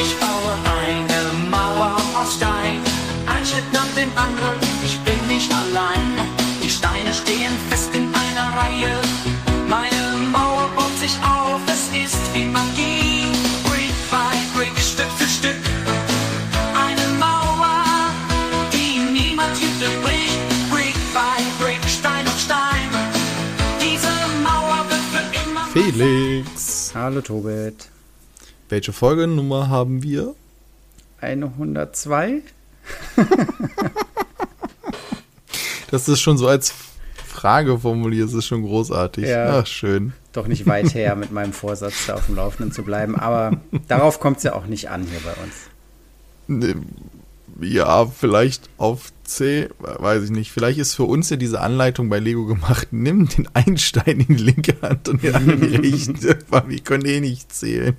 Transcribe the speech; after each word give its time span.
Ich 0.00 0.14
baue 0.20 0.52
eine 0.80 1.50
Mauer 1.50 1.96
aus 2.14 2.36
Stein, 2.36 2.80
ein 3.26 3.44
Schritt 3.44 3.72
nach 3.72 3.88
dem 3.96 4.10
anderen, 4.16 4.60
ich 4.84 4.96
bin 5.00 5.18
nicht 5.26 5.50
allein. 5.52 6.06
Die 6.62 6.70
Steine 6.70 7.12
stehen 7.12 7.52
fest 7.68 7.90
in 7.94 8.06
einer 8.14 8.48
Reihe, 8.56 8.94
meine 9.68 10.26
Mauer 10.30 10.68
baut 10.76 10.96
sich 11.00 11.16
auf, 11.24 11.60
es 11.66 11.88
ist 12.04 12.32
wie 12.32 12.44
Magie. 12.44 13.26
Brick 13.64 13.92
by 14.08 14.36
Brick, 14.54 14.78
Stück 14.78 15.10
für 15.16 15.26
Stück, 15.26 15.62
eine 16.86 17.18
Mauer, 17.18 17.82
die 18.72 19.00
niemand 19.00 19.56
Hüte 19.56 19.90
bricht. 20.04 20.38
Brick 20.70 20.94
by 21.12 21.42
Brick, 21.58 21.82
Stein 21.88 22.24
auf 22.28 22.38
Stein, 22.38 22.88
diese 23.80 24.12
Mauer 24.44 24.86
wird 24.88 25.04
für 25.12 25.50
immer... 25.50 25.66
Felix. 25.72 26.92
Hallo 26.94 27.20
Tobit. 27.20 27.97
Welche 28.68 28.92
Folgennummer 28.92 29.68
haben 29.68 30.02
wir? 30.02 30.34
102? 31.20 32.42
Das 35.90 36.08
ist 36.08 36.20
schon 36.20 36.36
so 36.38 36.46
als 36.48 36.72
Frage 37.26 37.78
formuliert, 37.78 38.28
das 38.28 38.34
ist 38.34 38.46
schon 38.46 38.62
großartig. 38.62 39.26
Ja. 39.26 39.60
Ach, 39.60 39.66
schön. 39.66 40.12
Doch 40.32 40.46
nicht 40.46 40.66
weit 40.66 40.92
her 40.94 41.16
mit 41.16 41.32
meinem 41.32 41.52
Vorsatz, 41.52 42.06
da 42.06 42.14
auf 42.14 42.26
dem 42.26 42.36
Laufenden 42.36 42.72
zu 42.72 42.82
bleiben. 42.82 43.16
Aber 43.16 43.58
darauf 43.88 44.20
kommt 44.20 44.38
es 44.38 44.42
ja 44.42 44.54
auch 44.54 44.66
nicht 44.66 44.90
an 44.90 45.06
hier 45.06 45.20
bei 45.20 45.32
uns. 45.42 45.54
Ne, 46.46 46.74
Ja, 47.60 48.06
vielleicht 48.06 48.68
auf 48.76 49.12
C, 49.24 49.68
weiß 49.78 50.24
ich 50.24 50.30
nicht. 50.30 50.52
Vielleicht 50.52 50.78
ist 50.78 50.94
für 50.94 51.04
uns 51.04 51.30
ja 51.30 51.36
diese 51.36 51.60
Anleitung 51.60 52.08
bei 52.08 52.18
Lego 52.18 52.44
gemacht. 52.46 52.88
Nimm 52.90 53.28
den 53.28 53.48
einen 53.54 53.78
Stein 53.78 54.20
in 54.20 54.36
die 54.36 54.42
linke 54.42 54.76
Hand 54.82 55.08
und 55.08 55.22
den 55.22 55.34
anderen 55.34 55.62
in 55.72 55.82
die 55.82 55.88
rechte, 55.94 56.38
weil 56.48 56.68
wir 56.68 56.80
können 56.80 57.06
eh 57.06 57.20
nicht 57.20 57.52
zählen. 57.52 57.96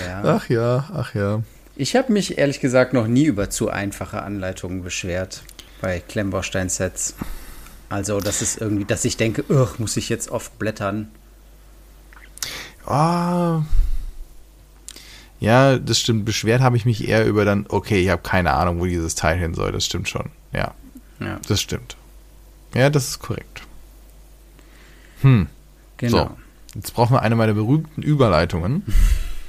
Ja. 0.00 0.22
Ach 0.24 0.48
ja, 0.48 0.88
ach 0.94 1.14
ja. 1.14 1.42
Ich 1.74 1.94
habe 1.94 2.12
mich 2.12 2.38
ehrlich 2.38 2.60
gesagt 2.60 2.92
noch 2.92 3.06
nie 3.06 3.24
über 3.24 3.50
zu 3.50 3.68
einfache 3.68 4.22
Anleitungen 4.22 4.82
beschwert 4.82 5.42
bei 5.80 6.00
Klemmbaustein-Sets. 6.00 7.14
Also, 7.88 8.20
das 8.20 8.42
ist 8.42 8.60
irgendwie, 8.60 8.84
dass 8.84 9.04
ich 9.04 9.16
denke, 9.16 9.44
muss 9.78 9.96
ich 9.96 10.08
jetzt 10.08 10.30
oft 10.30 10.58
blättern. 10.58 11.08
Ah. 12.86 13.62
Ja, 15.38 15.78
das 15.78 16.00
stimmt. 16.00 16.24
Beschwert 16.24 16.62
habe 16.62 16.76
ich 16.76 16.84
mich 16.86 17.06
eher 17.06 17.26
über 17.26 17.44
dann, 17.44 17.66
okay, 17.68 18.00
ich 18.00 18.08
habe 18.08 18.22
keine 18.22 18.52
Ahnung, 18.54 18.80
wo 18.80 18.86
dieses 18.86 19.14
Teil 19.14 19.38
hin 19.38 19.54
soll. 19.54 19.72
Das 19.72 19.84
stimmt 19.84 20.08
schon. 20.08 20.30
Ja, 20.52 20.74
Ja, 21.20 21.38
das 21.46 21.60
stimmt. 21.60 21.96
Ja, 22.74 22.90
das 22.90 23.08
ist 23.08 23.18
korrekt. 23.18 23.62
Hm. 25.20 25.48
genau. 25.98 26.24
So, 26.24 26.36
jetzt 26.76 26.94
brauchen 26.94 27.14
wir 27.14 27.22
eine 27.22 27.34
meiner 27.34 27.54
berühmten 27.54 28.02
Überleitungen, 28.02 28.82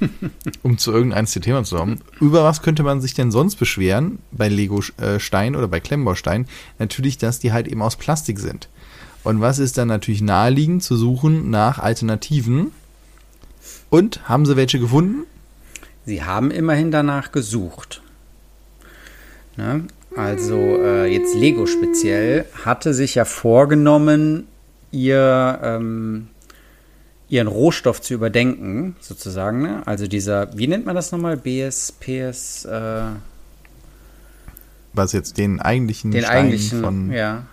um 0.62 0.78
zu 0.78 0.92
irgendeinem 0.92 1.26
Thema 1.26 1.62
zu 1.64 1.76
kommen. 1.76 2.00
Über 2.20 2.42
was 2.42 2.62
könnte 2.62 2.82
man 2.82 3.00
sich 3.00 3.14
denn 3.14 3.30
sonst 3.30 3.56
beschweren 3.56 4.18
bei 4.32 4.48
Lego 4.48 4.82
Stein 5.18 5.54
oder 5.54 5.68
bei 5.68 5.80
Klemmbaustein? 5.80 6.46
Natürlich, 6.78 7.18
dass 7.18 7.38
die 7.38 7.52
halt 7.52 7.68
eben 7.68 7.82
aus 7.82 7.96
Plastik 7.96 8.38
sind. 8.38 8.68
Und 9.24 9.40
was 9.40 9.58
ist 9.58 9.78
dann 9.78 9.88
natürlich 9.88 10.22
naheliegend 10.22 10.82
zu 10.82 10.96
suchen 10.96 11.50
nach 11.50 11.78
Alternativen? 11.78 12.72
Und 13.90 14.28
haben 14.28 14.46
sie 14.46 14.56
welche 14.56 14.78
gefunden? 14.78 15.24
Sie 16.06 16.22
haben 16.22 16.50
immerhin 16.50 16.90
danach 16.90 17.32
gesucht. 17.32 18.00
Ne? 19.56 19.84
Also 20.16 20.56
äh, 20.56 21.12
jetzt 21.12 21.34
Lego 21.34 21.66
speziell 21.66 22.46
hatte 22.64 22.94
sich 22.94 23.14
ja 23.14 23.24
vorgenommen, 23.24 24.46
ihr, 24.90 25.58
ähm, 25.62 26.28
ihren 27.28 27.48
Rohstoff 27.48 28.00
zu 28.00 28.14
überdenken, 28.14 28.96
sozusagen. 29.00 29.62
Ne? 29.62 29.82
Also 29.84 30.06
dieser, 30.06 30.56
wie 30.56 30.66
nennt 30.66 30.86
man 30.86 30.94
das 30.94 31.12
nochmal? 31.12 31.36
BS, 31.36 31.92
PS, 31.92 32.64
äh, 32.64 33.02
Was 34.94 35.12
jetzt 35.12 35.36
den 35.36 35.60
eigentlichen 35.60 36.10
den 36.10 36.22
Stein 36.22 36.36
eigentlichen, 36.36 36.80
von 36.82 37.12
ja. 37.12 37.44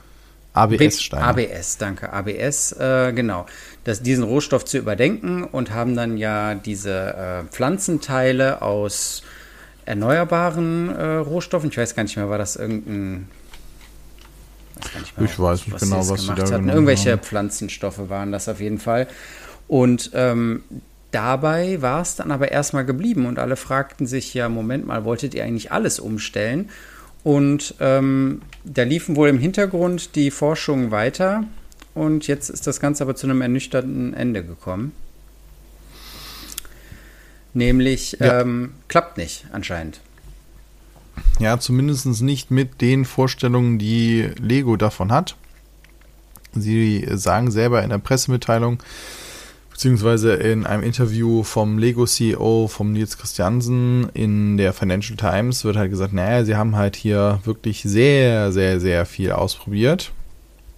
ABS-Stein. 0.53 1.21
ABS, 1.21 1.77
danke, 1.77 2.13
ABS, 2.13 2.71
äh, 2.73 3.11
genau. 3.13 3.45
Das, 3.83 4.01
diesen 4.01 4.23
Rohstoff 4.23 4.63
zu 4.63 4.77
überdenken 4.77 5.43
und 5.43 5.71
haben 5.71 5.95
dann 5.95 6.17
ja 6.17 6.55
diese 6.55 7.13
äh, 7.13 7.43
Pflanzenteile 7.51 8.61
aus 8.61 9.21
erneuerbaren 9.85 10.89
äh, 10.89 11.03
Rohstoffen. 11.17 11.69
Ich 11.69 11.77
weiß 11.77 11.93
gar 11.95 12.03
nicht 12.03 12.15
mehr, 12.15 12.29
war 12.29 12.37
das 12.37 12.55
irgendein. 12.55 13.27
Ich 15.03 15.39
weiß 15.39 15.65
nicht 15.65 15.73
was 15.73 15.81
genau, 15.81 15.97
jetzt 15.97 16.09
was 16.09 16.21
sie 16.21 16.27
gemacht 16.27 16.41
da 16.41 16.53
hatten. 16.53 16.69
Irgendwelche 16.69 17.11
haben. 17.13 17.21
Pflanzenstoffe 17.21 18.09
waren 18.09 18.31
das 18.31 18.47
auf 18.47 18.61
jeden 18.61 18.79
Fall. 18.79 19.07
Und 19.67 20.11
ähm, 20.13 20.63
dabei 21.11 21.81
war 21.81 22.01
es 22.01 22.15
dann 22.15 22.31
aber 22.31 22.51
erstmal 22.51 22.85
geblieben 22.85 23.25
und 23.25 23.39
alle 23.39 23.55
fragten 23.55 24.05
sich 24.05 24.33
ja, 24.33 24.49
Moment 24.49 24.85
mal, 24.85 25.05
wolltet 25.05 25.33
ihr 25.33 25.43
eigentlich 25.43 25.71
alles 25.71 25.99
umstellen? 25.99 26.69
Und 27.23 27.75
ähm, 27.79 28.41
da 28.63 28.83
liefen 28.83 29.15
wohl 29.15 29.29
im 29.29 29.39
Hintergrund 29.39 30.15
die 30.15 30.29
Forschungen 30.29 30.91
weiter 30.91 31.43
und 31.95 32.27
jetzt 32.27 32.49
ist 32.49 32.67
das 32.67 32.79
Ganze 32.79 33.03
aber 33.03 33.15
zu 33.15 33.25
einem 33.25 33.41
ernüchternden 33.41 34.13
Ende 34.13 34.43
gekommen. 34.43 34.91
Nämlich 37.53 38.17
Ja. 38.19 38.41
ähm, 38.41 38.73
klappt 38.89 39.17
nicht 39.17 39.45
anscheinend. 39.53 40.01
Ja, 41.39 41.57
zumindest 41.59 42.05
nicht 42.21 42.51
mit 42.51 42.81
den 42.81 43.05
Vorstellungen, 43.05 43.79
die 43.79 44.29
Lego 44.37 44.75
davon 44.75 45.11
hat. 45.11 45.35
Sie 46.53 47.07
sagen 47.13 47.51
selber 47.51 47.81
in 47.83 47.89
der 47.89 47.97
Pressemitteilung, 47.97 48.79
beziehungsweise 49.75 50.35
in 50.35 50.65
einem 50.65 50.83
Interview 50.83 51.43
vom 51.43 51.77
Lego-CEO, 51.77 52.69
vom 52.69 52.93
Nils 52.93 53.17
Christiansen 53.17 54.07
in 54.13 54.55
der 54.55 54.71
Financial 54.71 55.17
Times, 55.17 55.65
wird 55.65 55.75
halt 55.75 55.91
gesagt, 55.91 56.13
naja, 56.13 56.45
sie 56.45 56.55
haben 56.55 56.77
halt 56.77 56.95
hier 56.95 57.41
wirklich 57.43 57.83
sehr, 57.83 58.53
sehr, 58.53 58.79
sehr 58.79 59.05
viel 59.05 59.33
ausprobiert 59.33 60.13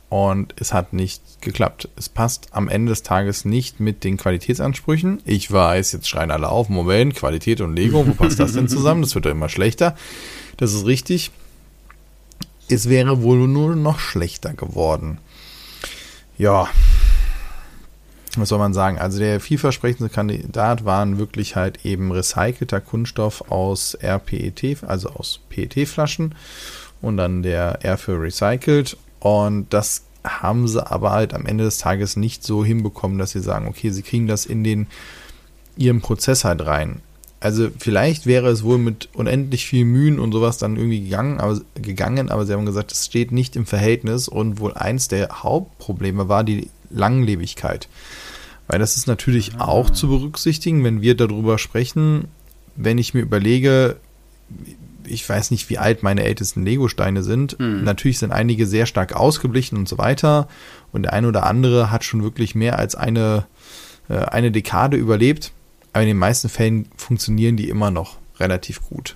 und 0.09 0.55
es 0.59 0.73
hat 0.73 0.93
nicht 0.93 1.21
geklappt. 1.41 1.89
Es 1.95 2.09
passt 2.09 2.47
am 2.53 2.69
Ende 2.69 2.89
des 2.89 3.03
Tages 3.03 3.45
nicht 3.45 3.79
mit 3.79 4.03
den 4.03 4.17
Qualitätsansprüchen. 4.17 5.21
Ich 5.25 5.51
weiß, 5.51 5.91
jetzt 5.91 6.09
schreien 6.09 6.31
alle 6.31 6.49
auf, 6.49 6.67
Moment, 6.67 7.13
Qualität 7.13 7.61
und 7.61 7.75
Lego, 7.75 8.07
wo 8.07 8.13
passt 8.13 8.39
das 8.39 8.53
denn 8.53 8.67
zusammen? 8.67 9.03
Das 9.03 9.13
wird 9.13 9.25
ja 9.25 9.31
immer 9.31 9.49
schlechter. 9.49 9.95
Das 10.57 10.73
ist 10.73 10.87
richtig. 10.87 11.29
Es 12.67 12.89
wäre 12.89 13.21
wohl 13.21 13.47
nur 13.47 13.75
noch 13.75 13.99
schlechter 13.99 14.55
geworden. 14.55 15.19
Ja. 16.39 16.67
Was 18.39 18.49
soll 18.49 18.59
man 18.59 18.73
sagen? 18.73 18.99
Also 18.99 19.19
der 19.19 19.39
vielversprechende 19.39 20.09
Kandidat 20.09 20.85
waren 20.85 21.17
wirklich 21.17 21.55
halt 21.55 21.85
eben 21.85 22.11
recycelter 22.11 22.81
Kunststoff 22.81 23.49
aus 23.49 23.97
RPET, 24.01 24.83
also 24.85 25.09
aus 25.09 25.39
PET-Flaschen 25.49 26.35
und 27.01 27.17
dann 27.17 27.41
der 27.41 27.83
R 27.83 27.97
für 27.97 28.21
recycelt. 28.21 28.97
Und 29.19 29.73
das 29.73 30.03
haben 30.23 30.67
sie 30.67 30.85
aber 30.85 31.11
halt 31.11 31.33
am 31.33 31.45
Ende 31.45 31.63
des 31.63 31.79
Tages 31.79 32.15
nicht 32.15 32.43
so 32.43 32.63
hinbekommen, 32.63 33.17
dass 33.17 33.31
sie 33.31 33.41
sagen, 33.41 33.67
okay, 33.67 33.89
sie 33.89 34.03
kriegen 34.03 34.27
das 34.27 34.45
in 34.45 34.63
den 34.63 34.87
ihren 35.75 36.01
Prozess 36.01 36.43
halt 36.43 36.65
rein. 36.65 37.01
Also 37.39 37.69
vielleicht 37.77 38.25
wäre 38.25 38.49
es 38.49 38.63
wohl 38.63 38.79
mit 38.79 39.09
unendlich 39.13 39.67
viel 39.67 39.85
Mühen 39.85 40.19
und 40.19 40.31
sowas 40.31 40.57
dann 40.57 40.75
irgendwie 40.75 41.01
gegangen, 41.01 41.39
aber, 41.39 41.61
gegangen, 41.75 42.29
aber 42.29 42.45
sie 42.45 42.53
haben 42.53 42.65
gesagt, 42.65 42.91
es 42.91 43.05
steht 43.05 43.31
nicht 43.31 43.55
im 43.55 43.67
Verhältnis 43.67 44.27
und 44.27 44.59
wohl 44.59 44.73
eins 44.73 45.07
der 45.07 45.29
Hauptprobleme 45.43 46.29
war 46.29 46.43
die 46.43 46.69
Langlebigkeit. 46.89 47.87
Weil 48.67 48.79
das 48.79 48.97
ist 48.97 49.07
natürlich 49.07 49.59
auch 49.59 49.89
zu 49.89 50.09
berücksichtigen, 50.09 50.83
wenn 50.83 51.01
wir 51.01 51.15
darüber 51.15 51.57
sprechen, 51.57 52.27
wenn 52.75 52.97
ich 52.97 53.13
mir 53.13 53.21
überlege, 53.21 53.97
ich 55.05 55.27
weiß 55.27 55.51
nicht, 55.51 55.69
wie 55.69 55.77
alt 55.77 56.03
meine 56.03 56.23
ältesten 56.23 56.65
Lego-Steine 56.65 57.23
sind. 57.23 57.55
Natürlich 57.83 58.19
sind 58.19 58.31
einige 58.31 58.67
sehr 58.67 58.85
stark 58.85 59.15
ausgeblichen 59.15 59.77
und 59.77 59.87
so 59.87 59.97
weiter. 59.97 60.47
Und 60.91 61.03
der 61.03 61.13
eine 61.13 61.27
oder 61.29 61.45
andere 61.45 61.91
hat 61.91 62.03
schon 62.03 62.23
wirklich 62.23 62.55
mehr 62.55 62.77
als 62.77 62.95
eine, 62.95 63.45
äh, 64.09 64.17
eine 64.17 64.51
Dekade 64.51 64.97
überlebt. 64.97 65.53
Aber 65.93 66.03
in 66.03 66.09
den 66.09 66.17
meisten 66.17 66.49
Fällen 66.49 66.89
funktionieren 66.97 67.55
die 67.55 67.69
immer 67.69 67.89
noch 67.89 68.17
relativ 68.39 68.81
gut. 68.81 69.15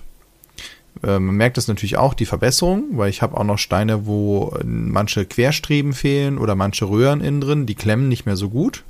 Äh, 1.02 1.18
man 1.18 1.36
merkt 1.36 1.56
das 1.56 1.68
natürlich 1.68 1.96
auch, 1.96 2.14
die 2.14 2.26
Verbesserung, 2.26 2.84
weil 2.92 3.10
ich 3.10 3.22
habe 3.22 3.36
auch 3.36 3.44
noch 3.44 3.58
Steine, 3.58 4.06
wo 4.06 4.56
manche 4.64 5.26
Querstreben 5.26 5.92
fehlen 5.92 6.38
oder 6.38 6.54
manche 6.54 6.88
Röhren 6.88 7.20
innen 7.20 7.40
drin, 7.40 7.66
die 7.66 7.74
klemmen 7.74 8.08
nicht 8.08 8.26
mehr 8.26 8.36
so 8.36 8.48
gut. 8.48 8.84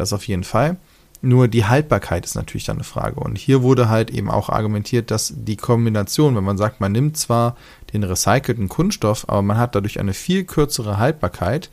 Das 0.00 0.14
auf 0.14 0.26
jeden 0.26 0.44
Fall. 0.44 0.78
Nur 1.20 1.46
die 1.46 1.66
Haltbarkeit 1.66 2.24
ist 2.24 2.34
natürlich 2.34 2.64
dann 2.64 2.78
eine 2.78 2.84
Frage. 2.84 3.20
Und 3.20 3.36
hier 3.36 3.62
wurde 3.62 3.90
halt 3.90 4.10
eben 4.10 4.30
auch 4.30 4.48
argumentiert, 4.48 5.10
dass 5.10 5.34
die 5.36 5.56
Kombination, 5.56 6.34
wenn 6.34 6.44
man 6.44 6.56
sagt, 6.56 6.80
man 6.80 6.92
nimmt 6.92 7.18
zwar 7.18 7.54
den 7.92 8.02
recycelten 8.02 8.70
Kunststoff, 8.70 9.28
aber 9.28 9.42
man 9.42 9.58
hat 9.58 9.74
dadurch 9.74 10.00
eine 10.00 10.14
viel 10.14 10.44
kürzere 10.44 10.96
Haltbarkeit 10.96 11.68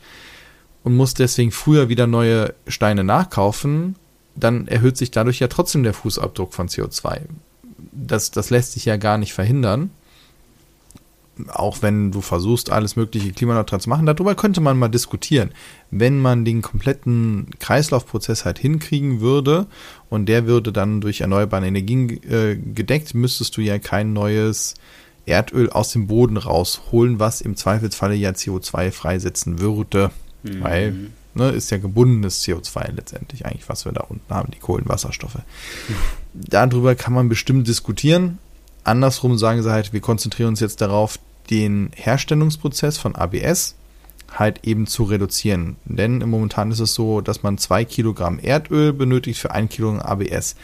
und 0.84 0.94
muss 0.94 1.14
deswegen 1.14 1.52
früher 1.52 1.88
wieder 1.88 2.06
neue 2.06 2.52
Steine 2.66 3.02
nachkaufen, 3.02 3.96
dann 4.36 4.68
erhöht 4.68 4.98
sich 4.98 5.10
dadurch 5.10 5.38
ja 5.38 5.48
trotzdem 5.48 5.82
der 5.82 5.94
Fußabdruck 5.94 6.52
von 6.52 6.68
CO2. 6.68 7.20
Das, 7.92 8.30
das 8.30 8.50
lässt 8.50 8.72
sich 8.72 8.84
ja 8.84 8.98
gar 8.98 9.16
nicht 9.16 9.32
verhindern. 9.32 9.88
Auch 11.48 11.82
wenn 11.82 12.10
du 12.10 12.20
versuchst, 12.20 12.70
alles 12.70 12.96
mögliche 12.96 13.32
klimaneutral 13.32 13.80
zu 13.80 13.88
machen, 13.88 14.06
darüber 14.06 14.34
könnte 14.34 14.60
man 14.60 14.78
mal 14.78 14.88
diskutieren. 14.88 15.50
Wenn 15.90 16.20
man 16.20 16.44
den 16.44 16.62
kompletten 16.62 17.48
Kreislaufprozess 17.58 18.44
halt 18.44 18.58
hinkriegen 18.58 19.20
würde 19.20 19.66
und 20.10 20.26
der 20.26 20.46
würde 20.46 20.72
dann 20.72 21.00
durch 21.00 21.20
erneuerbare 21.20 21.66
Energien 21.66 22.22
äh, 22.24 22.56
gedeckt, 22.56 23.14
müsstest 23.14 23.56
du 23.56 23.60
ja 23.60 23.78
kein 23.78 24.12
neues 24.12 24.74
Erdöl 25.26 25.70
aus 25.70 25.92
dem 25.92 26.06
Boden 26.06 26.36
rausholen, 26.36 27.18
was 27.18 27.40
im 27.40 27.56
Zweifelsfalle 27.56 28.14
ja 28.14 28.30
CO2 28.30 28.90
freisetzen 28.90 29.60
würde. 29.60 30.10
Mhm. 30.42 30.62
Weil, 30.62 31.10
ne, 31.34 31.50
ist 31.50 31.70
ja 31.70 31.78
gebundenes 31.78 32.44
CO2 32.44 32.92
letztendlich 32.92 33.46
eigentlich, 33.46 33.68
was 33.68 33.84
wir 33.84 33.92
da 33.92 34.02
unten 34.02 34.32
haben, 34.32 34.50
die 34.50 34.58
Kohlenwasserstoffe. 34.58 35.36
Mhm. 35.88 35.94
Darüber 36.34 36.94
kann 36.94 37.12
man 37.12 37.28
bestimmt 37.28 37.68
diskutieren. 37.68 38.38
Andersrum 38.84 39.36
sagen 39.36 39.62
sie 39.62 39.70
halt, 39.70 39.92
wir 39.92 40.00
konzentrieren 40.00 40.48
uns 40.50 40.60
jetzt 40.60 40.80
darauf, 40.80 41.18
den 41.50 41.90
Herstellungsprozess 41.94 42.98
von 42.98 43.16
ABS 43.16 43.74
halt 44.32 44.66
eben 44.66 44.86
zu 44.86 45.04
reduzieren. 45.04 45.76
Denn 45.84 46.18
momentan 46.18 46.70
ist 46.70 46.80
es 46.80 46.94
so, 46.94 47.20
dass 47.20 47.42
man 47.42 47.58
zwei 47.58 47.84
Kilogramm 47.84 48.38
Erdöl 48.38 48.92
benötigt 48.92 49.40
für 49.40 49.52
ein 49.52 49.68
Kilogramm 49.68 50.02
ABS. 50.02 50.56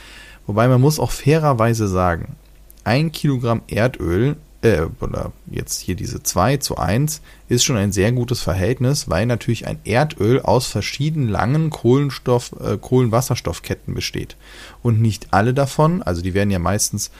Wobei 0.46 0.68
man 0.68 0.80
muss 0.80 0.98
auch 0.98 1.10
fairerweise 1.10 1.88
sagen, 1.88 2.36
ein 2.84 3.12
Kilogramm 3.12 3.62
Erdöl, 3.66 4.36
äh, 4.60 4.82
oder 5.00 5.32
jetzt 5.50 5.80
hier 5.80 5.94
diese 5.94 6.22
2 6.22 6.58
zu 6.58 6.76
1, 6.76 7.22
ist 7.48 7.64
schon 7.64 7.76
ein 7.76 7.92
sehr 7.92 8.12
gutes 8.12 8.42
Verhältnis, 8.42 9.08
weil 9.08 9.24
natürlich 9.24 9.66
ein 9.66 9.78
Erdöl 9.84 10.40
aus 10.40 10.66
verschiedenen 10.66 11.28
langen 11.28 11.70
Kohlenstoff, 11.70 12.52
äh, 12.60 12.76
Kohlenwasserstoffketten 12.76 13.94
besteht. 13.94 14.36
Und 14.82 15.00
nicht 15.00 15.28
alle 15.30 15.54
davon, 15.54 16.02
also 16.02 16.20
die 16.20 16.34
werden 16.34 16.50
ja 16.50 16.58
meistens 16.58 17.10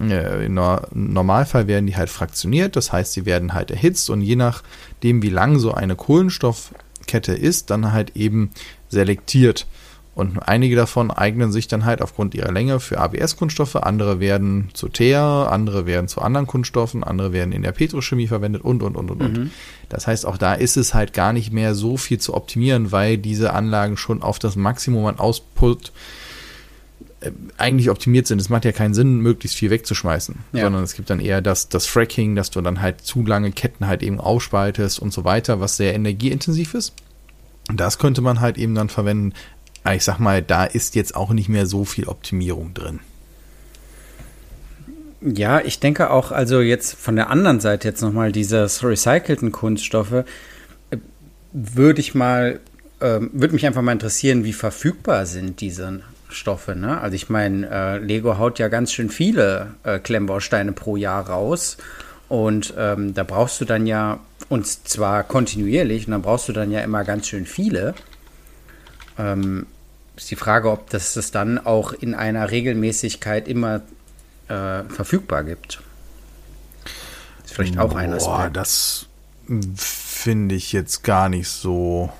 Im 0.00 0.54
Normalfall 0.54 1.66
werden 1.66 1.86
die 1.86 1.96
halt 1.96 2.08
fraktioniert, 2.08 2.76
das 2.76 2.92
heißt, 2.92 3.12
sie 3.12 3.26
werden 3.26 3.52
halt 3.52 3.70
erhitzt 3.70 4.08
und 4.08 4.22
je 4.22 4.36
nachdem, 4.36 5.22
wie 5.22 5.28
lang 5.28 5.58
so 5.58 5.72
eine 5.74 5.96
Kohlenstoffkette 5.96 7.32
ist, 7.32 7.70
dann 7.70 7.92
halt 7.92 8.16
eben 8.16 8.50
selektiert. 8.88 9.66
Und 10.14 10.38
einige 10.48 10.76
davon 10.76 11.10
eignen 11.10 11.52
sich 11.52 11.68
dann 11.68 11.84
halt 11.84 12.02
aufgrund 12.02 12.34
ihrer 12.34 12.50
Länge 12.50 12.80
für 12.80 12.98
ABS-Kunststoffe, 12.98 13.76
andere 13.76 14.20
werden 14.20 14.68
zu 14.74 14.88
Teer, 14.88 15.48
andere 15.50 15.86
werden 15.86 16.08
zu 16.08 16.20
anderen 16.20 16.46
Kunststoffen, 16.46 17.04
andere 17.04 17.32
werden 17.32 17.52
in 17.52 17.62
der 17.62 17.72
Petrochemie 17.72 18.26
verwendet 18.26 18.62
und, 18.62 18.82
und, 18.82 18.96
und, 18.96 19.10
und, 19.10 19.22
und. 19.22 19.38
Mhm. 19.38 19.50
Das 19.88 20.06
heißt, 20.06 20.26
auch 20.26 20.36
da 20.36 20.54
ist 20.54 20.76
es 20.76 20.94
halt 20.94 21.12
gar 21.12 21.32
nicht 21.32 21.52
mehr 21.52 21.74
so 21.74 21.96
viel 21.96 22.18
zu 22.18 22.34
optimieren, 22.34 22.92
weil 22.92 23.18
diese 23.18 23.52
Anlagen 23.52 23.96
schon 23.96 24.22
auf 24.22 24.38
das 24.38 24.56
Maximum 24.56 25.06
an 25.06 25.18
Output 25.18 25.88
äh, 25.88 25.92
eigentlich 27.58 27.90
optimiert 27.90 28.26
sind. 28.26 28.40
Es 28.40 28.48
macht 28.48 28.64
ja 28.64 28.72
keinen 28.72 28.94
Sinn, 28.94 29.20
möglichst 29.20 29.56
viel 29.56 29.70
wegzuschmeißen, 29.70 30.36
ja. 30.52 30.62
sondern 30.62 30.82
es 30.82 30.94
gibt 30.94 31.10
dann 31.10 31.20
eher 31.20 31.42
das, 31.42 31.68
das 31.68 31.86
Fracking, 31.86 32.34
dass 32.34 32.50
du 32.50 32.60
dann 32.60 32.80
halt 32.80 33.02
zu 33.02 33.24
lange 33.24 33.52
Ketten 33.52 33.86
halt 33.86 34.02
eben 34.02 34.20
aufspaltest 34.20 34.98
und 34.98 35.12
so 35.12 35.24
weiter, 35.24 35.60
was 35.60 35.76
sehr 35.76 35.94
energieintensiv 35.94 36.74
ist. 36.74 36.94
Das 37.72 37.98
könnte 37.98 38.22
man 38.22 38.40
halt 38.40 38.56
eben 38.58 38.74
dann 38.74 38.88
verwenden. 38.88 39.34
Aber 39.84 39.94
ich 39.94 40.04
sag 40.04 40.18
mal, 40.18 40.42
da 40.42 40.64
ist 40.64 40.94
jetzt 40.94 41.14
auch 41.14 41.30
nicht 41.30 41.48
mehr 41.48 41.66
so 41.66 41.84
viel 41.84 42.08
Optimierung 42.08 42.74
drin. 42.74 43.00
Ja, 45.20 45.60
ich 45.60 45.80
denke 45.80 46.10
auch, 46.10 46.32
also 46.32 46.60
jetzt 46.60 46.94
von 46.94 47.16
der 47.16 47.28
anderen 47.28 47.60
Seite 47.60 47.88
jetzt 47.88 48.00
nochmal 48.00 48.32
dieses 48.32 48.82
recycelten 48.82 49.52
Kunststoffe, 49.52 50.12
äh, 50.90 50.96
würde 51.52 52.00
ich 52.00 52.14
mal, 52.14 52.60
äh, 53.00 53.20
würde 53.32 53.52
mich 53.52 53.66
einfach 53.66 53.82
mal 53.82 53.92
interessieren, 53.92 54.44
wie 54.44 54.54
verfügbar 54.54 55.26
sind 55.26 55.60
diese 55.60 56.00
Stoffe. 56.30 56.74
Ne? 56.76 57.00
Also 57.00 57.14
ich 57.14 57.28
meine, 57.28 57.68
äh, 57.68 57.98
Lego 57.98 58.38
haut 58.38 58.58
ja 58.58 58.68
ganz 58.68 58.92
schön 58.92 59.10
viele 59.10 59.74
äh, 59.82 59.98
Klemmbausteine 59.98 60.72
pro 60.72 60.96
Jahr 60.96 61.28
raus. 61.28 61.76
Und 62.28 62.74
ähm, 62.78 63.12
da 63.12 63.24
brauchst 63.24 63.60
du 63.60 63.64
dann 63.64 63.86
ja, 63.86 64.20
und 64.48 64.66
zwar 64.66 65.24
kontinuierlich, 65.24 66.06
und 66.06 66.12
dann 66.12 66.22
brauchst 66.22 66.48
du 66.48 66.52
dann 66.52 66.70
ja 66.70 66.80
immer 66.80 67.02
ganz 67.02 67.26
schön 67.26 67.44
viele. 67.44 67.94
Ähm, 69.18 69.66
ist 70.16 70.30
die 70.30 70.36
Frage, 70.36 70.70
ob 70.70 70.90
das 70.90 71.14
das 71.14 71.32
dann 71.32 71.58
auch 71.58 71.92
in 71.92 72.14
einer 72.14 72.50
Regelmäßigkeit 72.50 73.48
immer 73.48 73.82
äh, 74.48 74.84
verfügbar 74.84 75.42
gibt. 75.42 75.82
Ist 77.44 77.54
vielleicht 77.54 77.78
auch 77.78 77.90
Boah, 77.90 77.98
ein 77.98 78.12
Aspekt. 78.12 78.56
Das 78.56 79.06
finde 79.76 80.54
ich 80.54 80.72
jetzt 80.72 81.02
gar 81.02 81.28
nicht 81.28 81.48
so 81.48 82.12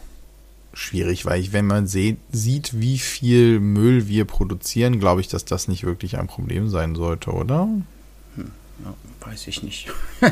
schwierig, 0.73 1.27
weil 1.27 1.41
ich, 1.41 1.53
wenn 1.53 1.67
man 1.67 1.87
se 1.87 2.17
sieht, 2.31 2.81
wie 2.81 2.99
viel 2.99 3.61
Müll 3.61 4.09
wir 4.09 4.25
produzieren, 4.25 5.01
glaube 5.01 5.21
ich, 5.21 5.29
dass 5.29 5.45
das 5.45 5.69
nicht 5.69 5.85
wirklich 5.85 6.19
ein 6.19 6.27
Problem 6.27 6.69
sein 6.69 6.95
sollte, 6.95 7.31
oder? 7.31 7.69
Hm, 8.37 8.51
ja, 8.85 8.95
weiß 9.27 9.47
ich 9.49 9.63
nicht. 9.63 9.89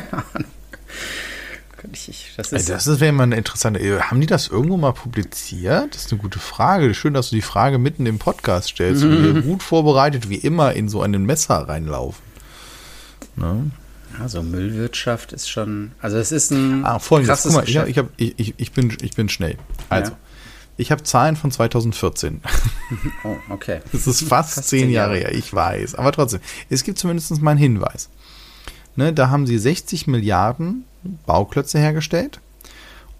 ich, 1.91 2.33
das 2.37 2.51
ist, 2.51 2.69
das 2.69 2.87
ist 2.87 2.99
wäre 2.99 3.11
mal 3.11 3.23
eine 3.23 3.37
interessante. 3.37 3.79
Äh, 3.79 3.99
haben 4.01 4.21
die 4.21 4.27
das 4.27 4.47
irgendwo 4.47 4.77
mal 4.77 4.93
publiziert? 4.93 5.95
Das 5.95 6.05
ist 6.05 6.11
eine 6.11 6.21
gute 6.21 6.39
Frage. 6.39 6.93
Schön, 6.93 7.13
dass 7.13 7.29
du 7.29 7.35
die 7.35 7.41
Frage 7.41 7.77
mitten 7.77 8.05
im 8.05 8.19
Podcast 8.19 8.69
stellst 8.69 9.03
mhm. 9.03 9.09
und 9.11 9.23
wir 9.23 9.41
gut 9.43 9.63
vorbereitet 9.63 10.29
wie 10.29 10.35
immer 10.35 10.73
in 10.73 10.89
so 10.89 11.01
einen 11.01 11.25
Messer 11.25 11.67
reinlaufen. 11.67 12.23
Ne? 13.35 13.71
Also 14.19 14.43
Müllwirtschaft 14.43 15.31
ist 15.33 15.49
schon, 15.49 15.91
also 16.01 16.17
es 16.17 16.31
ist 16.31 16.51
ein 16.51 16.83
ah, 16.83 16.99
folgendes, 16.99 17.43
guck 17.43 17.53
mal, 17.53 17.63
ich, 17.63 17.75
ich, 17.75 17.97
hab, 17.97 18.07
ich, 18.17 18.53
ich, 18.57 18.71
bin, 18.71 18.95
ich 19.01 19.15
bin 19.15 19.29
schnell. 19.29 19.55
Also, 19.87 20.11
ja. 20.11 20.17
Ich 20.79 20.91
habe 20.91 21.03
Zahlen 21.03 21.35
von 21.35 21.51
2014. 21.51 22.41
Oh, 23.23 23.35
okay. 23.49 23.81
Das 23.91 24.07
ist 24.07 24.23
fast, 24.23 24.55
fast 24.55 24.69
zehn 24.69 24.89
Jahre 24.89 25.17
her, 25.17 25.31
ich 25.35 25.53
weiß. 25.53 25.93
Aber 25.93 26.11
trotzdem, 26.11 26.39
es 26.69 26.83
gibt 26.83 26.97
zumindest 26.97 27.39
mal 27.39 27.51
einen 27.51 27.59
Hinweis. 27.59 28.09
Ne, 28.95 29.13
da 29.13 29.29
haben 29.29 29.45
sie 29.45 29.59
60 29.59 30.07
Milliarden 30.07 30.85
Bauklötze 31.27 31.77
hergestellt 31.77 32.39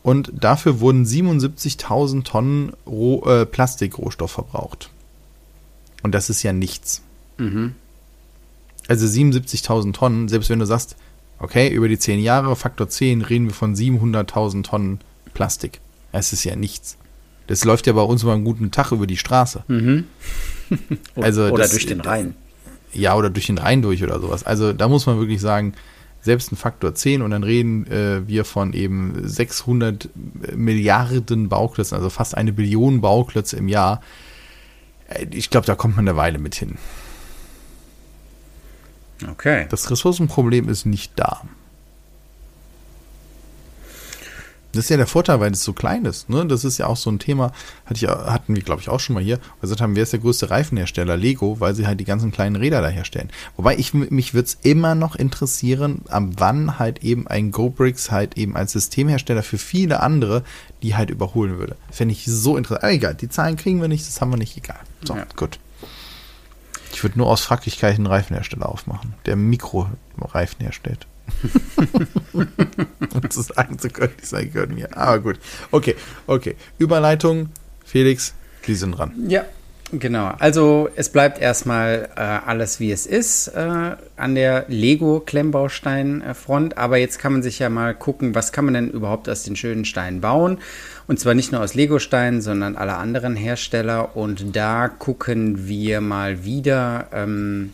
und 0.01 0.31
dafür 0.33 0.79
wurden 0.79 1.05
77.000 1.05 2.23
Tonnen 2.23 2.73
Roh, 2.87 3.23
äh, 3.25 3.45
Plastikrohstoff 3.45 4.31
verbraucht. 4.31 4.89
Und 6.01 6.15
das 6.15 6.31
ist 6.31 6.41
ja 6.41 6.53
nichts. 6.53 7.03
Mhm. 7.37 7.75
Also 8.87 9.05
77.000 9.05 9.93
Tonnen, 9.93 10.29
selbst 10.29 10.49
wenn 10.49 10.59
du 10.59 10.65
sagst, 10.65 10.95
okay, 11.37 11.69
über 11.69 11.87
die 11.87 11.99
10 11.99 12.21
Jahre, 12.21 12.55
Faktor 12.55 12.89
10, 12.89 13.21
reden 13.21 13.47
wir 13.47 13.53
von 13.53 13.75
700.000 13.75 14.63
Tonnen 14.63 14.99
Plastik. 15.35 15.79
Es 16.11 16.33
ist 16.33 16.43
ja 16.45 16.55
nichts. 16.55 16.97
Das 17.49 17.65
läuft 17.65 17.87
ja 17.87 17.93
bei 17.93 18.03
uns 18.03 18.23
mal 18.23 18.35
einen 18.35 18.45
guten 18.45 18.69
Tag 18.69 18.91
über 18.91 19.07
die 19.07 19.17
Straße. 19.17 19.63
Mhm. 19.67 20.05
also 21.15 21.45
oder 21.47 21.63
das, 21.63 21.71
durch 21.71 21.87
den 21.87 21.99
Rhein. 21.99 22.35
Ja, 22.93 23.15
oder 23.15 23.31
durch 23.31 23.47
den 23.47 23.57
Rhein 23.57 23.81
durch 23.81 24.03
oder 24.03 24.19
sowas. 24.19 24.43
Also 24.43 24.71
da 24.71 24.87
muss 24.87 25.07
man 25.07 25.17
wirklich 25.17 25.41
sagen, 25.41 25.73
selbst 26.21 26.51
ein 26.51 26.57
Faktor 26.57 26.93
10 26.93 27.23
und 27.23 27.31
dann 27.31 27.41
reden 27.41 27.87
äh, 27.87 28.27
wir 28.27 28.45
von 28.45 28.73
eben 28.73 29.27
600 29.27 30.09
Milliarden 30.55 31.49
Bauklötzen, 31.49 31.97
also 31.97 32.11
fast 32.11 32.37
eine 32.37 32.53
Billion 32.53 33.01
Bauklötze 33.01 33.57
im 33.57 33.67
Jahr. 33.67 34.01
Äh, 35.07 35.25
ich 35.31 35.49
glaube, 35.49 35.65
da 35.65 35.73
kommt 35.73 35.95
man 35.95 36.07
eine 36.07 36.15
Weile 36.15 36.37
mit 36.37 36.53
hin. 36.53 36.75
Okay. 39.27 39.65
Das 39.71 39.89
Ressourcenproblem 39.89 40.69
ist 40.69 40.85
nicht 40.85 41.13
da. 41.15 41.41
Das 44.71 44.85
ist 44.85 44.89
ja 44.89 44.97
der 44.97 45.07
Vorteil, 45.07 45.39
weil 45.39 45.51
es 45.51 45.63
so 45.63 45.73
klein 45.73 46.05
ist. 46.05 46.29
Ne? 46.29 46.45
Das 46.45 46.63
ist 46.63 46.77
ja 46.77 46.85
auch 46.85 46.97
so 46.97 47.09
ein 47.09 47.17
Thema, 47.17 47.51
hatte 47.85 47.95
ich, 47.95 48.07
hatten 48.07 48.55
wir, 48.55 48.61
glaube 48.61 48.81
ich, 48.81 48.89
auch 48.89 48.99
schon 48.99 49.15
mal 49.15 49.23
hier, 49.23 49.37
wir 49.37 49.61
gesagt 49.61 49.81
haben, 49.81 49.95
wer 49.95 50.03
ist 50.03 50.13
der 50.13 50.19
größte 50.19 50.51
Reifenhersteller? 50.51 51.17
Lego, 51.17 51.59
weil 51.59 51.73
sie 51.73 51.87
halt 51.87 51.99
die 51.99 52.05
ganzen 52.05 52.31
kleinen 52.31 52.55
Räder 52.55 52.81
da 52.81 52.87
herstellen. 52.87 53.29
Wobei 53.57 53.77
ich 53.77 53.93
mich 53.93 54.33
würde 54.33 54.45
es 54.45 54.57
immer 54.61 54.93
noch 54.93 55.15
interessieren, 55.15 56.03
am 56.09 56.39
wann 56.39 56.77
halt 56.77 57.03
eben 57.03 57.27
ein 57.27 57.51
GoBricks 57.51 58.11
halt 58.11 58.37
eben 58.37 58.55
als 58.55 58.73
Systemhersteller 58.73 59.41
für 59.41 59.57
viele 59.57 60.01
andere, 60.01 60.43
die 60.83 60.95
halt 60.95 61.09
überholen 61.09 61.57
würde. 61.57 61.75
Fände 61.89 62.11
ich 62.11 62.25
so 62.25 62.55
interessant. 62.55 62.83
Aber 62.83 62.93
egal, 62.93 63.15
die 63.15 63.29
Zahlen 63.29 63.57
kriegen 63.57 63.81
wir 63.81 63.87
nicht, 63.87 64.07
das 64.07 64.21
haben 64.21 64.31
wir 64.31 64.37
nicht, 64.37 64.55
egal. 64.55 64.79
So, 65.03 65.15
ja. 65.15 65.25
gut. 65.35 65.59
Ich 66.91 67.03
würde 67.03 67.17
nur 67.17 67.27
aus 67.27 67.41
Fraglichkeit 67.41 67.95
einen 67.95 68.07
Reifenhersteller 68.07 68.67
aufmachen, 68.67 69.13
der 69.25 69.35
Mikroreifen 69.35 70.59
herstellt. 70.59 71.07
um 72.33 73.29
zu 73.29 73.41
sagen 73.41 73.79
zu 73.79 73.89
können, 73.89 74.11
die 74.21 74.25
sagen 74.25 74.51
gehört 74.51 74.71
mir. 74.71 74.97
Aber 74.97 75.19
gut. 75.19 75.39
Okay, 75.71 75.95
okay. 76.27 76.57
Überleitung, 76.77 77.49
Felix, 77.85 78.33
Sie 78.65 78.75
sind 78.75 78.91
dran. 78.91 79.13
Ja, 79.27 79.45
genau. 79.91 80.33
Also 80.37 80.89
es 80.95 81.09
bleibt 81.09 81.41
erstmal 81.41 82.09
äh, 82.15 82.19
alles 82.19 82.79
wie 82.79 82.91
es 82.91 83.07
ist 83.07 83.47
äh, 83.47 83.95
an 84.15 84.35
der 84.35 84.65
Lego-Klemmbausteinfront. 84.67 86.77
Aber 86.77 86.97
jetzt 86.97 87.17
kann 87.17 87.31
man 87.33 87.41
sich 87.41 87.57
ja 87.59 87.69
mal 87.69 87.95
gucken, 87.95 88.35
was 88.35 88.51
kann 88.51 88.65
man 88.65 88.75
denn 88.75 88.91
überhaupt 88.91 89.27
aus 89.27 89.41
den 89.43 89.55
schönen 89.55 89.85
Steinen 89.85 90.21
bauen. 90.21 90.59
Und 91.07 91.19
zwar 91.19 91.33
nicht 91.33 91.51
nur 91.51 91.61
aus 91.61 91.73
Lego-Steinen, 91.73 92.41
sondern 92.41 92.75
alle 92.75 92.97
anderen 92.97 93.35
Hersteller. 93.35 94.15
Und 94.15 94.55
da 94.55 94.87
gucken 94.87 95.67
wir 95.67 96.01
mal 96.01 96.43
wieder. 96.43 97.07
Ähm, 97.11 97.73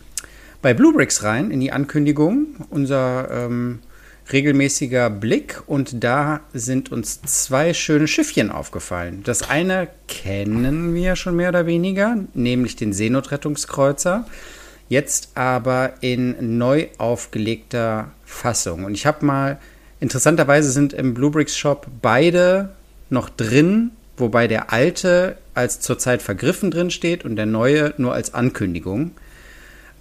bei 0.66 0.74
Bluebricks 0.74 1.22
rein 1.22 1.52
in 1.52 1.60
die 1.60 1.70
Ankündigung, 1.70 2.66
unser 2.70 3.30
ähm, 3.30 3.78
regelmäßiger 4.32 5.10
Blick 5.10 5.62
und 5.68 6.02
da 6.02 6.40
sind 6.52 6.90
uns 6.90 7.22
zwei 7.22 7.72
schöne 7.72 8.08
Schiffchen 8.08 8.50
aufgefallen. 8.50 9.22
Das 9.22 9.48
eine 9.48 9.86
kennen 10.08 10.92
wir 10.92 11.14
schon 11.14 11.36
mehr 11.36 11.50
oder 11.50 11.66
weniger, 11.66 12.16
nämlich 12.34 12.74
den 12.74 12.92
Seenotrettungskreuzer. 12.92 14.26
Jetzt 14.88 15.30
aber 15.36 15.92
in 16.00 16.58
neu 16.58 16.88
aufgelegter 16.98 18.10
Fassung. 18.24 18.82
Und 18.86 18.94
ich 18.94 19.06
habe 19.06 19.24
mal, 19.24 19.60
interessanterweise 20.00 20.72
sind 20.72 20.92
im 20.92 21.14
Bluebricks 21.14 21.56
Shop 21.56 21.86
beide 22.02 22.70
noch 23.08 23.28
drin, 23.28 23.92
wobei 24.16 24.48
der 24.48 24.72
alte 24.72 25.38
als 25.54 25.78
zurzeit 25.78 26.22
vergriffen 26.22 26.72
drin 26.72 26.90
steht 26.90 27.24
und 27.24 27.36
der 27.36 27.46
neue 27.46 27.94
nur 27.98 28.14
als 28.14 28.34
Ankündigung. 28.34 29.12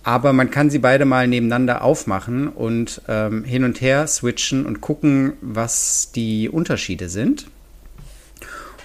Aber 0.05 0.33
man 0.33 0.51
kann 0.51 0.69
sie 0.69 0.77
beide 0.77 1.03
mal 1.03 1.27
nebeneinander 1.27 1.83
aufmachen 1.83 2.47
und 2.47 3.01
ähm, 3.07 3.43
hin 3.43 3.63
und 3.63 3.81
her 3.81 4.05
switchen 4.05 4.67
und 4.67 4.79
gucken, 4.79 5.33
was 5.41 6.11
die 6.13 6.47
Unterschiede 6.47 7.09
sind. 7.09 7.47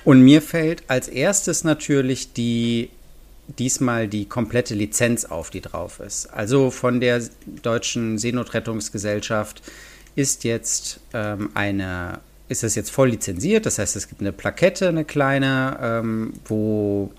Und 0.03 0.23
mir 0.23 0.41
fällt 0.41 0.85
als 0.89 1.09
erstes 1.09 1.63
natürlich 1.63 2.33
die 2.33 2.89
diesmal 3.59 4.09
die 4.09 4.27
komplette 4.27 4.75
Lizenz 4.75 5.25
auf, 5.27 5.51
die 5.51 5.61
drauf 5.61 6.01
ist. 6.01 6.27
Also 6.27 6.71
von 6.71 7.01
der 7.01 7.21
deutschen 7.63 8.17
Seenotrettungsgesellschaft 8.17 9.63
ist 10.15 10.45
jetzt 10.45 11.01
ähm, 11.13 11.51
eine, 11.55 12.21
ist 12.49 12.63
das 12.63 12.77
jetzt 12.77 12.91
voll 12.91 13.11
lizenziert. 13.11 13.67
Das 13.67 13.79
heißt, 13.79 13.97
es 13.97 14.09
gibt 14.09 14.21
eine 14.21 14.33
Plakette, 14.33 14.89
eine 14.89 15.05
kleine, 15.05 15.79
ähm, 15.83 16.33
wo 16.47 17.13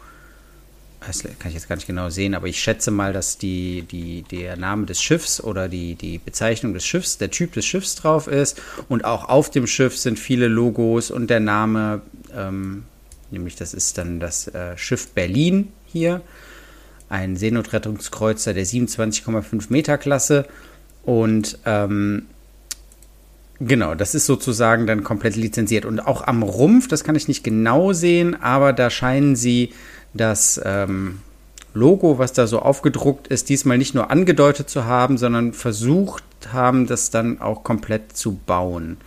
das 1.06 1.24
kann 1.24 1.50
ich 1.50 1.56
jetzt 1.56 1.68
gar 1.68 1.76
nicht 1.76 1.88
genau 1.88 2.10
sehen, 2.10 2.36
aber 2.36 2.48
ich 2.48 2.60
schätze 2.60 2.92
mal, 2.92 3.12
dass 3.12 3.38
die, 3.38 3.82
die, 3.84 4.22
der 4.22 4.56
Name 4.56 4.86
des 4.86 5.02
Schiffs 5.02 5.42
oder 5.42 5.68
die, 5.68 5.96
die 5.96 6.20
Bezeichnung 6.20 6.74
des 6.74 6.86
Schiffs, 6.86 7.18
der 7.18 7.32
Typ 7.32 7.54
des 7.54 7.66
Schiffs 7.66 7.96
drauf 7.96 8.28
ist. 8.28 8.62
Und 8.88 9.04
auch 9.04 9.28
auf 9.28 9.50
dem 9.50 9.66
Schiff 9.66 9.98
sind 9.98 10.20
viele 10.20 10.48
Logos 10.48 11.10
und 11.10 11.30
der 11.30 11.40
Name, 11.40 12.02
ähm, 12.36 12.84
nämlich 13.32 13.56
das 13.56 13.74
ist 13.74 13.98
dann 13.98 14.20
das 14.20 14.48
äh, 14.50 14.78
Schiff 14.78 15.10
Berlin 15.10 15.72
hier, 15.86 16.22
ein 17.10 17.36
Seenotrettungskreuzer 17.36 18.54
der 18.54 18.66
27,5 18.66 19.66
Meter 19.70 19.98
Klasse. 19.98 20.46
Und 21.04 21.58
ähm, 21.66 22.28
Genau, 23.64 23.94
das 23.94 24.16
ist 24.16 24.26
sozusagen 24.26 24.88
dann 24.88 25.04
komplett 25.04 25.36
lizenziert. 25.36 25.86
Und 25.86 26.00
auch 26.00 26.26
am 26.26 26.42
Rumpf, 26.42 26.88
das 26.88 27.04
kann 27.04 27.16
ich 27.16 27.28
nicht 27.28 27.44
genau 27.44 27.94
sehen, 27.94 28.34
aber 28.42 28.74
da 28.74 28.90
scheinen 28.90 29.36
sie 29.36 29.72
das 30.14 30.60
ähm, 30.64 31.20
Logo, 31.74 32.18
was 32.18 32.34
da 32.34 32.48
so 32.48 32.60
aufgedruckt 32.60 33.28
ist, 33.28 33.50
diesmal 33.50 33.78
nicht 33.78 33.96
nur 33.96 34.12
angedeutet 34.12 34.70
zu 34.70 34.86
haben, 34.86 35.18
sondern 35.18 35.54
versucht 35.54 36.24
haben, 36.52 36.88
das 36.88 37.12
dann 37.12 37.40
auch 37.40 37.64
komplett 37.64 38.16
zu 38.16 38.40
bauen. 38.46 38.98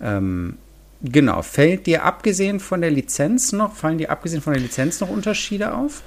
Ähm, 0.00 0.56
genau, 1.02 1.42
fällt 1.42 1.86
dir 1.86 2.04
abgesehen 2.04 2.60
von 2.60 2.80
der 2.80 2.90
Lizenz 2.90 3.52
noch, 3.52 3.74
fallen 3.74 3.98
dir 3.98 4.10
abgesehen 4.10 4.40
von 4.40 4.54
der 4.54 4.62
Lizenz 4.62 5.00
noch 5.00 5.10
Unterschiede 5.10 5.74
auf? 5.74 6.02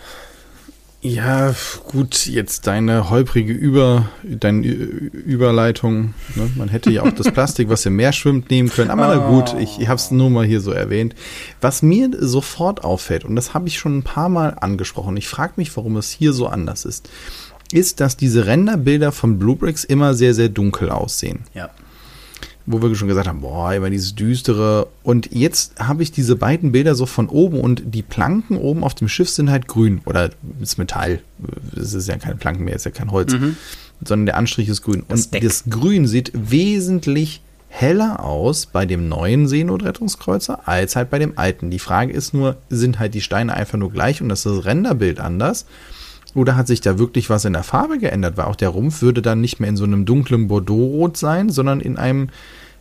Ja, 1.05 1.53
gut, 1.87 2.25
jetzt 2.25 2.65
deine 2.65 3.11
holprige 3.11 3.53
Über, 3.53 4.09
deine 4.23 4.65
Überleitung. 4.65 6.15
Ne? 6.33 6.49
Man 6.55 6.69
hätte 6.69 6.89
ja 6.89 7.03
auch 7.03 7.11
das 7.11 7.31
Plastik, 7.33 7.69
was 7.69 7.85
im 7.85 7.95
Meer 7.95 8.11
schwimmt, 8.11 8.49
nehmen 8.49 8.69
können. 8.69 8.89
Aber 8.89 9.07
na 9.07 9.27
gut, 9.29 9.55
ich, 9.59 9.79
ich 9.79 9.87
habe 9.87 9.99
es 9.99 10.09
nur 10.09 10.31
mal 10.31 10.45
hier 10.45 10.61
so 10.61 10.71
erwähnt. 10.71 11.13
Was 11.61 11.83
mir 11.83 12.09
sofort 12.19 12.83
auffällt, 12.83 13.23
und 13.23 13.35
das 13.35 13.53
habe 13.53 13.67
ich 13.67 13.77
schon 13.77 13.99
ein 13.99 14.03
paar 14.03 14.29
Mal 14.29 14.57
angesprochen, 14.59 15.15
ich 15.15 15.27
frage 15.27 15.53
mich, 15.57 15.75
warum 15.77 15.95
es 15.97 16.09
hier 16.09 16.33
so 16.33 16.47
anders 16.47 16.85
ist, 16.85 17.07
ist, 17.71 17.99
dass 17.99 18.17
diese 18.17 18.47
Renderbilder 18.47 19.11
von 19.11 19.37
Bluebricks 19.37 19.83
immer 19.83 20.15
sehr, 20.15 20.33
sehr 20.33 20.49
dunkel 20.49 20.89
aussehen. 20.89 21.41
Ja 21.53 21.69
wo 22.65 22.81
wir 22.81 22.95
schon 22.95 23.07
gesagt 23.07 23.27
haben, 23.27 23.41
boah, 23.41 23.73
immer 23.73 23.89
dieses 23.89 24.15
düstere. 24.15 24.87
Und 25.03 25.29
jetzt 25.31 25.79
habe 25.79 26.01
ich 26.03 26.11
diese 26.11 26.35
beiden 26.35 26.71
Bilder 26.71 26.95
so 26.95 27.05
von 27.05 27.29
oben 27.29 27.59
und 27.59 27.83
die 27.85 28.01
Planken 28.01 28.57
oben 28.57 28.83
auf 28.83 28.95
dem 28.95 29.07
Schiff 29.07 29.29
sind 29.29 29.51
halt 29.51 29.67
grün 29.67 30.01
oder 30.05 30.31
ist 30.61 30.77
Metall. 30.77 31.21
Es 31.75 31.93
ist 31.93 32.07
ja 32.07 32.17
keine 32.17 32.35
Planken 32.35 32.65
mehr, 32.65 32.75
ist 32.75 32.85
ja 32.85 32.91
kein 32.91 33.11
Holz, 33.11 33.33
mhm. 33.33 33.55
sondern 34.03 34.25
der 34.25 34.37
Anstrich 34.37 34.67
ist 34.67 34.81
grün. 34.81 35.03
Das 35.07 35.25
und 35.25 35.35
Deck. 35.35 35.43
das 35.43 35.65
Grün 35.69 36.07
sieht 36.07 36.31
wesentlich 36.33 37.41
heller 37.67 38.23
aus 38.23 38.65
bei 38.65 38.85
dem 38.85 39.09
neuen 39.09 39.47
Seenotrettungskreuzer 39.47 40.67
als 40.67 40.95
halt 40.95 41.09
bei 41.09 41.19
dem 41.19 41.37
alten. 41.37 41.69
Die 41.69 41.79
Frage 41.79 42.13
ist 42.13 42.33
nur, 42.33 42.55
sind 42.69 42.99
halt 42.99 43.13
die 43.13 43.21
Steine 43.21 43.53
einfach 43.53 43.77
nur 43.77 43.91
gleich 43.91 44.21
und 44.21 44.29
das 44.29 44.39
ist 44.39 44.45
das 44.45 44.65
Renderbild 44.65 45.19
anders? 45.19 45.65
Oder 46.35 46.55
hat 46.55 46.67
sich 46.67 46.81
da 46.81 46.99
wirklich 46.99 47.29
was 47.29 47.45
in 47.45 47.53
der 47.53 47.63
Farbe 47.63 47.97
geändert? 47.97 48.37
Weil 48.37 48.45
auch 48.45 48.57
der 48.57 48.69
Rumpf 48.69 49.01
würde 49.01 49.21
dann 49.21 49.41
nicht 49.41 49.59
mehr 49.59 49.69
in 49.69 49.77
so 49.77 49.85
einem 49.85 50.05
dunklen 50.05 50.47
Bordeaux-Rot 50.47 51.17
sein, 51.17 51.49
sondern 51.49 51.79
in 51.79 51.97
einem 51.97 52.29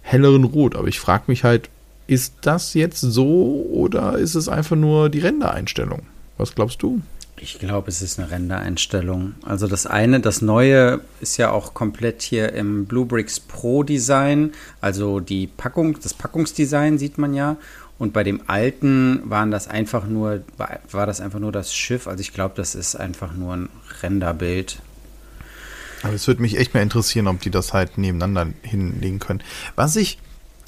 helleren 0.02 0.44
Rot. 0.44 0.76
Aber 0.76 0.88
ich 0.88 1.00
frage 1.00 1.24
mich 1.28 1.44
halt, 1.44 1.70
ist 2.06 2.34
das 2.42 2.74
jetzt 2.74 3.00
so 3.00 3.66
oder 3.72 4.18
ist 4.18 4.34
es 4.34 4.48
einfach 4.48 4.76
nur 4.76 5.08
die 5.08 5.20
Rendereinstellung? 5.20 6.02
Was 6.36 6.54
glaubst 6.54 6.82
du? 6.82 7.00
Ich 7.36 7.58
glaube, 7.58 7.88
es 7.88 8.00
ist 8.00 8.18
eine 8.18 8.30
Rendereinstellung. 8.30 9.34
Also 9.44 9.66
das 9.66 9.86
eine, 9.86 10.20
das 10.20 10.40
neue 10.40 11.00
ist 11.20 11.36
ja 11.36 11.50
auch 11.50 11.74
komplett 11.74 12.22
hier 12.22 12.52
im 12.52 12.86
Bluebricks 12.86 13.40
Pro 13.40 13.82
Design. 13.82 14.52
Also 14.80 15.20
die 15.20 15.46
Packung, 15.46 15.98
das 16.00 16.14
Packungsdesign 16.14 16.98
sieht 16.98 17.18
man 17.18 17.34
ja. 17.34 17.56
Und 18.04 18.12
bei 18.12 18.22
dem 18.22 18.42
alten 18.48 19.22
waren 19.24 19.50
das 19.50 19.66
einfach 19.66 20.06
nur, 20.06 20.42
war, 20.58 21.06
das 21.06 21.22
einfach 21.22 21.38
nur 21.38 21.52
das 21.52 21.74
Schiff. 21.74 22.06
Also 22.06 22.20
ich 22.20 22.34
glaube, 22.34 22.52
das 22.54 22.74
ist 22.74 22.96
einfach 22.96 23.32
nur 23.32 23.54
ein 23.54 23.68
Renderbild. 24.02 24.82
Aber 26.02 26.12
es 26.12 26.26
würde 26.26 26.42
mich 26.42 26.58
echt 26.58 26.74
mal 26.74 26.82
interessieren, 26.82 27.28
ob 27.28 27.40
die 27.40 27.48
das 27.48 27.72
halt 27.72 27.96
nebeneinander 27.96 28.52
hinlegen 28.60 29.20
können. 29.20 29.42
Was 29.74 29.96
ich, 29.96 30.18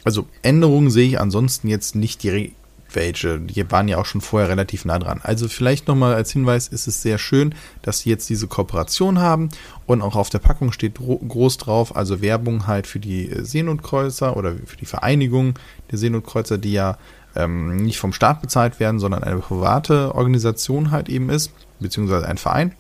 also 0.03 0.27
Änderungen 0.41 0.89
sehe 0.89 1.07
ich 1.07 1.21
ansonsten 1.21 1.69
jetzt 1.69 1.95
nicht 1.95 2.23
direkt 2.23 2.55
welche. 2.97 3.39
Die 3.39 3.71
waren 3.71 3.87
ja 3.87 3.99
auch 3.99 4.07
schon 4.07 4.21
vorher 4.21 4.49
relativ 4.49 4.85
nah 4.85 4.99
dran. 4.99 5.21
Also 5.23 5.49
vielleicht 5.49 5.87
nochmal 5.89 6.15
als 6.15 6.33
Hinweis 6.33 6.69
ist 6.69 6.89
es 6.89 7.03
sehr 7.03 7.19
schön, 7.19 7.55
dass 7.83 8.01
sie 8.01 8.11
jetzt 8.11 8.29
diese 8.29 8.47
Kooperation 8.49 9.19
haben 9.21 9.51
und 9.87 10.03
auch 10.03 10.17
auf 10.17 10.31
der 10.31 10.39
Packung 10.39 10.73
steht 10.73 10.95
groß 10.95 11.59
drauf, 11.59 11.95
also 11.95 12.21
Werbung 12.21 12.67
halt 12.67 12.87
für 12.87 13.01
die 13.01 13.31
Seenotkreuzer 13.43 14.37
oder 14.37 14.55
für 14.65 14.77
die 14.77 14.87
Vereinigung 14.87 15.59
der 15.91 15.99
Seenotkreuzer, 15.99 16.59
die 16.59 16.73
ja 16.73 16.99
ähm, 17.37 17.77
nicht 17.77 17.99
vom 17.99 18.13
Staat 18.13 18.41
bezahlt 18.41 18.81
werden, 18.81 18.99
sondern 18.99 19.23
eine 19.23 19.41
private 19.41 20.15
Organisation 20.15 20.91
halt 20.91 21.09
eben 21.09 21.31
ist, 21.31 21.53
beziehungsweise 21.81 22.27
ein 22.27 22.39
Verein. 22.39 22.75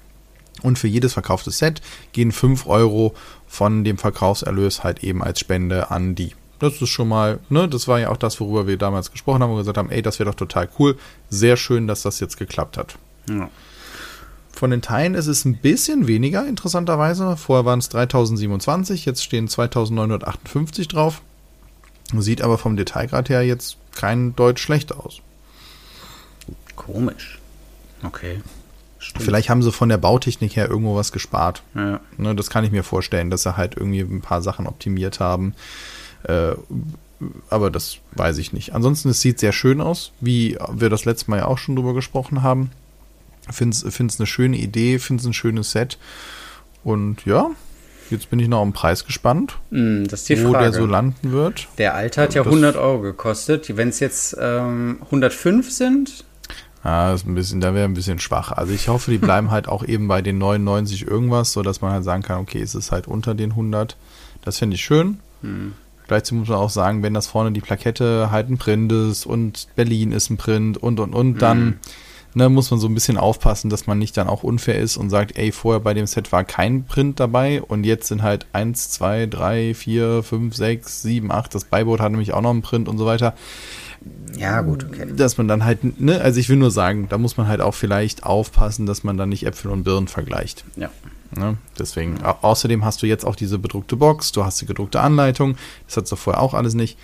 Und 0.63 0.79
für 0.79 0.89
jedes 0.89 1.13
verkaufte 1.13 1.51
Set 1.51 1.83
gehen 2.13 2.33
5 2.33 2.67
Euro 2.67 3.15
von 3.47 3.85
dem 3.85 3.99
Verkaufserlös 3.99 4.85
halt 4.85 5.05
eben 5.05 5.23
als 5.23 5.41
Spende 5.41 5.91
an 5.91 6.15
die. 6.15 6.33
Das 6.59 6.81
ist 6.81 6.89
schon 6.89 7.09
mal, 7.09 7.39
ne, 7.51 7.69
das 7.69 7.87
war 7.87 8.01
ja 8.01 8.09
auch 8.09 8.17
das, 8.17 8.41
worüber 8.41 8.67
wir 8.67 8.79
damals 8.79 9.13
gesprochen 9.13 9.43
haben 9.43 9.51
und 9.51 9.59
gesagt 9.59 9.77
haben, 9.77 9.91
ey, 9.91 10.01
das 10.01 10.19
wäre 10.19 10.31
doch 10.31 10.37
total 10.37 10.69
cool. 10.79 10.97
Sehr 11.29 11.57
schön, 11.57 11.87
dass 11.87 12.03
das 12.03 12.19
jetzt 12.21 12.39
geklappt 12.39 12.79
hat. 12.79 12.97
Ja. 13.29 13.51
Von 14.53 14.71
den 14.71 14.81
Teilen 14.81 15.15
ist 15.15 15.27
es 15.27 15.45
ein 15.45 15.59
bisschen 15.59 16.07
weniger, 16.07 16.47
interessanterweise. 16.47 17.37
Vorher 17.37 17.67
waren 17.67 17.79
es 17.79 17.91
3027, 17.91 19.05
jetzt 19.05 19.23
stehen 19.23 19.49
2958 19.49 20.89
drauf. 20.89 21.21
Sieht 22.17 22.41
aber 22.41 22.57
vom 22.57 22.77
Detailgrad 22.77 23.29
her 23.29 23.43
jetzt 23.43 23.77
kein 23.97 24.37
Deutsch 24.37 24.63
schlecht 24.63 24.95
aus. 24.95 25.21
Komisch. 26.77 27.41
Okay. 28.03 28.41
Stimmt. 28.99 29.25
Vielleicht 29.25 29.51
haben 29.51 29.63
sie 29.63 29.73
von 29.73 29.89
der 29.89 29.99
Bautechnik 29.99 30.57
her 30.57 30.69
irgendwo 30.69 30.97
was 30.97 31.13
gespart. 31.13 31.63
Ja. 31.75 32.01
Ne, 32.17 32.35
das 32.35 32.51
kann 32.51 32.65
ich 32.65 32.71
mir 32.71 32.83
vorstellen, 32.83 33.31
dass 33.31 33.43
sie 33.43 33.57
halt 33.57 33.77
irgendwie 33.77 34.01
ein 34.01 34.21
paar 34.21 34.43
Sachen 34.43 34.67
optimiert 34.67 35.21
haben. 35.21 35.55
Äh, 36.25 36.53
aber 37.49 37.71
das 37.71 37.99
weiß 38.13 38.39
ich 38.39 38.53
nicht. 38.53 38.75
Ansonsten, 38.75 39.09
es 39.09 39.21
sieht 39.21 39.39
sehr 39.39 39.53
schön 39.53 39.81
aus, 39.81 40.13
wie 40.21 40.59
wir 40.71 40.91
das 40.91 41.05
letzte 41.05 41.31
Mal 41.31 41.39
ja 41.39 41.47
auch 41.47 41.59
schon 41.59 41.77
drüber 41.77 41.95
gesprochen 41.95 42.43
haben. 42.43 42.71
Finde 43.49 43.77
es 43.77 44.21
eine 44.21 44.27
schöne 44.27 44.57
Idee, 44.57 44.99
finde 44.99 45.21
es 45.21 45.27
ein 45.27 45.33
schönes 45.33 45.71
Set. 45.71 45.99
Und 46.85 47.25
ja, 47.25 47.51
jetzt 48.11 48.31
bin 48.31 48.39
ich 48.39 48.49
noch 48.49 48.61
am 48.63 48.73
Preis 48.73 49.05
gespannt, 49.05 49.59
mm, 49.71 50.05
wo 50.05 50.53
Frage. 50.53 50.65
der 50.65 50.73
so 50.73 50.87
landen 50.87 51.33
wird. 51.33 51.69
Der 51.79 51.95
alte 51.95 52.23
hat 52.23 52.35
ja 52.35 52.43
100 52.43 52.77
Euro 52.77 53.01
gekostet. 53.01 53.77
Wenn 53.77 53.89
es 53.89 54.01
jetzt 54.01 54.37
ähm, 54.41 54.99
105 55.03 55.71
sind, 55.71 56.25
ja, 56.87 57.13
ist 57.13 57.27
ein 57.27 57.35
bisschen, 57.35 57.61
da 57.61 57.75
wäre 57.75 57.85
ein 57.85 57.95
bisschen 57.95 58.21
schwach. 58.21 58.53
Also 58.53 58.73
ich 58.73 58.87
hoffe, 58.87 59.11
die 59.11 59.19
bleiben 59.19 59.51
halt 59.51 59.67
auch 59.67 59.85
eben 59.85 60.07
bei 60.07 60.23
den 60.23 60.39
99 60.39 61.09
irgendwas, 61.09 61.53
so 61.53 61.63
dass 61.63 61.81
man 61.81 61.91
halt 61.91 62.05
sagen 62.05 62.23
kann, 62.23 62.39
okay, 62.39 62.63
es 62.63 62.77
ist 62.77 62.93
halt 62.93 63.09
unter 63.09 63.35
den 63.35 63.51
100. 63.51 63.97
Das 64.45 64.59
finde 64.59 64.77
ich 64.77 64.85
schön. 64.85 65.19
Hm. 65.43 65.73
Gleichzeitig 66.07 66.39
muss 66.39 66.49
man 66.49 66.59
auch 66.59 66.71
sagen, 66.71 67.03
wenn 67.03 67.13
das 67.13 67.27
vorne 67.27 67.51
die 67.51 67.61
Plakette 67.61 68.31
halt 68.31 68.49
ein 68.49 68.59
Print 68.59 68.93
ist 68.93 69.27
und 69.27 69.67
Berlin 69.75 70.13
ist 70.13 70.31
ein 70.31 70.37
Print 70.37 70.79
und 70.79 71.01
und 71.01 71.13
und, 71.13 71.43
dann 71.43 71.59
hm. 71.59 71.75
Ne, 72.37 72.49
muss 72.49 72.71
man 72.71 72.79
so 72.79 72.87
ein 72.87 72.95
bisschen 72.95 73.17
aufpassen, 73.17 73.71
dass 73.71 73.87
man 73.87 73.99
nicht 73.99 74.17
dann 74.17 74.29
auch 74.29 74.43
unfair 74.43 74.79
ist 74.79 74.97
und 74.97 75.11
sagt, 75.11 75.37
ey, 75.37 75.53
vorher 75.53 75.81
bei 75.81 75.95
dem 75.95 76.07
Set 76.07 76.33
war 76.33 76.45
kein 76.45 76.85
Print 76.85 77.19
dabei 77.19 77.63
und 77.63 77.85
jetzt 77.85 78.09
sind 78.09 78.23
halt 78.23 78.47
1, 78.53 78.91
2, 78.91 79.27
3, 79.27 79.75
4, 79.75 80.23
5, 80.23 80.55
6, 80.55 81.03
7, 81.03 81.33
8. 81.33 81.55
Das 81.55 81.65
Beiboot 81.65 82.01
hat 82.01 82.13
nämlich 82.13 82.35
auch 82.35 82.43
noch 82.43 82.51
einen 82.51 82.63
Print 82.63 82.89
und 82.89 82.99
so 82.99 83.07
weiter 83.07 83.35
ja, 84.37 84.61
gut, 84.61 84.85
okay. 84.85 85.07
Dass 85.17 85.39
man 85.39 85.49
dann 85.49 85.65
halt, 85.65 86.01
ne, 86.01 86.21
also 86.21 86.39
ich 86.39 86.49
will 86.49 86.57
nur 86.57 86.71
sagen, 86.71 87.09
da 87.09 87.19
muss 87.19 87.37
man 87.37 87.49
halt 87.49 87.61
auch 87.61 87.75
vielleicht 87.75 88.25
aufpassen, 88.25 88.87
dass 88.87 89.03
man 89.03 89.17
dann 89.17 89.31
nicht 89.31 89.47
Äpfel 89.47 89.71
und 89.71 89.83
Birnen 89.83 90.07
vergleicht. 90.07 90.65
Ja. 90.77 90.91
Ne? 91.37 91.57
Deswegen, 91.79 92.23
au 92.23 92.37
außerdem 92.43 92.85
hast 92.85 93.03
du 93.03 93.07
jetzt 93.07 93.25
auch 93.25 93.35
diese 93.35 93.59
bedruckte 93.59 93.97
Box, 93.97 94.31
du 94.31 94.45
hast 94.45 94.61
die 94.61 94.67
gedruckte 94.67 95.01
Anleitung, 95.01 95.57
das 95.87 95.97
hat 95.97 96.11
du 96.11 96.17
vorher 96.17 96.41
auch 96.41 96.55
alles 96.55 96.75
nicht. 96.75 96.99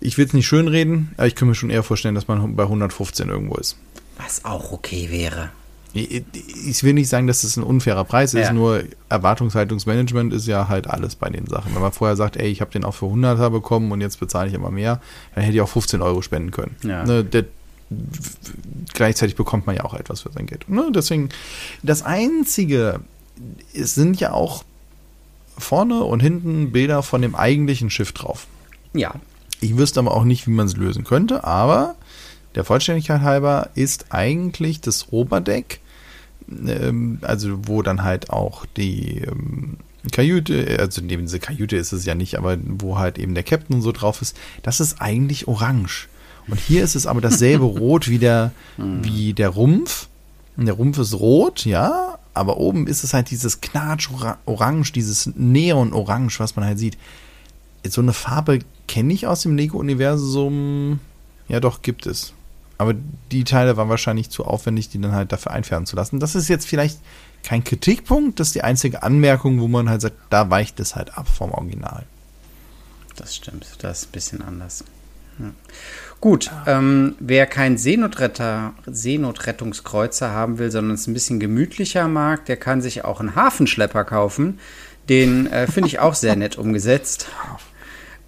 Ich 0.00 0.16
will 0.16 0.26
es 0.26 0.32
nicht 0.32 0.46
schönreden, 0.46 1.10
aber 1.16 1.26
ich 1.26 1.34
kann 1.34 1.48
mir 1.48 1.54
schon 1.54 1.70
eher 1.70 1.82
vorstellen, 1.82 2.14
dass 2.14 2.28
man 2.28 2.56
bei 2.56 2.62
115 2.62 3.28
irgendwo 3.28 3.56
ist. 3.56 3.76
Was 4.18 4.44
auch 4.44 4.72
okay 4.72 5.10
wäre. 5.10 5.50
Ich 5.92 6.22
ich 6.66 6.82
will 6.82 6.92
nicht 6.92 7.08
sagen, 7.08 7.26
dass 7.26 7.42
es 7.42 7.56
ein 7.56 7.62
unfairer 7.62 8.04
Preis 8.04 8.34
ist, 8.34 8.46
Ja. 8.48 8.52
nur 8.52 8.84
Erwartungshaltungsmanagement 9.08 10.32
ist 10.34 10.46
ja 10.46 10.68
halt 10.68 10.86
alles 10.88 11.16
bei 11.16 11.30
den 11.30 11.46
Sachen. 11.46 11.74
Wenn 11.74 11.80
man 11.82 11.92
vorher 11.92 12.16
sagt, 12.16 12.36
ey, 12.36 12.48
ich 12.48 12.60
habe 12.60 12.70
den 12.70 12.84
auch 12.84 12.94
für 12.94 13.06
100er 13.06 13.48
bekommen 13.50 13.92
und 13.92 14.00
jetzt 14.02 14.20
bezahle 14.20 14.48
ich 14.48 14.54
immer 14.54 14.70
mehr, 14.70 15.00
dann 15.34 15.44
hätte 15.44 15.56
ich 15.56 15.62
auch 15.62 15.68
15 15.68 16.02
Euro 16.02 16.20
spenden 16.22 16.50
können. 16.50 16.76
Ja. 16.82 17.04
Ne, 17.04 17.24
der, 17.24 17.44
gleichzeitig 18.94 19.36
bekommt 19.36 19.66
man 19.66 19.76
ja 19.76 19.84
auch 19.84 19.94
etwas 19.94 20.20
für 20.22 20.32
sein 20.32 20.46
Geld. 20.46 20.68
Ne, 20.68 20.90
deswegen, 20.94 21.28
das 21.82 22.02
Einzige, 22.02 23.00
es 23.74 23.94
sind 23.94 24.20
ja 24.20 24.32
auch 24.32 24.64
vorne 25.58 26.02
und 26.04 26.20
hinten 26.20 26.72
Bilder 26.72 27.02
von 27.02 27.22
dem 27.22 27.34
eigentlichen 27.34 27.88
Schiff 27.90 28.12
drauf. 28.12 28.46
Ja, 28.92 29.14
Ich 29.60 29.76
wüsste 29.78 30.00
aber 30.00 30.12
auch 30.12 30.24
nicht, 30.24 30.46
wie 30.46 30.50
man 30.50 30.66
es 30.66 30.76
lösen 30.76 31.04
könnte, 31.04 31.44
aber 31.44 31.94
der 32.56 32.64
Vollständigkeit 32.64 33.20
halber 33.20 33.70
ist 33.74 34.06
eigentlich 34.10 34.80
das 34.80 35.12
Oberdeck, 35.12 35.80
ähm, 36.50 37.18
also 37.22 37.68
wo 37.68 37.82
dann 37.82 38.02
halt 38.02 38.30
auch 38.30 38.66
die 38.76 39.18
ähm, 39.18 39.76
Kajüte, 40.10 40.76
also 40.78 41.02
neben 41.02 41.22
diese 41.22 41.38
Kajüte 41.38 41.76
ist 41.76 41.92
es 41.92 42.04
ja 42.04 42.14
nicht, 42.14 42.36
aber 42.38 42.56
wo 42.60 42.98
halt 42.98 43.18
eben 43.18 43.34
der 43.34 43.44
Captain 43.44 43.80
so 43.82 43.92
drauf 43.92 44.22
ist, 44.22 44.36
das 44.62 44.80
ist 44.80 45.00
eigentlich 45.00 45.48
orange. 45.48 46.08
Und 46.48 46.58
hier 46.58 46.82
ist 46.82 46.94
es 46.94 47.06
aber 47.06 47.20
dasselbe 47.20 47.64
Rot 47.78 48.08
wie 48.08 48.18
der, 48.18 48.52
wie 48.76 49.32
der 49.32 49.48
Rumpf. 49.50 50.08
Und 50.56 50.66
der 50.66 50.74
Rumpf 50.74 50.98
ist 50.98 51.12
rot, 51.12 51.66
ja, 51.66 52.18
aber 52.32 52.56
oben 52.56 52.86
ist 52.86 53.04
es 53.04 53.12
halt 53.12 53.30
dieses 53.30 53.60
Knatsch-Orange, 53.60 54.92
dieses 54.92 55.26
Neon-Orange, 55.34 56.40
was 56.40 56.56
man 56.56 56.64
halt 56.64 56.78
sieht 56.78 56.96
so 57.92 58.00
eine 58.00 58.12
Farbe 58.12 58.60
kenne 58.88 59.12
ich 59.12 59.26
aus 59.26 59.42
dem 59.42 59.56
Lego-Universum. 59.56 61.00
Ja, 61.48 61.60
doch, 61.60 61.82
gibt 61.82 62.06
es. 62.06 62.32
Aber 62.78 62.94
die 63.32 63.44
Teile 63.44 63.76
waren 63.76 63.88
wahrscheinlich 63.88 64.30
zu 64.30 64.44
aufwendig, 64.44 64.88
die 64.88 65.00
dann 65.00 65.12
halt 65.12 65.32
dafür 65.32 65.52
einfärben 65.52 65.86
zu 65.86 65.96
lassen. 65.96 66.20
Das 66.20 66.34
ist 66.34 66.48
jetzt 66.48 66.66
vielleicht 66.66 67.00
kein 67.42 67.64
Kritikpunkt, 67.64 68.40
das 68.40 68.48
ist 68.48 68.54
die 68.54 68.64
einzige 68.64 69.02
Anmerkung, 69.02 69.60
wo 69.60 69.68
man 69.68 69.88
halt 69.88 70.00
sagt, 70.00 70.16
da 70.30 70.50
weicht 70.50 70.80
es 70.80 70.96
halt 70.96 71.16
ab 71.16 71.28
vom 71.28 71.52
Original. 71.52 72.04
das 73.16 73.36
stimmt. 73.36 73.66
Das 73.80 74.00
ist 74.00 74.08
ein 74.08 74.12
bisschen 74.12 74.42
anders. 74.42 74.84
Ja. 75.38 75.52
Gut, 76.20 76.50
ähm, 76.66 77.14
wer 77.20 77.46
keinen 77.46 77.76
Seenotretter, 77.76 78.72
Seenotrettungskreuzer 78.86 80.30
haben 80.30 80.58
will, 80.58 80.70
sondern 80.70 80.94
es 80.94 81.06
ein 81.06 81.14
bisschen 81.14 81.40
gemütlicher 81.40 82.08
mag, 82.08 82.46
der 82.46 82.56
kann 82.56 82.80
sich 82.80 83.04
auch 83.04 83.20
einen 83.20 83.36
Hafenschlepper 83.36 84.04
kaufen. 84.04 84.58
Den 85.08 85.46
äh, 85.46 85.66
finde 85.66 85.88
ich 85.88 85.98
auch 85.98 86.14
sehr 86.14 86.36
nett 86.36 86.56
umgesetzt. 86.56 87.28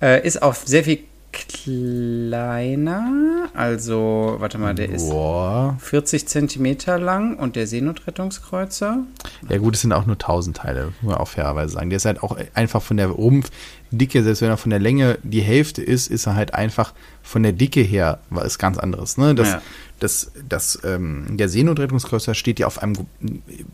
Äh, 0.01 0.25
ist 0.27 0.43
auch 0.43 0.55
sehr 0.55 0.85
viel 0.85 1.01
kleiner. 1.47 3.49
Also, 3.55 4.37
warte 4.39 4.59
mal, 4.59 4.75
der 4.75 4.89
ist 4.89 5.11
Boah. 5.11 5.77
40 5.81 6.27
Zentimeter 6.27 6.99
lang 6.99 7.37
und 7.37 7.57
der 7.57 7.67
Seenotrettungskreuzer. 7.67 9.05
Ja 9.49 9.59
gut, 9.59 9.75
es 9.75 9.83
sind 9.83 9.93
auch 9.93 10.07
nur 10.07 10.17
1000 10.17 10.57
Teile, 10.57 10.93
muss 11.01 11.13
man 11.13 11.21
auch 11.21 11.29
fairerweise 11.29 11.75
sagen. 11.75 11.91
Der 11.91 11.99
ist 11.99 12.05
halt 12.05 12.23
auch 12.23 12.37
einfach 12.55 12.83
von 12.83 12.97
der 12.97 13.09
Rumpfdicke, 13.09 14.23
selbst 14.23 14.43
wenn 14.43 14.49
er 14.49 14.57
von 14.57 14.71
der 14.71 14.81
Länge 14.81 15.19
die 15.23 15.41
Hälfte 15.43 15.83
ist, 15.83 16.09
ist 16.09 16.27
er 16.27 16.35
halt 16.35 16.55
einfach 16.55 16.95
von 17.23 17.43
der 17.43 17.53
Dicke 17.53 17.81
her 17.81 18.21
was 18.31 18.59
ganz 18.59 18.79
anderes. 18.79 19.19
Ne? 19.19 19.35
Das, 19.35 19.49
Ja. 19.49 19.63
das, 20.01 20.33
das, 20.49 20.79
ähm, 20.85 21.37
der 21.37 21.49
Seenotrettungskreuzer 21.49 22.35
steht 22.35 22.59
ja 22.59 22.67
auf 22.67 22.83
einem, 22.83 22.95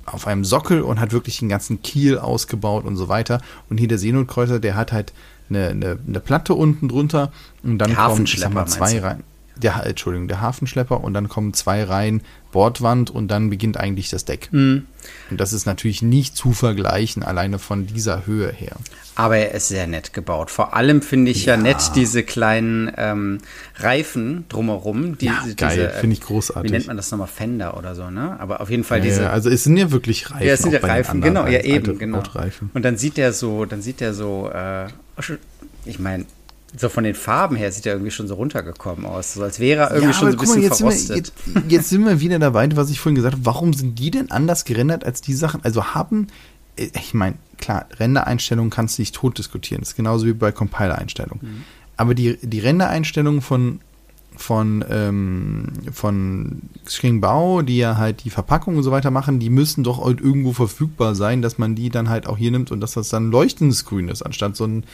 auf 0.07 0.27
einem 0.27 0.45
Sockel 0.45 0.83
und 0.83 1.01
hat 1.01 1.13
wirklich 1.13 1.39
den 1.39 1.49
ganzen 1.49 1.83
Kiel 1.83 2.19
ausgebaut 2.19 2.85
und 2.85 2.97
so 2.97 3.09
weiter. 3.09 3.41
Und 3.71 3.79
hier 3.79 3.89
der 3.89 3.99
Seenotkreuzer, 3.99 4.59
der 4.59 4.75
hat 4.75 4.93
halt 4.93 5.13
eine, 5.51 5.69
eine, 5.69 5.99
eine 6.07 6.21
Platte 6.21 6.55
unten 6.55 6.89
drunter 6.89 7.33
und 7.63 7.79
dann 7.79 7.95
kommen 7.95 8.25
ich 8.25 8.39
sag 8.39 8.53
mal, 8.53 8.67
zwei? 8.67 8.99
Reihen. 8.99 9.25
Der, 9.57 9.87
Entschuldigung, 9.87 10.27
der 10.27 10.41
Hafenschlepper 10.41 11.05
und 11.05 11.15
dann 11.15 11.29
kommen 11.29 11.55
zwei 11.55 11.85
Reihen 11.85 12.23
Bordwand 12.51 13.11
und 13.11 13.29
dann 13.29 13.51
beginnt 13.51 13.77
eigentlich 13.77 14.11
das 14.11 14.25
Deck. 14.25 14.49
Mhm. 14.53 14.87
Und 15.31 15.41
das 15.41 15.53
ist 15.53 15.67
natürlich 15.67 16.03
nicht 16.03 16.37
zu 16.37 16.53
vergleichen, 16.53 17.23
alleine 17.23 17.59
von 17.59 17.87
dieser 17.87 18.27
Höhe 18.27 18.51
her. 18.51 18.77
Aber 19.17 19.37
er 19.37 19.53
ist 19.53 19.69
sehr 19.69 19.87
nett 19.87 20.13
gebaut. 20.13 20.51
Vor 20.51 20.75
allem 20.75 21.03
finde 21.03 21.31
ich 21.31 21.47
ja. 21.47 21.55
Ja. 21.55 21.61
nett 21.61 21.93
diese 21.95 22.23
kleinen 22.23 22.91
ähm, 22.97 23.39
Reifen 23.77 24.45
drumherum. 24.49 25.19
Die, 25.19 25.27
Ja, 25.27 25.45
geil, 25.57 25.81
äh, 25.81 26.01
finde 26.01 26.15
ich 26.15 26.21
großartig. 26.21 26.71
Wie 26.71 26.75
nennt 26.75 26.87
man 26.87 26.97
das 26.97 27.11
nochmal? 27.11 27.29
Fender 27.29 27.77
oder 27.77 27.95
so, 27.95 28.11
ne? 28.11 28.39
Aber 28.39 28.61
auf 28.61 28.71
jeden 28.71 28.85
Fall 28.85 29.01
diese. 29.01 29.23
ja, 29.23 29.31
also 29.31 29.51
es 29.51 29.65
sind 29.65 29.77
ja 29.77 29.91
wirklich 29.91 30.31
Reifen. 30.31 30.47
ja, 30.47 30.53
es 30.55 30.63
sind 30.63 30.73
ja 30.73 30.81
Reifen, 30.81 31.21
genau, 31.21 31.47
ja 31.47 31.61
eben, 31.61 31.99
genau. 31.99 32.23
Und 32.75 32.85
dann 32.85 32.97
sieht 32.97 33.17
der 33.17 33.33
so, 33.33 33.65
dann 33.65 33.83
sieht 33.83 34.01
der 34.01 34.15
so, 34.15 34.49
äh, 34.53 34.87
ich 35.85 35.99
meine, 35.99 36.25
so 36.77 36.89
von 36.89 37.05
den 37.05 37.15
Farben 37.15 37.57
her 37.57 37.71
sieht 37.71 37.87
er 37.87 37.93
irgendwie 37.93 38.11
schon 38.11 38.27
so 38.27 38.35
runtergekommen 38.35 39.07
aus. 39.07 39.35
So 39.35 39.43
als 39.43 39.61
wäre 39.61 39.83
er 39.83 39.91
irgendwie 39.93 40.09
Ja, 40.09 40.13
schon 40.13 40.33
so 40.33 40.33
ein 40.33 40.39
guck 40.39 40.49
mal, 40.49 40.55
bisschen 40.57 40.63
jetzt 40.63 40.79
sind, 40.79 40.87
wir, 40.87 40.93
verrostet. 40.93 41.33
jetzt, 41.57 41.73
jetzt 41.73 41.89
sind 41.91 42.05
wir 42.05 42.21
wieder 42.21 42.39
dabei, 42.39 42.69
was 42.75 42.91
ich 42.91 42.99
vorhin 42.99 43.15
gesagt 43.15 43.35
habe. 43.37 43.47
Warum 43.47 43.73
sind 43.73 43.99
die 43.99 44.11
denn 44.11 44.31
anders 44.31 44.65
gerendert 44.65 45.05
als 45.05 45.21
die 45.21 45.35
Sachen? 45.35 45.63
Also 45.65 45.95
haben, 45.95 46.27
äh, 46.77 46.89
ich 46.95 47.15
meine, 47.15 47.37
klar, 47.59 47.87
Rendereinstellungen 47.99 48.71
kannst 48.71 48.99
du 48.99 49.03
nicht 49.03 49.15
tot 49.15 49.39
diskutieren. 49.39 49.83
Das 49.83 49.91
ist 49.91 49.97
genauso 49.97 50.27
wie 50.27 50.33
bei 50.33 50.51
Compiler-Einstellungen. 50.51 51.41
Mhm. 51.43 51.65
Aber 51.97 52.15
die, 52.15 52.39
die 52.43 52.59
Rendereinstellungen 52.59 53.41
von, 53.41 53.81
von, 54.37 54.85
ähm, 54.91 55.67
von 55.93 56.63
Xingbao, 56.85 57.63
die 57.63 57.79
ja 57.79 57.97
halt 57.97 58.25
die 58.25 58.31
Verpackung 58.31 58.77
und 58.77 58.83
so 58.83 58.91
weiter 58.91 59.11
machen, 59.11 59.39
die 59.39 59.51
müssen 59.51 59.85
doch 59.85 60.05
halt 60.05 60.21
irgendwo 60.21 60.53
verfügbar 60.53 61.15
sein, 61.15 61.41
dass 61.43 61.59
man 61.59 61.75
die 61.75 61.91
dann 61.91 62.09
halt 62.09 62.27
auch 62.27 62.37
hier 62.37 62.51
nimmt 62.51 62.71
und 62.71 62.81
dass 62.81 62.93
das 62.93 63.09
dann 63.09 63.31
leuchtendes 63.31 63.85
Grün 63.85 64.09
ist, 64.09 64.23
anstatt 64.23 64.57
so 64.57 64.65
ein 64.65 64.85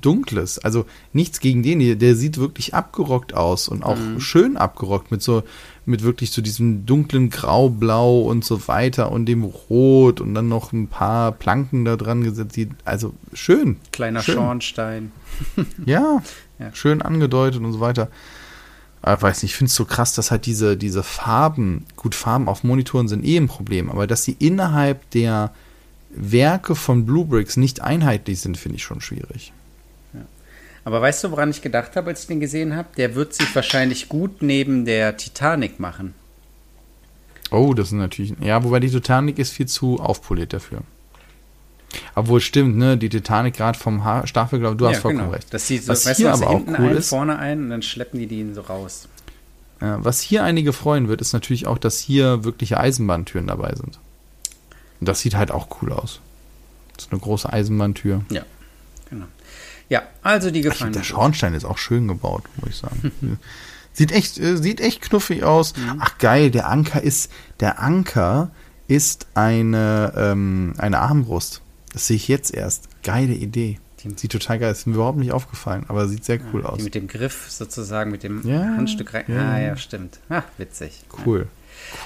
dunkles. 0.00 0.58
Also 0.58 0.86
nichts 1.12 1.40
gegen 1.40 1.62
den 1.62 1.98
der 1.98 2.14
sieht 2.14 2.38
wirklich 2.38 2.74
abgerockt 2.74 3.34
aus 3.34 3.68
und 3.68 3.82
auch 3.82 3.98
schön 4.18 4.56
abgerockt 4.56 5.10
mit 5.10 5.22
so 5.22 5.42
mit 5.84 6.02
wirklich 6.02 6.30
so 6.30 6.42
diesem 6.42 6.86
dunklen 6.86 7.28
Grau-Blau 7.28 8.20
und 8.20 8.44
so 8.44 8.68
weiter 8.68 9.10
und 9.10 9.26
dem 9.26 9.42
Rot 9.42 10.20
und 10.20 10.32
dann 10.34 10.48
noch 10.48 10.72
ein 10.72 10.86
paar 10.86 11.32
Planken 11.32 11.84
da 11.84 11.96
dran 11.96 12.22
gesetzt. 12.22 12.56
Also 12.84 13.12
schön. 13.32 13.78
Kleiner 13.90 14.22
schön. 14.22 14.36
Schornstein. 14.36 15.12
Ja, 15.84 16.22
Ja. 16.58 16.70
schön 16.74 17.02
angedeutet 17.02 17.60
und 17.60 17.72
so 17.72 17.80
weiter. 17.80 18.08
Ich 19.04 19.22
weiß 19.22 19.42
nicht, 19.42 19.52
ich 19.52 19.56
finde 19.56 19.68
es 19.68 19.74
so 19.74 19.84
krass, 19.84 20.14
dass 20.14 20.30
halt 20.30 20.46
diese, 20.46 20.76
diese 20.76 21.02
Farben, 21.02 21.86
gut, 21.96 22.14
Farben 22.14 22.48
auf 22.48 22.62
Monitoren 22.62 23.08
sind 23.08 23.24
eh 23.24 23.36
ein 23.36 23.48
Problem, 23.48 23.90
aber 23.90 24.06
dass 24.06 24.22
sie 24.22 24.36
innerhalb 24.38 25.10
der 25.10 25.52
Werke 26.10 26.76
von 26.76 27.04
Bluebricks 27.04 27.56
nicht 27.56 27.80
einheitlich 27.80 28.40
sind, 28.40 28.56
finde 28.56 28.76
ich 28.76 28.84
schon 28.84 29.00
schwierig. 29.00 29.52
Aber 30.84 31.00
weißt 31.00 31.24
du, 31.24 31.30
woran 31.30 31.50
ich 31.50 31.62
gedacht 31.62 31.96
habe, 31.96 32.10
als 32.10 32.22
ich 32.22 32.26
den 32.26 32.40
gesehen 32.40 32.74
habe? 32.74 32.88
Der 32.96 33.14
wird 33.14 33.34
sich 33.34 33.54
wahrscheinlich 33.54 34.08
gut 34.08 34.42
neben 34.42 34.84
der 34.84 35.16
Titanic 35.16 35.78
machen. 35.78 36.14
Oh, 37.50 37.74
das 37.74 37.88
ist 37.88 37.92
natürlich. 37.92 38.34
Ja, 38.40 38.64
wobei 38.64 38.80
die 38.80 38.90
Titanic 38.90 39.38
ist 39.38 39.52
viel 39.52 39.66
zu 39.66 40.00
aufpoliert 40.00 40.52
dafür. 40.52 40.82
Obwohl 42.14 42.40
stimmt, 42.40 42.76
ne? 42.76 42.96
Die 42.96 43.08
Titanic 43.08 43.54
gerade 43.54 43.78
vom 43.78 44.04
ha 44.04 44.26
Staffelglaube, 44.26 44.76
du 44.76 44.86
hast 44.88 44.98
vollkommen 44.98 45.30
recht. 45.30 45.42
genau. 45.44 45.52
Das 45.52 45.66
sieht 45.66 45.82
so, 45.84 45.88
Was 45.92 46.06
weißt 46.06 46.16
hier 46.18 46.26
du, 46.28 46.32
was 46.32 46.42
aber 46.42 46.50
auch 46.50 46.56
hinten 46.58 46.76
cool 46.78 46.90
ein, 46.90 46.96
ist- 46.96 47.08
vorne 47.08 47.38
ein 47.38 47.60
und 47.64 47.70
dann 47.70 47.82
schleppen 47.82 48.18
die 48.20 48.26
die 48.26 48.52
so 48.54 48.62
raus. 48.62 49.08
Äh, 49.80 49.86
was 49.98 50.20
hier 50.20 50.44
einige 50.44 50.72
freuen 50.72 51.08
wird, 51.08 51.20
ist 51.20 51.32
natürlich 51.32 51.66
auch, 51.66 51.78
dass 51.78 51.98
hier 51.98 52.44
wirkliche 52.44 52.78
Eisenbahntüren 52.78 53.46
dabei 53.46 53.74
sind. 53.74 53.98
Und 55.00 55.08
das 55.08 55.20
sieht 55.20 55.34
halt 55.34 55.50
auch 55.50 55.68
cool 55.82 55.92
aus. 55.92 56.20
Ist 56.96 57.10
eine 57.10 57.20
große 57.20 57.52
Eisenbahntür. 57.52 58.22
Ja, 58.30 58.42
genau. 59.10 59.26
Ja, 59.88 60.02
also 60.22 60.50
die 60.50 60.60
gefallen 60.60 60.92
der. 60.92 61.02
Schornstein 61.02 61.54
ist 61.54 61.64
auch 61.64 61.76
schön 61.78 62.06
gebaut, 62.08 62.44
muss 62.56 62.70
ich 62.70 62.76
sagen. 62.76 63.12
sieht 63.92 64.12
echt, 64.12 64.38
äh, 64.38 64.56
sieht 64.56 64.80
echt 64.80 65.00
knuffig 65.02 65.42
aus. 65.42 65.74
Mhm. 65.76 65.96
Ach 65.98 66.16
geil, 66.18 66.50
der 66.50 66.68
Anker 66.68 67.02
ist, 67.02 67.30
der 67.60 67.80
Anker 67.80 68.50
ist 68.88 69.26
eine, 69.34 70.12
ähm, 70.16 70.74
eine 70.78 71.00
Armbrust. 71.00 71.60
Das 71.92 72.06
sehe 72.06 72.16
ich 72.16 72.28
jetzt 72.28 72.54
erst. 72.54 72.88
Geile 73.02 73.34
Idee. 73.34 73.78
Die- 74.02 74.10
Sieht 74.16 74.32
total 74.32 74.58
geil 74.58 74.70
aus. 74.70 74.78
Ist 74.78 74.86
mir 74.86 74.94
überhaupt 74.94 75.18
nicht 75.18 75.32
aufgefallen, 75.32 75.84
aber 75.88 76.08
sieht 76.08 76.24
sehr 76.24 76.40
cool 76.52 76.64
aus. 76.66 76.78
Die 76.78 76.84
mit 76.84 76.94
dem 76.94 77.06
Griff 77.06 77.50
sozusagen, 77.50 78.10
mit 78.10 78.22
dem 78.24 78.44
Ja, 78.46 78.60
Handstück 78.76 79.14
rein. 79.14 79.24
ja. 79.28 79.52
Ah, 79.52 79.60
ja, 79.60 79.76
stimmt. 79.76 80.18
Ah, 80.28 80.42
witzig. 80.58 81.04
Cool. 81.24 81.46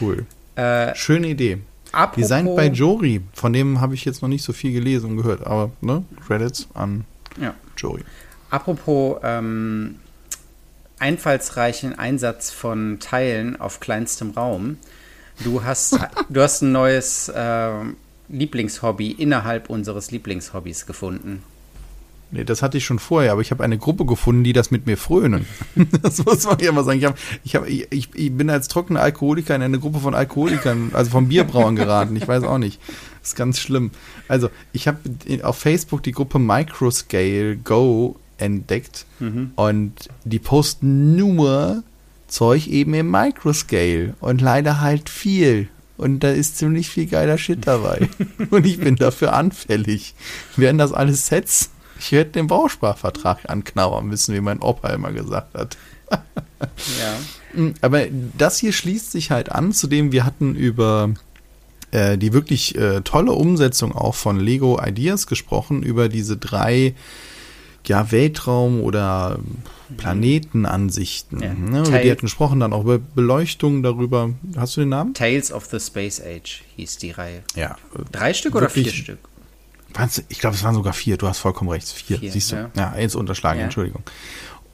Cool. 0.01 0.27
Äh, 0.57 0.95
Schöne 0.95 1.29
Idee. 1.29 1.59
apropos, 1.93 2.17
Designt 2.23 2.55
bei 2.57 2.67
Jori. 2.69 3.23
Von 3.33 3.53
dem 3.53 3.81
habe 3.81 3.95
ich 3.95 4.05
jetzt 4.05 4.21
noch 4.23 4.29
nicht 4.29 4.43
so 4.43 4.53
viel 4.53 4.73
gelesen 4.73 5.11
und 5.11 5.17
gehört, 5.19 5.47
aber 5.47 5.71
ne? 5.81 6.05
Credits 6.27 6.69
an 6.75 7.05
Ja. 7.41 7.55
Jori. 7.79 8.03
Apropos 8.51 9.19
ähm, 9.23 9.97
einfallsreichen 10.99 11.99
Einsatz 11.99 12.51
von 12.51 12.99
Teilen 13.01 13.61
auf 13.61 13.81
kleinstem 13.81 14.31
Raum. 14.31 14.79
Du 15.41 15.63
hast, 15.65 15.99
du 16.31 16.41
hast 16.43 16.63
ein 16.63 16.73
neues 16.73 17.31
ähm, 17.35 17.97
Lieblingshobby 18.29 19.13
innerhalb 19.13 19.71
unseres 19.71 20.11
Lieblingshobbys 20.11 20.87
gefunden. 20.87 21.43
Nee, 22.33 22.43
das 22.43 22.61
hatte 22.61 22.79
ich 22.79 22.85
schon 22.85 22.99
vorher, 22.99 23.33
aber 23.33 23.41
ich 23.41 23.53
habe 23.53 23.63
eine 23.63 23.79
Gruppe 23.79 24.05
gefunden, 24.05 24.43
die 24.43 24.53
das 24.53 24.73
mit 24.73 24.87
mir 24.87 24.97
frönen. 24.97 25.47
das 26.03 26.25
muss 26.25 26.45
man 26.45 26.59
ja 26.59 26.73
mal 26.73 26.85
sagen. 26.85 26.99
Ich, 26.99 27.07
hab, 27.07 27.17
ich, 27.45 27.55
hab, 27.55 27.69
ich, 27.69 28.15
ich 28.15 28.33
bin 28.33 28.51
als 28.51 28.67
trockener 28.67 29.01
Alkoholiker 29.01 29.55
in 29.55 29.63
eine 29.63 29.79
Gruppe 29.79 30.01
von 30.01 30.15
Alkoholikern, 30.15 30.91
also 30.93 31.13
von 31.13 31.29
Bierbrauern 31.29 31.77
geraten. 31.77 32.17
Ich 32.17 32.27
weiß 32.27 32.43
auch 32.43 32.59
nicht. 32.59 32.81
Das 33.21 33.31
ist 33.31 33.37
ganz 33.37 33.61
schlimm. 33.61 33.93
Also, 34.27 34.51
ich 34.73 34.89
habe 34.89 34.99
auf 35.45 35.59
Facebook 35.59 36.03
die 36.03 36.13
Gruppe 36.13 36.41
Microscale 36.41 37.57
Go 37.59 38.17
entdeckt 38.39 39.07
und 39.57 39.93
die 40.25 40.39
posten 40.39 41.17
nur 41.17 41.85
Zeug 42.29 42.67
eben 42.67 42.93
im 42.95 43.11
Microscale 43.11 44.15
und 44.21 44.41
leider 44.41 44.81
halt 44.81 45.09
viel. 45.09 45.69
Und 45.97 46.21
da 46.21 46.31
ist 46.31 46.59
ziemlich 46.59 46.89
viel 46.91 47.07
geiler 47.07 47.39
Shit 47.39 47.67
dabei. 47.67 48.09
und 48.51 48.67
ich 48.67 48.79
bin 48.79 48.97
dafür 48.97 49.33
anfällig. 49.33 50.15
Wären 50.57 50.79
das 50.79 50.93
alles 50.93 51.27
Sets? 51.27 51.71
Ich 51.99 52.13
hätte 52.13 52.33
den 52.33 52.47
Bausparvertrag 52.47 53.49
anknabbern 53.49 54.07
müssen, 54.07 54.35
wie 54.35 54.41
mein 54.41 54.61
Opa 54.61 54.91
immer 54.91 55.13
gesagt 55.13 55.55
hat. 55.55 55.77
ja. 56.11 57.71
Aber 57.81 58.03
das 58.37 58.59
hier 58.59 58.73
schließt 58.73 59.13
sich 59.13 59.31
halt 59.31 59.51
an, 59.51 59.73
zudem 59.73 60.13
wir 60.13 60.25
hatten 60.25 60.55
über 60.55 61.15
äh, 61.91 62.19
die 62.19 62.33
wirklich 62.33 62.77
äh, 62.77 63.01
tolle 63.03 63.33
Umsetzung 63.33 63.93
auch 63.93 64.15
von 64.15 64.39
Lego 64.39 64.81
Ideas 64.85 65.27
gesprochen, 65.27 65.83
über 65.83 66.09
diese 66.09 66.37
drei 66.37 66.95
ja, 67.89 68.11
Weltraum- 68.11 68.81
oder 68.81 69.39
Planetenansichten. 69.97 71.41
Ja. 71.41 71.55
Ne? 71.55 71.83
Die 72.03 72.11
hatten 72.11 72.23
gesprochen 72.23 72.61
dann 72.61 72.73
auch 72.73 72.83
über 72.83 72.99
Beleuchtung 72.99 73.83
darüber. 73.83 74.31
Hast 74.57 74.77
du 74.77 74.81
den 74.81 74.91
Namen? 74.91 75.15
Tales 75.15 75.53
of 75.53 75.67
the 75.67 75.81
Space 75.81 76.21
Age 76.21 76.63
hieß 76.77 76.99
die 76.99 77.13
Reihe. 77.13 77.43
Ja. 77.55 77.77
Drei 78.13 78.35
Stück 78.35 78.55
oder 78.55 78.69
vier 78.69 78.91
Stück? 78.91 79.19
Ich 80.29 80.41
glaube, 80.41 80.57
es 80.57 80.65
waren 80.65 80.75
sogar 80.75 80.93
vier. 80.93 81.17
Du 81.17 81.27
hast 81.27 81.39
vollkommen 81.39 81.71
recht. 81.71 81.89
Vier, 81.89 82.19
vier 82.19 82.31
siehst 82.31 82.53
du. 82.53 82.57
Ja, 82.57 82.71
ja 82.77 82.91
eins 82.91 83.15
unterschlagen, 83.15 83.61
ja. 83.61 83.65
Entschuldigung. 83.65 84.03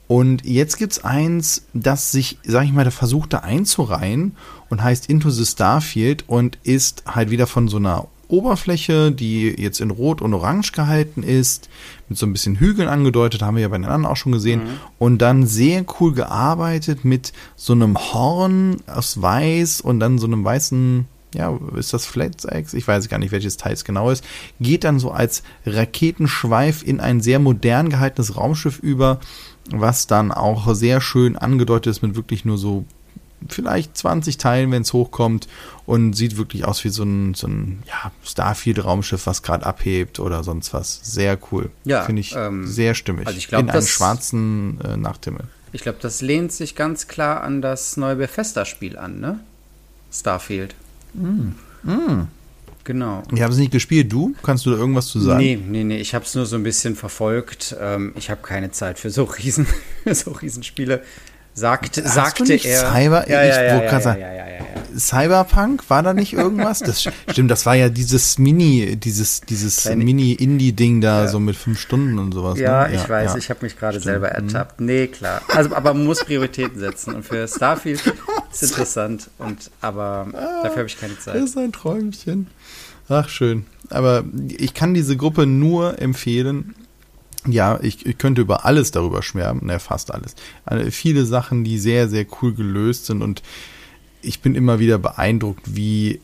Und 0.07 0.43
jetzt 0.45 0.77
gibt 0.77 0.91
es 0.91 1.03
eins, 1.03 1.63
das 1.73 2.11
sich, 2.11 2.37
sag 2.43 2.65
ich 2.65 2.73
mal, 2.73 2.83
der 2.83 2.91
versucht 2.91 3.31
da 3.33 3.39
einzureihen 3.39 4.35
und 4.69 4.83
heißt 4.83 5.09
Into 5.09 5.29
the 5.29 5.45
Starfield 5.45 6.25
und 6.27 6.57
ist 6.63 7.03
halt 7.07 7.31
wieder 7.31 7.47
von 7.47 7.67
so 7.69 7.77
einer 7.77 8.07
Oberfläche, 8.33 9.11
die 9.11 9.49
jetzt 9.49 9.79
in 9.79 9.91
Rot 9.91 10.21
und 10.21 10.33
Orange 10.33 10.71
gehalten 10.71 11.21
ist, 11.21 11.69
mit 12.09 12.17
so 12.17 12.25
ein 12.25 12.33
bisschen 12.33 12.55
Hügeln 12.55 12.89
angedeutet, 12.89 13.43
haben 13.43 13.55
wir 13.55 13.61
ja 13.61 13.67
bei 13.67 13.77
den 13.77 13.85
anderen 13.85 14.05
auch 14.05 14.17
schon 14.17 14.31
gesehen. 14.31 14.63
Mhm. 14.63 14.69
Und 14.97 15.17
dann 15.19 15.45
sehr 15.45 15.85
cool 15.99 16.13
gearbeitet 16.13 17.05
mit 17.05 17.31
so 17.55 17.73
einem 17.73 17.95
Horn 17.97 18.77
aus 18.87 19.21
Weiß 19.21 19.81
und 19.81 19.99
dann 19.99 20.17
so 20.17 20.25
einem 20.25 20.43
weißen, 20.43 21.05
ja, 21.35 21.57
ist 21.75 21.93
das 21.93 22.05
Flatsex? 22.05 22.73
Ich 22.73 22.87
weiß 22.87 23.07
gar 23.07 23.19
nicht, 23.19 23.31
welches 23.31 23.57
Teil 23.57 23.73
es 23.73 23.85
genau 23.85 24.09
ist. 24.09 24.23
Geht 24.59 24.83
dann 24.83 24.99
so 24.99 25.11
als 25.11 25.43
Raketenschweif 25.65 26.83
in 26.83 26.99
ein 26.99 27.21
sehr 27.21 27.39
modern 27.39 27.89
gehaltenes 27.89 28.35
Raumschiff 28.35 28.79
über, 28.79 29.19
was 29.69 30.07
dann 30.07 30.31
auch 30.31 30.73
sehr 30.73 31.01
schön 31.01 31.35
angedeutet 31.35 31.91
ist 31.91 32.01
mit 32.01 32.15
wirklich 32.15 32.45
nur 32.45 32.57
so 32.57 32.85
vielleicht 33.49 33.97
20 33.97 34.37
Teilen, 34.37 34.71
wenn 34.71 34.83
es 34.83 34.93
hochkommt 34.93 35.47
und 35.85 36.13
sieht 36.13 36.37
wirklich 36.37 36.65
aus 36.65 36.83
wie 36.83 36.89
so 36.89 37.03
ein, 37.03 37.33
so 37.33 37.47
ein 37.47 37.83
ja, 37.87 38.11
Starfield-Raumschiff, 38.23 39.25
was 39.25 39.41
gerade 39.41 39.65
abhebt 39.65 40.19
oder 40.19 40.43
sonst 40.43 40.73
was. 40.73 40.99
Sehr 41.03 41.37
cool. 41.51 41.71
Ja. 41.83 42.03
Finde 42.03 42.21
ich 42.21 42.35
ähm, 42.35 42.67
sehr 42.67 42.95
stimmig. 42.95 43.27
Also 43.27 43.37
ich 43.37 43.47
glaub, 43.47 43.61
In 43.61 43.69
einem 43.69 43.85
schwarzen 43.85 44.79
äh, 44.81 44.97
Nachthimmel. 44.97 45.45
Ich 45.71 45.81
glaube, 45.81 45.97
das 46.01 46.21
lehnt 46.21 46.51
sich 46.51 46.75
ganz 46.75 47.07
klar 47.07 47.41
an 47.41 47.61
das 47.61 47.97
neue 47.97 48.15
Bethesda-Spiel 48.15 48.97
an, 48.97 49.19
ne? 49.19 49.39
Starfield. 50.11 50.75
Mm. 51.13 51.53
Mm. 51.83 52.27
Genau. 52.83 53.23
Ich 53.33 53.41
habe 53.41 53.53
es 53.53 53.59
nicht 53.59 53.71
gespielt. 53.71 54.11
Du? 54.11 54.35
Kannst 54.43 54.65
du 54.65 54.71
da 54.71 54.77
irgendwas 54.77 55.07
zu 55.07 55.19
sagen? 55.19 55.39
Nee, 55.39 55.55
nee, 55.55 55.83
nee. 55.83 55.97
Ich 55.99 56.13
habe 56.13 56.25
es 56.25 56.35
nur 56.35 56.45
so 56.45 56.57
ein 56.57 56.63
bisschen 56.63 56.95
verfolgt. 56.95 57.75
Ähm, 57.79 58.13
ich 58.17 58.29
habe 58.29 58.41
keine 58.41 58.71
Zeit 58.71 58.99
für 58.99 59.09
so 59.09 59.23
riesen, 59.23 59.67
so 60.11 60.31
Riesenspiele 60.31 61.01
sagte, 61.53 62.03
Hast 62.03 62.15
sagte 62.15 62.53
er. 62.53 62.91
Cyber, 62.91 63.29
ja, 63.29 63.43
ja, 63.43 63.63
ja, 63.63 63.83
ja, 63.83 63.99
sagen, 63.99 64.21
ja, 64.21 64.33
ja, 64.33 64.47
ja, 64.47 64.53
Cyberpunk, 64.97 65.89
war 65.89 66.03
da 66.03 66.13
nicht 66.13 66.33
irgendwas? 66.33 66.79
Das 66.79 67.03
stimmt, 67.29 67.49
das 67.49 67.65
war 67.65 67.75
ja 67.75 67.89
dieses 67.89 68.37
Mini, 68.37 68.95
dieses, 68.95 69.41
dieses 69.41 69.85
Mini-Indie-Ding 69.85 71.01
da, 71.01 71.27
so 71.27 71.39
mit 71.39 71.55
fünf 71.55 71.79
Stunden 71.79 72.19
und 72.19 72.33
sowas. 72.33 72.59
Ja, 72.59 72.87
ne? 72.87 72.95
ich 72.95 73.09
weiß, 73.09 73.35
ich 73.35 73.49
habe 73.49 73.59
mich 73.63 73.77
gerade 73.77 73.99
selber 73.99 74.29
mhm. 74.29 74.47
ertappt. 74.47 74.81
Nee, 74.81 75.07
klar. 75.07 75.41
Also, 75.47 75.75
aber 75.75 75.93
man 75.93 76.05
muss 76.05 76.23
Prioritäten 76.23 76.79
setzen. 76.79 77.15
Und 77.15 77.23
für 77.25 77.47
Starfield 77.47 78.03
ist 78.51 78.63
interessant. 78.71 79.29
Und, 79.37 79.71
aber 79.81 80.27
dafür 80.31 80.77
habe 80.77 80.87
ich 80.87 80.99
keine 80.99 81.17
Zeit. 81.17 81.35
Das 81.35 81.43
ist 81.43 81.57
ein 81.57 81.71
Träumchen. 81.71 82.47
Ach, 83.09 83.27
schön. 83.29 83.65
Aber 83.89 84.23
ich 84.47 84.73
kann 84.73 84.93
diese 84.93 85.17
Gruppe 85.17 85.45
nur 85.45 85.99
empfehlen 86.01 86.75
ja, 87.45 87.79
ich, 87.81 88.05
ich 88.05 88.17
könnte 88.17 88.41
über 88.41 88.65
alles 88.65 88.91
darüber 88.91 89.21
schwärmen, 89.21 89.65
ne, 89.65 89.79
fast 89.79 90.13
alles. 90.13 90.35
Also 90.65 90.89
viele 90.91 91.25
Sachen, 91.25 91.63
die 91.63 91.77
sehr, 91.77 92.07
sehr 92.07 92.25
cool 92.41 92.53
gelöst 92.53 93.05
sind 93.05 93.21
und 93.21 93.41
ich 94.21 94.41
bin 94.41 94.55
immer 94.55 94.79
wieder 94.79 94.97
beeindruckt, 94.97 95.75
wie 95.75 96.21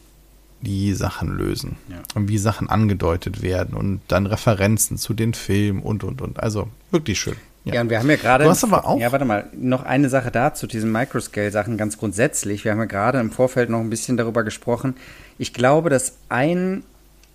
die 0.62 0.94
Sachen 0.94 1.38
lösen 1.38 1.78
ja. 1.90 1.98
und 2.16 2.28
wie 2.28 2.38
Sachen 2.38 2.70
angedeutet 2.70 3.42
werden 3.42 3.76
und 3.76 4.02
dann 4.08 4.26
Referenzen 4.26 4.98
zu 4.98 5.14
den 5.14 5.34
Filmen 5.34 5.82
und 5.82 6.04
und 6.04 6.22
und. 6.22 6.40
Also 6.40 6.68
wirklich 6.92 7.20
schön. 7.20 7.36
Ja, 7.66 7.76
ja 7.76 7.82
und 7.82 7.90
wir 7.90 8.00
haben 8.00 8.10
ja 8.10 8.16
gerade. 8.18 8.44
Du 8.44 8.50
hast 8.50 8.64
aber 8.64 8.86
auch. 8.86 9.00
Ja, 9.00 9.12
warte 9.12 9.26
mal, 9.26 9.50
noch 9.54 9.84
eine 9.84 10.10
Sache 10.10 10.32
dazu, 10.32 10.68
diesen 10.68 10.92
Microscale-Sachen 10.92 11.78
ganz 11.78 11.98
grundsätzlich. 11.98 12.66
Wir 12.66 12.72
haben 12.72 12.80
ja 12.80 12.86
gerade 12.86 13.20
im 13.20 13.32
Vorfeld 13.32 13.70
noch 13.70 13.80
ein 13.80 13.90
bisschen 13.90 14.18
darüber 14.18 14.44
gesprochen. 14.44 14.96
Ich 15.38 15.54
glaube, 15.54 15.90
dass 15.90 16.16
ein 16.28 16.84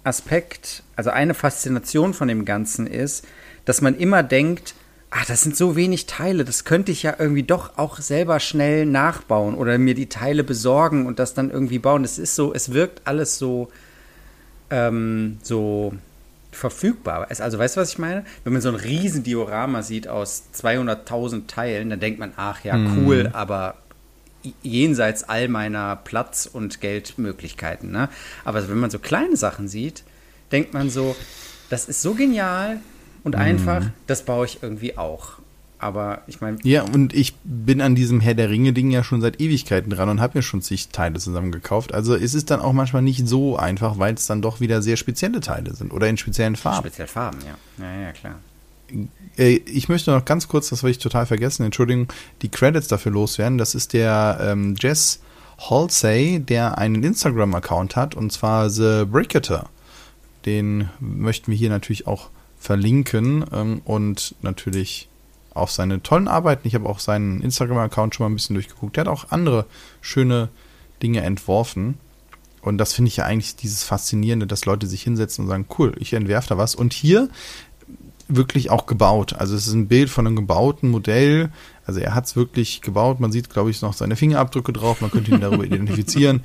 Aspekt, 0.02 0.82
also 0.96 1.10
eine 1.10 1.34
Faszination 1.34 2.12
von 2.12 2.28
dem 2.28 2.44
Ganzen 2.44 2.86
ist, 2.86 3.24
dass 3.64 3.80
man 3.80 3.96
immer 3.96 4.22
denkt, 4.22 4.74
ah, 5.10 5.22
das 5.28 5.42
sind 5.42 5.56
so 5.56 5.76
wenig 5.76 6.06
Teile, 6.06 6.44
das 6.44 6.64
könnte 6.64 6.90
ich 6.90 7.04
ja 7.04 7.14
irgendwie 7.18 7.44
doch 7.44 7.78
auch 7.78 7.98
selber 7.98 8.40
schnell 8.40 8.84
nachbauen 8.84 9.54
oder 9.54 9.78
mir 9.78 9.94
die 9.94 10.08
Teile 10.08 10.42
besorgen 10.42 11.06
und 11.06 11.18
das 11.18 11.34
dann 11.34 11.50
irgendwie 11.50 11.78
bauen. 11.78 12.02
Es 12.04 12.18
ist 12.18 12.34
so, 12.34 12.52
es 12.52 12.72
wirkt 12.72 13.02
alles 13.04 13.38
so, 13.38 13.70
ähm, 14.70 15.38
so 15.42 15.92
verfügbar. 16.50 17.28
Also 17.28 17.58
weißt 17.58 17.76
du, 17.76 17.80
was 17.80 17.90
ich 17.90 17.98
meine? 17.98 18.24
Wenn 18.42 18.52
man 18.52 18.62
so 18.62 18.70
ein 18.70 18.74
riesen 18.74 19.22
Diorama 19.22 19.82
sieht 19.82 20.08
aus 20.08 20.44
200.000 20.56 21.46
Teilen, 21.46 21.90
dann 21.90 22.00
denkt 22.00 22.18
man, 22.18 22.32
ach 22.36 22.64
ja, 22.64 22.76
mhm. 22.76 23.06
cool, 23.06 23.24
mhm. 23.24 23.34
aber 23.34 23.76
jenseits 24.62 25.24
all 25.24 25.48
meiner 25.48 25.96
Platz- 25.96 26.48
und 26.50 26.80
Geldmöglichkeiten. 26.80 27.90
Ne? 27.90 28.08
Aber 28.44 28.68
wenn 28.68 28.78
man 28.78 28.90
so 28.90 28.98
kleine 28.98 29.36
Sachen 29.36 29.68
sieht, 29.68 30.02
denkt 30.52 30.74
man 30.74 30.90
so, 30.90 31.16
das 31.70 31.88
ist 31.88 32.02
so 32.02 32.14
genial, 32.14 32.80
und 33.24 33.36
einfach, 33.36 33.80
mhm. 33.80 33.92
das 34.06 34.24
baue 34.24 34.46
ich 34.46 34.62
irgendwie 34.62 34.96
auch. 34.96 35.38
Aber 35.78 36.22
ich 36.26 36.40
meine. 36.40 36.58
Ja, 36.62 36.82
und 36.82 37.12
ich 37.12 37.34
bin 37.44 37.80
an 37.80 37.94
diesem 37.94 38.20
Herr 38.20 38.34
der 38.34 38.48
Ringe-Ding 38.48 38.90
ja 38.90 39.04
schon 39.04 39.20
seit 39.20 39.40
Ewigkeiten 39.40 39.90
dran 39.90 40.08
und 40.08 40.20
habe 40.20 40.38
mir 40.38 40.42
schon 40.42 40.62
zig 40.62 40.88
Teile 40.88 41.18
zusammen 41.18 41.52
gekauft. 41.52 41.92
Also 41.92 42.14
es 42.14 42.34
ist 42.34 42.50
dann 42.50 42.60
auch 42.60 42.72
manchmal 42.72 43.02
nicht 43.02 43.26
so 43.28 43.56
einfach, 43.56 43.98
weil 43.98 44.14
es 44.14 44.26
dann 44.26 44.40
doch 44.40 44.60
wieder 44.60 44.80
sehr 44.80 44.96
spezielle 44.96 45.40
Teile 45.40 45.74
sind 45.74 45.92
oder 45.92 46.08
in 46.08 46.16
speziellen 46.16 46.56
Farben. 46.56 46.86
Spezielle 46.86 47.08
Farben, 47.08 47.38
ja. 47.44 47.84
Ja, 47.84 48.00
ja, 48.00 48.12
klar. 48.12 48.36
Äh, 49.36 49.60
ich 49.66 49.88
möchte 49.88 50.10
noch 50.10 50.24
ganz 50.24 50.48
kurz, 50.48 50.70
das 50.70 50.82
will 50.82 50.90
ich 50.90 50.98
total 50.98 51.26
vergessen, 51.26 51.64
Entschuldigung, 51.64 52.08
die 52.42 52.48
Credits 52.48 52.88
dafür 52.88 53.12
loswerden. 53.12 53.58
Das 53.58 53.74
ist 53.74 53.92
der 53.92 54.38
ähm, 54.40 54.76
Jess 54.78 55.20
Halsey, 55.58 56.40
der 56.40 56.78
einen 56.78 57.02
Instagram-Account 57.02 57.96
hat, 57.96 58.14
und 58.14 58.32
zwar 58.32 58.70
The 58.70 59.04
Bricketer. 59.04 59.68
Den 60.46 60.88
möchten 61.00 61.50
wir 61.50 61.58
hier 61.58 61.70
natürlich 61.70 62.06
auch 62.06 62.30
verlinken 62.64 63.44
ähm, 63.52 63.82
und 63.84 64.34
natürlich 64.40 65.08
auch 65.52 65.68
seine 65.68 66.02
tollen 66.02 66.28
Arbeiten. 66.28 66.66
Ich 66.66 66.74
habe 66.74 66.88
auch 66.88 66.98
seinen 66.98 67.42
Instagram-Account 67.42 68.14
schon 68.14 68.24
mal 68.24 68.30
ein 68.30 68.34
bisschen 68.34 68.54
durchgeguckt. 68.54 68.96
Der 68.96 69.02
hat 69.02 69.08
auch 69.08 69.30
andere 69.30 69.66
schöne 70.00 70.48
Dinge 71.02 71.20
entworfen. 71.20 71.98
Und 72.62 72.78
das 72.78 72.94
finde 72.94 73.10
ich 73.10 73.18
ja 73.18 73.26
eigentlich 73.26 73.56
dieses 73.56 73.84
Faszinierende, 73.84 74.46
dass 74.46 74.64
Leute 74.64 74.86
sich 74.86 75.02
hinsetzen 75.02 75.44
und 75.44 75.50
sagen, 75.50 75.66
cool, 75.78 75.94
ich 75.98 76.14
entwerfe 76.14 76.48
da 76.48 76.58
was. 76.58 76.74
Und 76.74 76.94
hier 76.94 77.28
wirklich 78.26 78.70
auch 78.70 78.86
gebaut. 78.86 79.34
Also 79.34 79.54
es 79.54 79.66
ist 79.66 79.74
ein 79.74 79.86
Bild 79.86 80.08
von 80.08 80.26
einem 80.26 80.34
gebauten 80.34 80.90
Modell. 80.90 81.50
Also 81.84 82.00
er 82.00 82.14
hat 82.14 82.24
es 82.24 82.34
wirklich 82.34 82.80
gebaut. 82.80 83.20
Man 83.20 83.30
sieht, 83.30 83.50
glaube 83.50 83.70
ich, 83.70 83.82
noch 83.82 83.92
seine 83.92 84.16
Fingerabdrücke 84.16 84.72
drauf. 84.72 85.02
Man 85.02 85.10
könnte 85.10 85.32
ihn 85.32 85.42
darüber 85.42 85.64
identifizieren. 85.66 86.40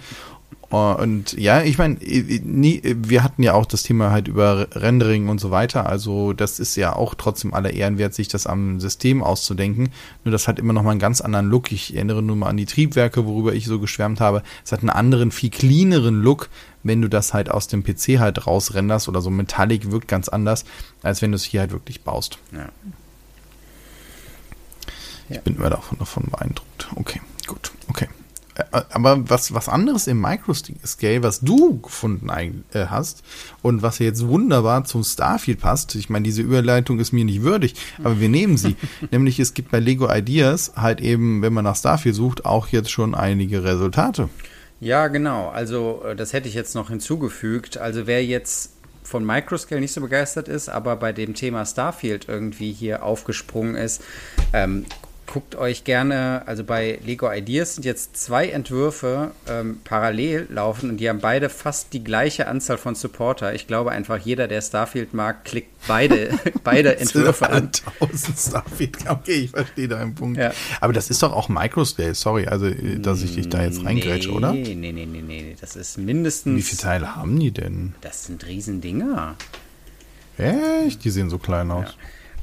Und 0.70 1.34
ja, 1.34 1.64
ich 1.64 1.80
meine, 1.80 1.98
wir 2.00 3.24
hatten 3.24 3.42
ja 3.42 3.54
auch 3.56 3.66
das 3.66 3.82
Thema 3.82 4.12
halt 4.12 4.28
über 4.28 4.68
Rendering 4.74 5.28
und 5.28 5.40
so 5.40 5.50
weiter. 5.50 5.88
Also 5.88 6.34
das 6.34 6.60
ist 6.60 6.76
ja 6.76 6.96
auch 6.96 7.16
trotzdem 7.16 7.56
aller 7.56 7.74
Ehren 7.74 7.98
wert, 7.98 8.14
sich 8.14 8.28
das 8.28 8.46
am 8.46 8.80
System 8.80 9.24
auszudenken. 9.24 9.90
Nur 10.24 10.32
das 10.32 10.48
hat 10.48 10.60
immer 10.60 10.74
noch 10.74 10.84
mal 10.84 10.92
einen 10.92 11.00
ganz 11.00 11.22
anderen 11.22 11.50
Look. 11.50 11.72
Ich 11.72 11.96
erinnere 11.96 12.22
nur 12.22 12.36
mal 12.36 12.50
an 12.50 12.58
die 12.58 12.68
Triebwerke, 12.68 13.26
worüber 13.26 13.54
ich 13.54 13.66
so 13.66 13.80
geschwärmt 13.80 14.22
habe. 14.22 14.44
Es 14.64 14.72
hat 14.72 14.82
einen 14.82 14.92
anderen, 14.92 15.32
viel 15.32 15.50
cleaneren 15.50 16.22
Look, 16.22 16.50
wenn 16.84 17.02
du 17.02 17.08
das 17.08 17.34
halt 17.34 17.50
aus 17.50 17.68
dem 17.68 17.84
PC 17.84 18.20
halt 18.20 18.46
rausrenderst 18.46 19.10
oder 19.10 19.22
so 19.22 19.32
Metallic 19.32 19.90
wirkt 19.90 20.08
ganz 20.08 20.30
anders, 20.30 20.66
als 21.02 21.24
wenn 21.24 21.32
du 21.32 21.38
es 21.38 21.44
hier 21.44 21.62
halt 21.62 21.72
wirklich 21.72 22.04
baust. 22.04 22.38
Ja. 22.52 22.70
Ich 25.30 25.36
ja. 25.38 25.42
bin 25.42 25.56
immer 25.56 25.72
davon, 25.72 25.98
davon 25.98 26.26
beeindruckt. 26.30 26.90
Okay, 26.96 27.22
gut, 27.48 27.72
okay. 27.88 28.08
Äh, 28.72 28.82
aber 28.92 29.30
was, 29.30 29.54
was 29.54 29.70
anderes 29.70 30.08
im 30.08 30.20
Microscale, 30.22 31.24
was 31.24 31.40
du 31.42 31.80
gefunden 31.80 32.30
äh, 32.74 32.86
hast 32.86 33.24
und 33.62 33.82
was 33.82 34.00
jetzt 34.00 34.28
wunderbar 34.28 34.84
zum 34.86 35.04
Starfield 35.04 35.60
passt, 35.60 35.96
ich 35.96 36.10
meine, 36.10 36.24
diese 36.24 36.42
Überleitung 36.42 37.00
ist 37.00 37.12
mir 37.12 37.26
nicht 37.26 37.44
würdig, 37.44 37.76
aber 38.04 38.20
wir 38.20 38.30
nehmen 38.30 38.58
sie. 38.58 38.76
Nämlich 39.12 39.40
es 39.40 39.54
gibt 39.54 39.72
bei 39.72 39.80
Lego 39.80 40.12
Ideas 40.12 40.74
halt 40.76 41.02
eben, 41.02 41.42
wenn 41.42 41.54
man 41.54 41.64
nach 41.64 41.76
Starfield 41.76 42.16
sucht, 42.16 42.46
auch 42.46 42.68
jetzt 42.68 42.92
schon 42.92 43.16
einige 43.16 43.64
Resultate. 43.64 44.30
Ja, 44.80 45.08
genau. 45.08 45.50
Also 45.50 46.04
äh, 46.06 46.16
das 46.16 46.34
hätte 46.34 46.48
ich 46.48 46.54
jetzt 46.54 46.76
noch 46.76 46.90
hinzugefügt. 46.90 47.78
Also 47.78 48.08
wer 48.08 48.24
jetzt 48.26 48.72
von 49.04 49.26
Microscale 49.26 49.82
nicht 49.82 49.94
so 49.94 50.02
begeistert 50.02 50.48
ist, 50.48 50.70
aber 50.70 50.96
bei 50.96 51.12
dem 51.12 51.34
Thema 51.34 51.66
Starfield 51.66 52.28
irgendwie 52.28 52.72
hier 52.72 53.04
aufgesprungen 53.04 53.76
ist, 53.76 54.04
ähm, 54.54 54.86
guckt 55.32 55.56
euch 55.56 55.84
gerne, 55.84 56.42
also 56.48 56.64
bei 56.64 56.98
Lego 57.06 57.32
Ideas 57.32 57.76
sind 57.76 57.86
jetzt 57.86 58.18
zwei 58.18 58.50
Entwürfe 58.50 59.30
ähm, 59.48 59.78
parallel 59.84 60.48
laufen 60.50 60.90
und 60.90 60.98
die 60.98 61.08
haben 61.08 61.20
beide 61.20 61.50
fast 61.50 61.94
die 61.94 62.04
gleiche 62.04 62.48
Anzahl 62.48 62.80
von 62.80 62.96
Supporter. 62.96 63.54
Ich 63.54 63.68
glaube 63.68 63.92
einfach, 63.92 64.18
jeder, 64.18 64.48
der 64.48 64.62
Starfield 64.62 65.14
mag, 65.14 65.46
klickt 65.46 65.70
beide, 65.88 66.32
beide 66.64 66.98
Entwürfe 67.00 67.48
an. 67.48 67.70
1000 68.00 68.40
Starfield, 68.40 68.98
okay, 69.08 69.34
ich 69.34 69.52
verstehe 69.52 69.88
deinen 69.88 70.16
Punkt. 70.16 70.40
Ja. 70.40 70.52
Aber 70.82 70.94
das 70.94 71.12
ist 71.12 71.22
doch 71.22 71.32
auch 71.32 71.48
Microscale, 71.48 72.16
sorry, 72.16 72.48
also 72.48 72.68
dass 72.98 73.22
ich 73.22 73.36
dich 73.36 73.50
da 73.50 73.64
jetzt 73.64 73.86
reingrätsche, 73.86 74.30
nee, 74.30 74.36
oder? 74.36 74.54
Nee, 74.54 74.74
nee, 74.74 74.92
nee, 74.92 75.06
nee, 75.06 75.22
nee, 75.22 75.56
das 75.62 75.76
ist 75.76 76.00
mindestens. 76.00 76.58
Wie 76.58 76.64
viele 76.64 76.82
Teile 76.82 77.16
haben 77.16 77.40
die 77.40 77.52
denn? 77.52 77.94
Das 78.02 78.26
sind 78.26 78.48
Riesendinger. 78.48 79.36
Echt? 80.40 81.04
Die 81.04 81.12
sehen 81.12 81.30
so 81.30 81.38
klein 81.38 81.70
aus. 81.70 81.96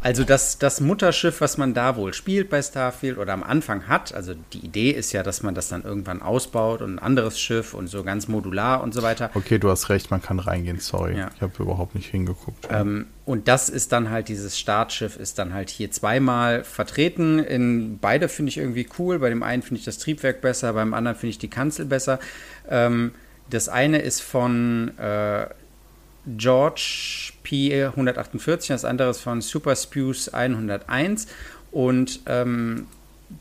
Also 0.07 0.23
das, 0.23 0.59
das 0.59 0.81
Mutterschiff, 0.81 1.41
was 1.41 1.59
man 1.59 1.75
da 1.75 1.97
wohl 1.97 2.15
spielt 2.15 2.49
bei 2.49 2.63
Starfield 2.63 3.19
oder 3.19 3.33
am 3.33 3.43
Anfang 3.43 3.89
hat, 3.89 4.15
also 4.15 4.35
die 4.53 4.65
Idee 4.65 4.93
ist 4.93 5.11
ja, 5.11 5.25
dass 5.25 5.43
man 5.43 5.57
das 5.57 5.69
dann 5.69 5.83
irgendwann 5.83 6.23
ausbaut 6.23 6.81
und 6.81 6.95
ein 6.95 6.99
anderes 7.01 7.41
Schiff 7.41 7.75
und 7.75 7.89
so 7.89 8.05
ganz 8.05 8.29
modular 8.29 8.85
und 8.85 8.95
so 8.95 9.03
weiter. 9.03 9.33
Okay, 9.35 9.59
du 9.59 9.69
hast 9.69 9.89
recht, 9.89 10.13
man 10.13 10.23
kann 10.23 10.39
reingehen, 10.39 10.79
sorry. 10.79 11.19
Ja. 11.19 11.31
Ich 11.35 11.43
habe 11.43 11.61
überhaupt 11.61 11.97
nicht 11.97 12.09
hingeguckt. 12.09 12.69
Ähm, 12.71 13.07
und 13.25 13.49
das 13.49 13.69
ist 13.69 13.91
dann 13.91 14.09
halt, 14.09 14.29
dieses 14.29 14.57
Startschiff 14.57 15.17
ist 15.17 15.41
dann 15.41 15.53
halt 15.53 15.71
hier 15.71 15.91
zweimal 15.91 16.63
vertreten. 16.63 17.41
In 17.41 17.99
beide 17.99 18.29
finde 18.29 18.51
ich 18.51 18.59
irgendwie 18.59 18.87
cool. 19.01 19.19
Bei 19.19 19.29
dem 19.29 19.43
einen 19.43 19.63
finde 19.63 19.81
ich 19.81 19.85
das 19.87 19.99
Triebwerk 19.99 20.41
besser, 20.41 20.73
beim 20.75 20.95
anderen 20.95 21.17
finde 21.17 21.31
ich 21.31 21.39
die 21.39 21.51
Kanzel 21.51 21.85
besser. 21.85 22.21
Ähm, 22.71 23.11
das 23.51 23.69
eine 23.69 23.99
ist 23.99 24.23
von 24.23 24.97
äh, 24.99 25.47
George 26.27 27.33
P 27.43 27.85
148, 27.85 28.69
das 28.69 28.85
andere 28.85 29.11
ist 29.11 29.21
von 29.21 29.41
Super 29.41 29.77
Spews 29.77 30.29
101. 30.29 31.27
Und 31.71 32.21
ähm, 32.27 32.87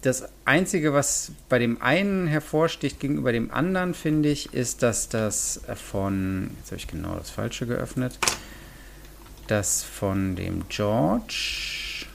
das 0.02 0.26
Einzige, 0.45 0.93
was 0.93 1.32
bei 1.50 1.60
dem 1.60 1.82
einen 1.82 2.28
hervorsticht 2.28 3.00
gegenüber 3.00 3.32
dem 3.32 3.52
anderen, 3.52 3.93
finde 3.93 4.30
ich, 4.30 4.54
ist, 4.54 4.84
dass 4.84 5.10
das 5.10 5.62
von, 5.76 6.52
jetzt 6.60 6.71
habe 6.71 6.78
ich 6.78 6.88
genau 6.88 7.15
das 7.15 7.30
Falsche 7.30 7.65
geöffnet, 7.65 8.17
das 9.48 9.84
von 9.84 10.36
dem 10.36 10.67
George, 10.69 12.06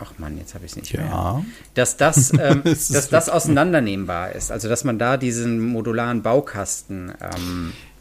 ach 0.00 0.12
Mann, 0.18 0.36
jetzt 0.38 0.54
habe 0.54 0.64
ich 0.64 0.72
es 0.72 0.76
nicht 0.76 0.92
mehr, 0.92 1.06
ja. 1.06 1.44
dass 1.74 1.96
das, 1.96 2.32
ähm, 2.38 2.62
dass 2.64 3.08
das 3.08 3.28
auseinandernehmbar 3.28 4.32
ist, 4.32 4.50
also 4.50 4.68
dass 4.68 4.82
man 4.82 4.98
da 4.98 5.16
diesen 5.16 5.60
modularen 5.60 6.22
Baukasten 6.22 7.12
ähm, 7.20 7.72
äh, 7.72 7.93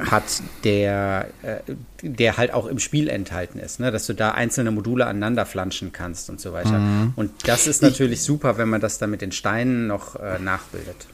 hat, 0.00 0.42
der, 0.64 1.28
äh, 1.42 1.58
der 2.02 2.36
halt 2.36 2.52
auch 2.52 2.66
im 2.66 2.78
Spiel 2.78 3.08
enthalten 3.08 3.58
ist, 3.58 3.80
ne? 3.80 3.90
dass 3.90 4.06
du 4.06 4.14
da 4.14 4.32
einzelne 4.32 4.70
Module 4.70 5.06
aneinander 5.06 5.46
flanschen 5.46 5.92
kannst 5.92 6.30
und 6.30 6.40
so 6.40 6.52
weiter. 6.52 6.80
Und 7.16 7.30
das 7.44 7.66
ist 7.66 7.82
natürlich 7.82 8.22
super, 8.22 8.58
wenn 8.58 8.68
man 8.68 8.80
das 8.80 8.98
dann 8.98 9.10
mit 9.10 9.20
den 9.20 9.32
Steinen 9.32 9.86
noch 9.86 10.16
äh, 10.16 10.38
nachbildet. 10.38 11.06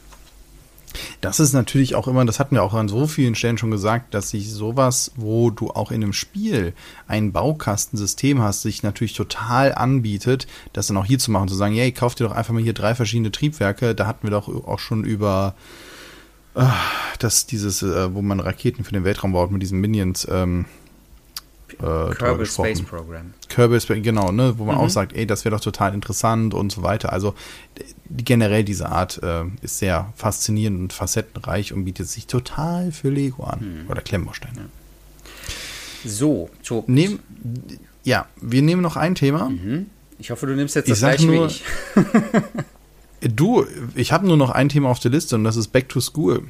Das 1.21 1.39
ist 1.39 1.53
natürlich 1.53 1.95
auch 1.95 2.07
immer, 2.07 2.25
das 2.25 2.39
hatten 2.39 2.55
wir 2.55 2.63
auch 2.63 2.73
an 2.73 2.87
so 2.87 3.07
vielen 3.07 3.35
Stellen 3.35 3.57
schon 3.57 3.71
gesagt, 3.71 4.13
dass 4.13 4.29
sich 4.29 4.51
sowas, 4.51 5.11
wo 5.15 5.49
du 5.49 5.71
auch 5.71 5.91
in 5.91 6.03
einem 6.03 6.13
Spiel 6.13 6.73
ein 7.07 7.31
Baukastensystem 7.31 8.41
hast, 8.41 8.61
sich 8.61 8.83
natürlich 8.83 9.13
total 9.13 9.73
anbietet, 9.73 10.47
das 10.73 10.87
dann 10.87 10.97
auch 10.97 11.05
hier 11.05 11.19
zu 11.19 11.31
machen, 11.31 11.47
zu 11.47 11.55
sagen, 11.55 11.75
hey, 11.75 11.91
kauf 11.91 12.15
dir 12.15 12.25
doch 12.25 12.35
einfach 12.35 12.53
mal 12.53 12.63
hier 12.63 12.73
drei 12.73 12.95
verschiedene 12.95 13.31
Triebwerke. 13.31 13.95
Da 13.95 14.07
hatten 14.07 14.23
wir 14.23 14.31
doch 14.31 14.47
auch 14.47 14.79
schon 14.79 15.03
über 15.03 15.55
äh, 16.55 16.65
das, 17.19 17.45
dieses, 17.45 17.81
äh, 17.83 18.13
wo 18.13 18.21
man 18.21 18.39
Raketen 18.39 18.83
für 18.83 18.91
den 18.93 19.03
Weltraum 19.03 19.33
baut 19.33 19.51
mit 19.51 19.61
diesen 19.61 19.79
Minions. 19.81 20.27
Ähm, 20.29 20.65
äh, 21.79 22.13
Kerbal. 22.15 22.45
Space 22.45 22.81
Program. 22.81 23.33
Kerbal 23.49 23.81
Space, 23.81 24.01
genau, 24.01 24.31
ne, 24.31 24.53
wo 24.57 24.63
man 24.65 24.75
Mhm. 24.75 24.81
auch 24.81 24.89
sagt, 24.89 25.13
ey, 25.13 25.25
das 25.27 25.43
wäre 25.43 25.55
doch 25.55 25.61
total 25.63 25.93
interessant 25.93 26.53
und 26.53 26.71
so 26.71 26.83
weiter. 26.83 27.11
Also 27.11 27.33
generell 28.09 28.63
diese 28.63 28.87
Art 28.89 29.21
äh, 29.23 29.43
ist 29.61 29.79
sehr 29.79 30.13
faszinierend 30.15 30.79
und 30.79 30.93
facettenreich 30.93 31.73
und 31.73 31.83
bietet 31.83 32.07
sich 32.07 32.27
total 32.27 32.91
für 32.91 33.09
Lego 33.09 33.43
an. 33.43 33.83
Mhm. 33.83 33.89
Oder 33.91 34.01
Klemmbausteine. 34.01 34.69
So, 36.05 36.49
so. 36.61 36.83
Nehm, 36.87 37.19
ja, 38.03 38.27
wir 38.39 38.61
nehmen 38.61 38.81
noch 38.83 38.95
ein 38.95 39.15
Thema. 39.15 39.51
Ich 40.19 40.29
hoffe, 40.31 40.45
du 40.45 40.55
nimmst 40.55 40.75
jetzt 40.75 40.85
Ich 40.85 40.91
das 40.91 40.99
sag 40.99 41.17
gleiche 41.17 41.31
wie 41.31 41.35
nur- 41.35 41.47
ich. 41.47 41.63
Du, 43.27 43.65
ich 43.95 44.11
habe 44.11 44.27
nur 44.27 44.37
noch 44.37 44.51
ein 44.51 44.69
Thema 44.69 44.89
auf 44.89 44.99
der 44.99 45.11
Liste 45.11 45.35
und 45.35 45.43
das 45.43 45.55
ist 45.55 45.69
Back 45.69 45.89
to 45.89 45.99
School. 45.99 46.43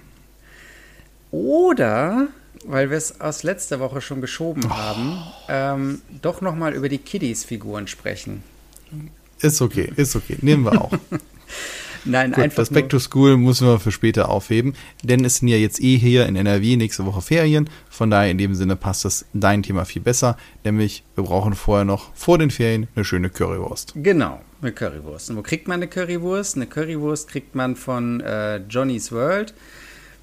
Oder, 1.32 2.28
weil 2.66 2.90
wir 2.90 2.98
es 2.98 3.20
aus 3.22 3.44
letzter 3.44 3.80
Woche 3.80 4.02
schon 4.02 4.22
geschoben 4.22 4.64
Oh. 4.68 4.70
haben, 4.70 5.18
ähm, 5.50 6.02
doch 6.22 6.42
nochmal 6.42 6.74
über 6.74 6.90
die 6.90 6.98
Kiddies-Figuren 6.98 7.88
sprechen. 7.88 8.44
Ist 9.40 9.62
okay, 9.62 9.92
ist 9.96 10.16
okay, 10.16 10.38
nehmen 10.42 10.64
wir 10.66 10.82
auch. 10.82 10.92
Nein, 12.08 12.32
Gut, 12.34 12.44
einfach 12.44 12.58
das 12.58 12.70
Back 12.70 12.90
to 12.90 13.00
School 13.00 13.36
müssen 13.36 13.66
wir 13.68 13.80
für 13.80 13.92
später 13.92 14.30
aufheben, 14.30 14.76
denn 15.02 15.26
es 15.26 15.38
sind 15.38 15.48
ja 15.48 15.58
jetzt 15.58 15.82
eh 15.82 15.98
hier 15.98 16.28
in 16.28 16.36
NRW 16.36 16.76
nächste 16.78 17.04
Woche 17.08 17.22
Ferien. 17.22 17.68
Von 17.90 18.12
daher 18.12 18.30
in 18.30 18.38
dem 18.38 18.54
Sinne 18.54 18.76
passt 18.76 19.06
das 19.06 19.26
dein 19.34 19.64
Thema 19.64 19.86
viel 19.86 20.04
besser, 20.04 20.38
nämlich 20.64 21.04
wir 21.16 21.24
brauchen 21.24 21.56
vorher 21.56 21.84
noch 21.84 22.12
vor 22.14 22.38
den 22.38 22.52
Ferien 22.52 22.88
eine 22.96 23.06
schöne 23.06 23.32
Currywurst. 23.32 23.94
Genau, 23.96 24.40
eine 24.66 24.74
Currywurst. 24.74 25.30
Und 25.30 25.38
wo 25.38 25.42
kriegt 25.42 25.68
man 25.68 25.76
eine 25.76 25.88
Currywurst? 25.88 26.56
Eine 26.56 26.68
Currywurst 26.68 27.30
kriegt 27.30 27.56
man 27.56 27.76
von 27.76 28.22
äh, 28.22 28.58
Johnny's 28.58 29.12
World, 29.12 29.54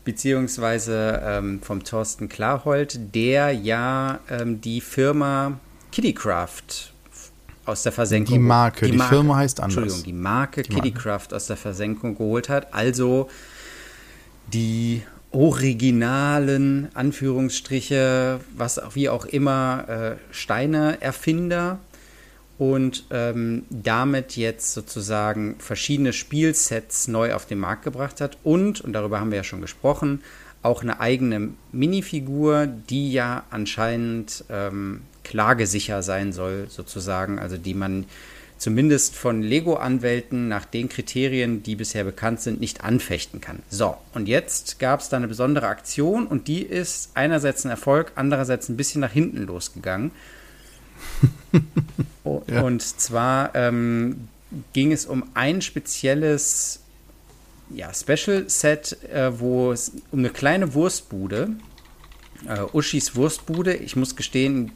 beziehungsweise 0.05 1.22
ähm, 1.24 1.61
vom 1.62 1.85
Thorsten 1.85 2.28
Klarhold, 2.28 3.14
der 3.14 3.52
ja 3.52 4.20
ähm, 4.28 4.61
die 4.61 4.81
Firma 4.81 5.59
Kiddycraft 5.92 6.92
aus 7.64 7.85
der 7.85 7.92
Versenkung. 7.92 8.35
Die 8.35 8.40
Marke, 8.40 8.90
die 8.90 8.98
Firma 8.98 9.37
heißt 9.37 9.61
anders. 9.61 9.76
Entschuldigung, 9.76 10.05
die 10.05 10.12
Marke 10.12 10.62
Die 10.62 10.72
Marke. 10.72 10.88
Kiddycraft 10.88 11.28
aus 11.33 11.46
der 11.46 11.57
Versenkung 11.57 12.16
geholt 12.16 12.48
hat. 12.48 12.74
Also 12.74 13.28
die 14.52 15.02
originalen 15.31 16.88
Anführungsstriche, 16.94 18.40
was 18.57 18.78
auch 18.78 18.94
wie 18.94 19.09
auch 19.09 19.24
immer, 19.24 19.85
äh, 19.88 20.35
Steine-Erfinder 20.35 21.78
und 22.62 23.07
ähm, 23.11 23.64
damit 23.70 24.37
jetzt 24.37 24.72
sozusagen 24.72 25.57
verschiedene 25.59 26.12
Spielsets 26.12 27.09
neu 27.09 27.35
auf 27.35 27.44
den 27.44 27.59
Markt 27.59 27.83
gebracht 27.83 28.20
hat 28.20 28.38
und, 28.44 28.81
und 28.83 28.92
darüber 28.92 29.18
haben 29.18 29.33
wir 29.33 29.38
ja 29.38 29.42
schon 29.42 29.61
gesprochen, 29.61 30.22
auch 30.62 30.83
eine 30.83 31.01
eigene 31.01 31.48
Minifigur, 31.72 32.68
die 32.68 33.11
ja 33.11 33.42
anscheinend 33.51 34.44
ähm, 34.48 35.01
klagesicher 35.25 36.05
sein 36.05 36.33
soll, 36.33 36.66
sozusagen, 36.68 37.40
also 37.40 37.57
die 37.57 37.75
man 37.75 38.05
zumindest 38.59 39.16
von 39.16 39.42
Lego-Anwälten 39.42 40.46
nach 40.46 40.64
den 40.64 40.88
Kriterien, 40.88 41.64
die 41.64 41.75
bisher 41.75 42.05
bekannt 42.05 42.42
sind, 42.42 42.61
nicht 42.61 42.85
anfechten 42.85 43.40
kann. 43.40 43.59
So, 43.70 43.96
und 44.14 44.29
jetzt 44.29 44.79
gab 44.79 45.01
es 45.01 45.09
da 45.09 45.16
eine 45.16 45.27
besondere 45.27 45.66
Aktion 45.66 46.29
und 46.29 46.46
die 46.46 46.62
ist 46.62 47.11
einerseits 47.14 47.64
ein 47.64 47.70
Erfolg, 47.70 48.12
andererseits 48.14 48.68
ein 48.68 48.77
bisschen 48.77 49.01
nach 49.01 49.11
hinten 49.11 49.48
losgegangen. 49.48 50.12
O- 52.24 52.42
Ja. 52.46 52.62
Und 52.62 52.82
zwar 52.82 53.54
ähm, 53.54 54.28
ging 54.72 54.92
es 54.92 55.06
um 55.06 55.24
ein 55.34 55.62
spezielles 55.62 56.80
ja, 57.70 57.92
Special-Set, 57.92 59.02
äh, 59.12 59.38
wo 59.40 59.72
es 59.72 59.92
um 60.10 60.18
eine 60.20 60.30
kleine 60.30 60.74
Wurstbude, 60.74 61.50
äh, 62.46 62.60
Uschis 62.72 63.16
Wurstbude, 63.16 63.74
ich 63.74 63.96
muss 63.96 64.14
gestehen, 64.16 64.72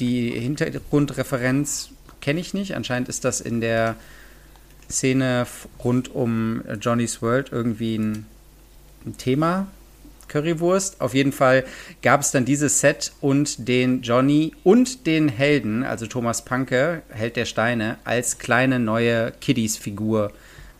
die 0.00 0.30
Hintergrundreferenz 0.38 1.90
kenne 2.20 2.40
ich 2.40 2.52
nicht. 2.54 2.74
Anscheinend 2.74 3.08
ist 3.08 3.24
das 3.24 3.40
in 3.40 3.60
der 3.60 3.96
Szene 4.90 5.46
rund 5.82 6.14
um 6.14 6.62
äh, 6.66 6.74
Johnny's 6.74 7.22
World 7.22 7.50
irgendwie 7.52 7.96
ein, 7.96 8.26
ein 9.06 9.16
Thema. 9.16 9.66
Currywurst. 10.28 11.00
Auf 11.00 11.14
jeden 11.14 11.32
Fall 11.32 11.64
gab 12.02 12.20
es 12.20 12.30
dann 12.30 12.44
dieses 12.44 12.80
Set 12.80 13.12
und 13.20 13.68
den 13.68 14.02
Johnny 14.02 14.52
und 14.64 15.06
den 15.06 15.28
Helden, 15.28 15.82
also 15.82 16.06
Thomas 16.06 16.44
Panke, 16.44 17.02
Held 17.10 17.36
der 17.36 17.44
Steine, 17.44 17.98
als 18.04 18.38
kleine 18.38 18.78
neue 18.78 19.32
Kiddies-Figur 19.40 20.32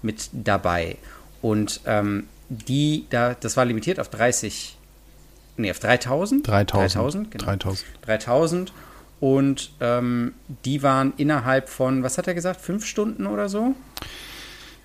mit 0.03 0.31
dabei. 0.33 0.97
Und 1.43 1.81
ähm, 1.87 2.27
die, 2.49 3.07
da, 3.11 3.35
das 3.35 3.57
war 3.57 3.65
limitiert 3.65 4.01
auf 4.01 4.09
30, 4.09 4.77
nee, 5.57 5.71
auf 5.71 5.79
3000? 5.79 6.47
3000. 6.47 6.95
3000, 6.95 7.31
genau. 7.31 7.45
3000. 7.45 7.85
3000. 8.03 8.73
Und 9.19 9.73
ähm, 9.81 10.35
die 10.65 10.83
waren 10.83 11.15
innerhalb 11.17 11.69
von, 11.69 12.03
was 12.03 12.19
hat 12.19 12.29
er 12.29 12.35
gesagt, 12.35 12.61
fünf 12.61 12.85
Stunden 12.85 13.27
oder 13.27 13.49
so? 13.49 13.75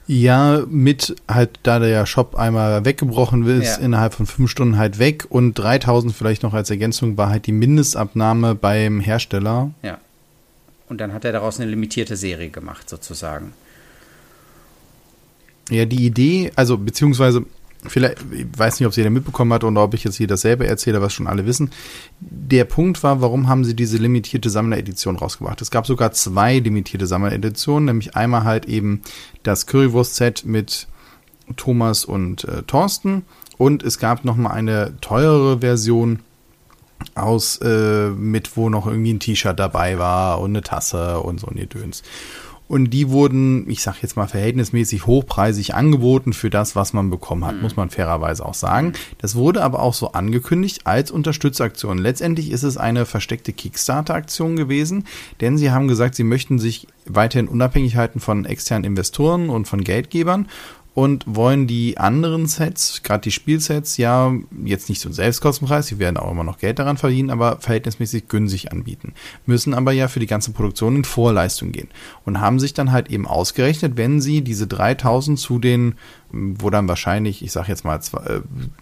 Ja, 0.08 0.64
mit 0.68 1.16
halt, 1.30 1.60
da 1.64 1.80
der 1.80 2.06
Shop 2.06 2.36
einmal 2.36 2.84
weggebrochen 2.84 3.46
ist, 3.48 3.78
Ja. 3.78 3.84
innerhalb 3.86 4.14
von 4.14 4.26
fünf 4.26 4.50
Stunden 4.52 4.78
halt 4.78 5.00
weg 5.00 5.26
und 5.30 5.54
3000 5.54 6.14
vielleicht 6.14 6.44
noch 6.44 6.54
als 6.54 6.70
Ergänzung 6.70 7.18
war 7.18 7.30
halt 7.30 7.48
die 7.48 7.52
Mindestabnahme 7.52 8.56
beim 8.56 9.00
Hersteller. 9.00 9.72
Ja. 9.84 10.00
Und 10.90 11.00
dann 11.00 11.14
hat 11.14 11.24
er 11.24 11.32
daraus 11.32 11.60
eine 11.60 11.70
limitierte 11.70 12.18
Serie 12.18 12.50
gemacht, 12.50 12.90
sozusagen. 12.90 13.54
Ja, 15.70 15.86
die 15.86 16.06
Idee, 16.06 16.52
also 16.56 16.78
beziehungsweise 16.78 17.46
vielleicht, 17.88 18.18
ich 18.32 18.46
weiß 18.56 18.80
nicht, 18.80 18.88
ob 18.88 18.94
sie 18.94 19.04
da 19.04 19.10
mitbekommen 19.10 19.54
hat 19.54 19.64
oder 19.64 19.84
ob 19.84 19.94
ich 19.94 20.04
jetzt 20.04 20.18
hier 20.18 20.28
dasselbe 20.28 20.68
erzähle, 20.68 21.02
was 21.02 21.14
schon 21.14 21.28
alle 21.28 21.46
wissen. 21.46 21.72
Der 22.20 22.66
Punkt 22.66 23.02
war, 23.04 23.22
warum 23.22 23.48
haben 23.48 23.64
sie 23.64 23.76
diese 23.76 23.98
limitierte 23.98 24.50
Sammleredition 24.50 25.16
rausgebracht? 25.16 25.62
Es 25.62 25.72
gab 25.72 25.88
sogar 25.88 26.12
zwei 26.12 26.60
limitierte 26.60 27.08
Sammlereditionen, 27.08 27.86
nämlich 27.86 28.16
einmal 28.16 28.44
halt 28.44 28.66
eben 28.66 29.02
das 29.44 29.66
Currywurst-Set 29.66 30.46
mit 30.46 30.88
Thomas 31.58 32.06
und 32.06 32.44
äh, 32.46 32.64
Thorsten 32.64 33.24
und 33.58 33.84
es 33.84 34.00
gab 34.00 34.26
noch 34.26 34.38
mal 34.38 34.52
eine 34.52 34.94
teurere 35.02 35.60
Version 35.60 36.20
aus 37.16 37.58
äh, 37.58 38.10
mit, 38.10 38.56
wo 38.58 38.70
noch 38.70 38.88
irgendwie 38.88 39.14
ein 39.14 39.20
T-Shirt 39.20 39.60
dabei 39.60 39.98
war 39.98 40.40
und 40.40 40.52
eine 40.52 40.62
Tasse 40.62 41.20
und 41.20 41.40
so 41.40 41.48
ein 41.48 41.56
Gedöns. 41.56 42.04
Und 42.72 42.92
die 42.92 43.10
wurden, 43.10 43.70
ich 43.70 43.84
sag 43.84 44.02
jetzt 44.02 44.16
mal, 44.16 44.28
verhältnismäßig 44.28 45.06
hochpreisig 45.06 45.76
angeboten 45.76 46.32
für 46.32 46.50
das, 46.50 46.74
was 46.74 46.94
man 46.94 47.10
bekommen 47.10 47.44
hat, 47.44 47.58
mhm. 47.58 47.64
muss 47.64 47.76
man 47.76 47.90
fairerweise 47.90 48.46
auch 48.46 48.54
sagen. 48.54 48.94
Das 49.18 49.36
wurde 49.36 49.62
aber 49.62 49.82
auch 49.82 49.94
so 49.94 50.14
angekündigt 50.14 50.88
als 50.88 51.12
Unterstützaktion. 51.12 51.98
Letztendlich 51.98 52.50
ist 52.50 52.64
es 52.64 52.78
eine 52.78 53.06
versteckte 53.06 53.52
Kickstarter-Aktion 53.52 54.56
gewesen, 54.56 55.04
denn 55.42 55.58
sie 55.58 55.72
haben 55.72 55.90
gesagt, 55.90 56.16
sie 56.16 56.24
möchten 56.24 56.60
sich 56.60 56.88
weiterhin 57.06 57.50
unabhängig 57.50 57.98
halten 57.98 58.22
von 58.22 58.46
externen 58.46 58.86
Investoren 58.86 59.50
und 59.50 59.68
von 59.68 59.84
Geldgebern 59.84 60.48
und 60.94 61.24
wollen 61.26 61.68
die 61.68 61.98
anderen 61.98 62.48
Sets, 62.48 63.02
gerade 63.04 63.22
die 63.22 63.32
Spielsets, 63.32 63.96
ja 63.98 64.34
jetzt 64.66 64.90
nicht 64.90 65.00
zum 65.00 65.14
Selbstkostenpreis, 65.14 65.88
sie 65.88 66.00
werden 66.00 66.18
auch 66.18 66.32
immer 66.32 66.44
noch 66.44 66.58
Geld 66.58 66.80
daran 66.80 66.98
verdienen, 66.98 67.30
aber 67.30 67.60
verhältnismäßig 67.60 68.28
günstig 68.28 68.72
anbieten. 68.72 69.14
Müssen 69.46 69.74
aber 69.74 69.94
ja 69.94 70.10
für 70.10 70.20
die 70.20 70.28
ganze 70.28 70.52
Produktion 70.52 70.98
in 70.98 71.04
Vorleistung 71.06 71.72
gehen 71.72 71.88
und 72.26 72.42
haben 72.42 72.60
sich 72.60 72.74
dann 72.74 72.92
halt 72.92 73.10
eben 73.10 73.26
ausgerechnet, 73.26 73.96
wenn 73.96 74.20
sie 74.20 74.42
diese 74.42 74.68
3000 74.68 75.40
zu 75.40 75.60
den 75.60 75.96
wo 76.32 76.70
dann 76.70 76.88
wahrscheinlich, 76.88 77.44
ich 77.44 77.52
sag 77.52 77.68
jetzt 77.68 77.84
mal 77.86 78.00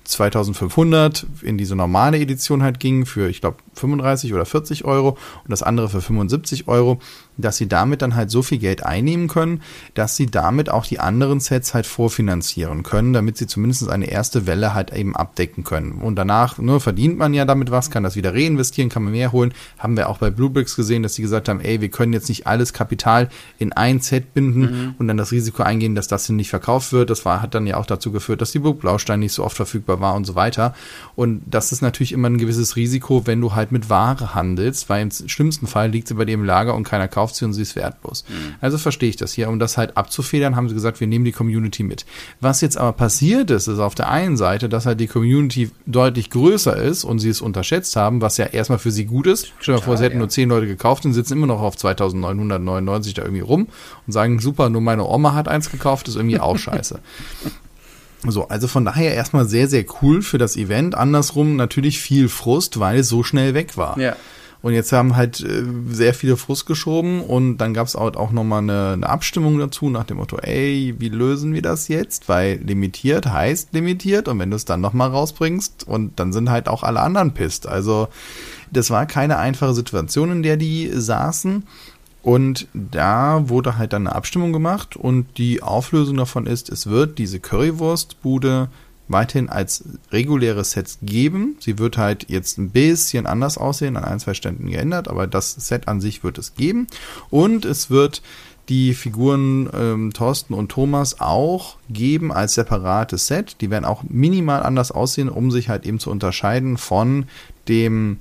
2500 0.03 1.23
äh, 1.23 1.47
in 1.47 1.57
diese 1.57 1.75
normale 1.75 2.19
Edition 2.19 2.63
halt 2.63 2.79
ging 2.79 3.05
für, 3.05 3.29
ich 3.29 3.41
glaube, 3.41 3.57
35 3.73 4.33
oder 4.33 4.45
40 4.45 4.85
Euro 4.85 5.09
und 5.09 5.49
das 5.49 5.63
andere 5.63 5.89
für 5.89 6.01
75 6.01 6.67
Euro, 6.67 6.99
dass 7.37 7.57
sie 7.57 7.67
damit 7.67 8.01
dann 8.01 8.15
halt 8.15 8.29
so 8.31 8.41
viel 8.41 8.57
Geld 8.57 8.83
einnehmen 8.83 9.27
können, 9.27 9.61
dass 9.93 10.15
sie 10.15 10.25
damit 10.27 10.69
auch 10.69 10.85
die 10.85 10.99
anderen 10.99 11.39
Sets 11.39 11.73
halt 11.73 11.85
vorfinanzieren 11.85 12.83
können, 12.83 13.13
damit 13.13 13.37
sie 13.37 13.47
zumindest 13.47 13.89
eine 13.89 14.09
erste 14.09 14.45
Welle 14.45 14.73
halt 14.73 14.93
eben 14.93 15.15
abdecken 15.15 15.63
können. 15.63 15.93
Und 15.93 16.15
danach 16.15 16.57
ne, 16.57 16.79
verdient 16.79 17.17
man 17.17 17.33
ja 17.33 17.45
damit 17.45 17.71
was, 17.71 17.89
kann 17.89 18.03
das 18.03 18.15
wieder 18.15 18.33
reinvestieren, 18.33 18.89
kann 18.89 19.03
man 19.03 19.13
mehr 19.13 19.31
holen. 19.31 19.53
Haben 19.77 19.97
wir 19.97 20.09
auch 20.09 20.17
bei 20.17 20.29
Bluebricks 20.29 20.75
gesehen, 20.75 21.03
dass 21.03 21.15
sie 21.15 21.21
gesagt 21.21 21.49
haben, 21.49 21.61
ey, 21.61 21.81
wir 21.81 21.89
können 21.89 22.13
jetzt 22.13 22.29
nicht 22.29 22.45
alles 22.47 22.73
Kapital 22.73 23.29
in 23.57 23.73
ein 23.73 23.99
Set 23.99 24.33
binden 24.33 24.61
mhm. 24.61 24.95
und 24.97 25.07
dann 25.07 25.17
das 25.17 25.31
Risiko 25.31 25.63
eingehen, 25.63 25.95
dass 25.95 26.07
das 26.07 26.29
nicht 26.29 26.49
verkauft 26.49 26.91
wird. 26.91 27.09
Das 27.09 27.25
war 27.25 27.38
hat 27.41 27.55
dann 27.55 27.67
ja 27.67 27.77
auch 27.77 27.85
dazu 27.85 28.11
geführt, 28.11 28.41
dass 28.41 28.51
die 28.51 28.59
Burgblaustein 28.59 29.19
nicht 29.19 29.33
so 29.33 29.43
oft 29.43 29.55
verfügbar 29.55 29.99
war 29.99 30.15
und 30.15 30.25
so 30.25 30.35
weiter. 30.35 30.73
Und 31.15 31.41
das 31.45 31.71
ist 31.71 31.81
natürlich 31.81 32.11
immer 32.11 32.29
ein 32.29 32.37
gewisses 32.37 32.75
Risiko, 32.75 33.25
wenn 33.25 33.41
du 33.41 33.55
halt 33.55 33.71
mit 33.71 33.89
Ware 33.89 34.33
handelst, 34.35 34.89
weil 34.89 35.01
im 35.01 35.11
schlimmsten 35.11 35.67
Fall 35.67 35.89
liegt 35.89 36.07
sie 36.07 36.13
bei 36.13 36.25
dir 36.25 36.33
im 36.33 36.43
Lager 36.43 36.75
und 36.75 36.83
keiner 36.83 37.07
kauft 37.07 37.35
sie 37.35 37.45
und 37.45 37.53
sie 37.53 37.61
ist 37.61 37.75
wertlos. 37.75 38.23
Mhm. 38.27 38.55
Also 38.61 38.77
verstehe 38.77 39.09
ich 39.09 39.15
das 39.15 39.33
hier. 39.33 39.49
Um 39.49 39.59
das 39.59 39.77
halt 39.77 39.97
abzufedern, 39.97 40.55
haben 40.55 40.69
sie 40.69 40.75
gesagt, 40.75 40.99
wir 40.99 41.07
nehmen 41.07 41.25
die 41.25 41.31
Community 41.31 41.83
mit. 41.83 42.05
Was 42.41 42.61
jetzt 42.61 42.77
aber 42.77 42.93
passiert 42.93 43.51
ist, 43.51 43.67
ist 43.67 43.79
auf 43.79 43.95
der 43.95 44.09
einen 44.09 44.37
Seite, 44.37 44.69
dass 44.69 44.85
halt 44.85 44.99
die 44.99 45.07
Community 45.07 45.71
deutlich 45.85 46.29
größer 46.29 46.75
ist 46.75 47.03
und 47.03 47.19
sie 47.19 47.29
es 47.29 47.41
unterschätzt 47.41 47.95
haben, 47.95 48.21
was 48.21 48.37
ja 48.37 48.45
erstmal 48.45 48.79
für 48.79 48.91
sie 48.91 49.05
gut 49.05 49.27
ist. 49.27 49.53
Stell 49.59 49.75
dir 49.75 49.79
mal 49.79 49.85
vor, 49.85 49.97
sie 49.97 50.03
hätten 50.03 50.15
ja. 50.15 50.19
nur 50.19 50.29
zehn 50.29 50.49
Leute 50.49 50.67
gekauft 50.67 51.05
und 51.05 51.13
sitzen 51.13 51.33
immer 51.33 51.47
noch 51.47 51.61
auf 51.61 51.77
2999 51.77 53.13
da 53.13 53.23
irgendwie 53.23 53.41
rum 53.41 53.67
und 54.05 54.13
sagen, 54.13 54.39
super, 54.39 54.69
nur 54.69 54.81
meine 54.81 55.05
Oma 55.05 55.33
hat 55.33 55.47
eins 55.47 55.71
gekauft, 55.71 56.07
ist 56.07 56.15
irgendwie 56.15 56.39
auch 56.39 56.57
scheiße. 56.59 56.99
So, 58.27 58.47
also 58.49 58.67
von 58.67 58.83
daher 58.83 59.13
erstmal 59.13 59.45
sehr, 59.45 59.67
sehr 59.67 59.85
cool 60.01 60.21
für 60.21 60.37
das 60.37 60.57
Event. 60.57 60.95
Andersrum 60.95 61.55
natürlich 61.55 62.01
viel 62.01 62.27
Frust, 62.27 62.79
weil 62.79 62.99
es 62.99 63.09
so 63.09 63.23
schnell 63.23 63.53
weg 63.53 63.77
war. 63.77 63.97
Ja. 63.97 64.15
Und 64.61 64.73
jetzt 64.73 64.91
haben 64.91 65.15
halt 65.15 65.39
äh, 65.39 65.63
sehr 65.89 66.13
viele 66.13 66.35
Frust 66.35 66.65
geschoben 66.65 67.21
und 67.21 67.59
dann 67.59 67.73
gab 67.73 67.87
es 67.87 67.95
auch, 67.95 68.13
auch 68.17 68.31
nochmal 68.31 68.61
eine, 68.61 68.91
eine 68.93 69.07
Abstimmung 69.07 69.57
dazu 69.57 69.89
nach 69.89 70.03
dem 70.03 70.17
Motto, 70.17 70.37
ey, 70.37 70.95
wie 70.97 71.07
lösen 71.07 71.53
wir 71.53 71.61
das 71.61 71.87
jetzt? 71.87 72.27
Weil 72.27 72.57
limitiert 72.57 73.25
heißt 73.25 73.73
limitiert 73.73 74.27
und 74.27 74.37
wenn 74.39 74.49
du 74.49 74.57
es 74.57 74.65
dann 74.65 74.81
nochmal 74.81 75.11
rausbringst 75.11 75.87
und 75.87 76.19
dann 76.19 76.33
sind 76.33 76.49
halt 76.49 76.67
auch 76.67 76.83
alle 76.83 76.99
anderen 76.99 77.33
pisst. 77.33 77.67
Also 77.67 78.09
das 78.69 78.89
war 78.89 79.05
keine 79.05 79.37
einfache 79.37 79.73
Situation, 79.73 80.31
in 80.31 80.43
der 80.43 80.57
die 80.57 80.91
saßen. 80.93 81.63
Und 82.21 82.67
da 82.73 83.47
wurde 83.47 83.77
halt 83.77 83.93
dann 83.93 84.07
eine 84.07 84.15
Abstimmung 84.15 84.51
gemacht 84.51 84.97
und 84.97 85.37
die 85.37 85.63
Auflösung 85.63 86.17
davon 86.17 86.47
ist, 86.47 86.69
es 86.69 86.87
wird 86.87 87.17
diese 87.17 87.39
Currywurstbude 87.39 88.69
weiterhin 89.07 89.49
als 89.49 89.83
reguläre 90.11 90.63
Sets 90.63 90.99
geben. 91.01 91.55
Sie 91.59 91.79
wird 91.79 91.97
halt 91.97 92.29
jetzt 92.29 92.57
ein 92.57 92.69
bisschen 92.69 93.25
anders 93.25 93.57
aussehen, 93.57 93.97
an 93.97 94.03
ein, 94.03 94.19
zwei 94.19 94.33
Ständen 94.33 94.69
geändert, 94.69 95.07
aber 95.07 95.27
das 95.27 95.53
Set 95.53 95.87
an 95.87 95.99
sich 95.99 96.23
wird 96.23 96.37
es 96.37 96.55
geben. 96.55 96.87
Und 97.29 97.65
es 97.65 97.89
wird 97.89 98.21
die 98.69 98.93
Figuren 98.93 99.67
ähm, 99.73 100.13
Thorsten 100.13 100.53
und 100.53 100.69
Thomas 100.69 101.19
auch 101.19 101.77
geben 101.89 102.31
als 102.31 102.53
separates 102.53 103.25
Set. 103.25 103.57
Die 103.61 103.71
werden 103.71 103.85
auch 103.85 104.03
minimal 104.07 104.61
anders 104.61 104.91
aussehen, 104.91 105.27
um 105.27 105.49
sich 105.49 105.69
halt 105.69 105.87
eben 105.87 105.99
zu 105.99 106.11
unterscheiden 106.11 106.77
von 106.77 107.25
dem 107.67 108.19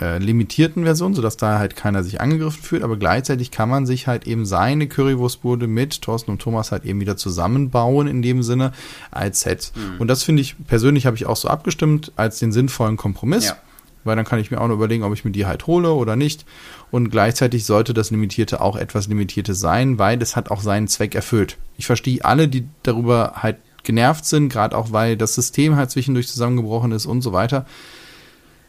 äh, 0.00 0.18
limitierten 0.18 0.84
Version, 0.84 1.14
sodass 1.14 1.36
da 1.36 1.58
halt 1.58 1.76
keiner 1.76 2.02
sich 2.02 2.20
angegriffen 2.20 2.62
fühlt, 2.62 2.82
aber 2.82 2.96
gleichzeitig 2.96 3.50
kann 3.50 3.68
man 3.68 3.86
sich 3.86 4.06
halt 4.06 4.26
eben 4.26 4.46
seine 4.46 4.88
Currywurstbude 4.88 5.66
mit 5.66 6.00
Thorsten 6.02 6.30
und 6.30 6.40
Thomas 6.40 6.72
halt 6.72 6.84
eben 6.84 7.00
wieder 7.00 7.16
zusammenbauen 7.16 8.06
in 8.06 8.22
dem 8.22 8.42
Sinne 8.42 8.72
als 9.10 9.42
Set. 9.42 9.72
Mhm. 9.74 10.00
Und 10.00 10.08
das 10.08 10.22
finde 10.22 10.42
ich, 10.42 10.56
persönlich 10.66 11.06
habe 11.06 11.16
ich 11.16 11.26
auch 11.26 11.36
so 11.36 11.48
abgestimmt 11.48 12.12
als 12.16 12.38
den 12.38 12.52
sinnvollen 12.52 12.96
Kompromiss. 12.96 13.46
Ja. 13.46 13.56
Weil 14.02 14.16
dann 14.16 14.24
kann 14.24 14.38
ich 14.38 14.50
mir 14.50 14.58
auch 14.62 14.68
noch 14.68 14.76
überlegen, 14.76 15.04
ob 15.04 15.12
ich 15.12 15.26
mir 15.26 15.30
die 15.30 15.44
halt 15.44 15.66
hole 15.66 15.92
oder 15.92 16.16
nicht. 16.16 16.46
Und 16.90 17.10
gleichzeitig 17.10 17.66
sollte 17.66 17.92
das 17.92 18.10
Limitierte 18.10 18.62
auch 18.62 18.76
etwas 18.76 19.08
Limitiertes 19.08 19.60
sein, 19.60 19.98
weil 19.98 20.22
es 20.22 20.36
hat 20.36 20.50
auch 20.50 20.62
seinen 20.62 20.88
Zweck 20.88 21.14
erfüllt. 21.14 21.58
Ich 21.76 21.84
verstehe 21.84 22.24
alle, 22.24 22.48
die 22.48 22.66
darüber 22.82 23.34
halt 23.36 23.58
genervt 23.82 24.24
sind, 24.24 24.48
gerade 24.48 24.74
auch 24.74 24.92
weil 24.92 25.18
das 25.18 25.34
System 25.34 25.76
halt 25.76 25.90
zwischendurch 25.90 26.28
zusammengebrochen 26.28 26.92
ist 26.92 27.04
und 27.04 27.20
so 27.20 27.34
weiter. 27.34 27.66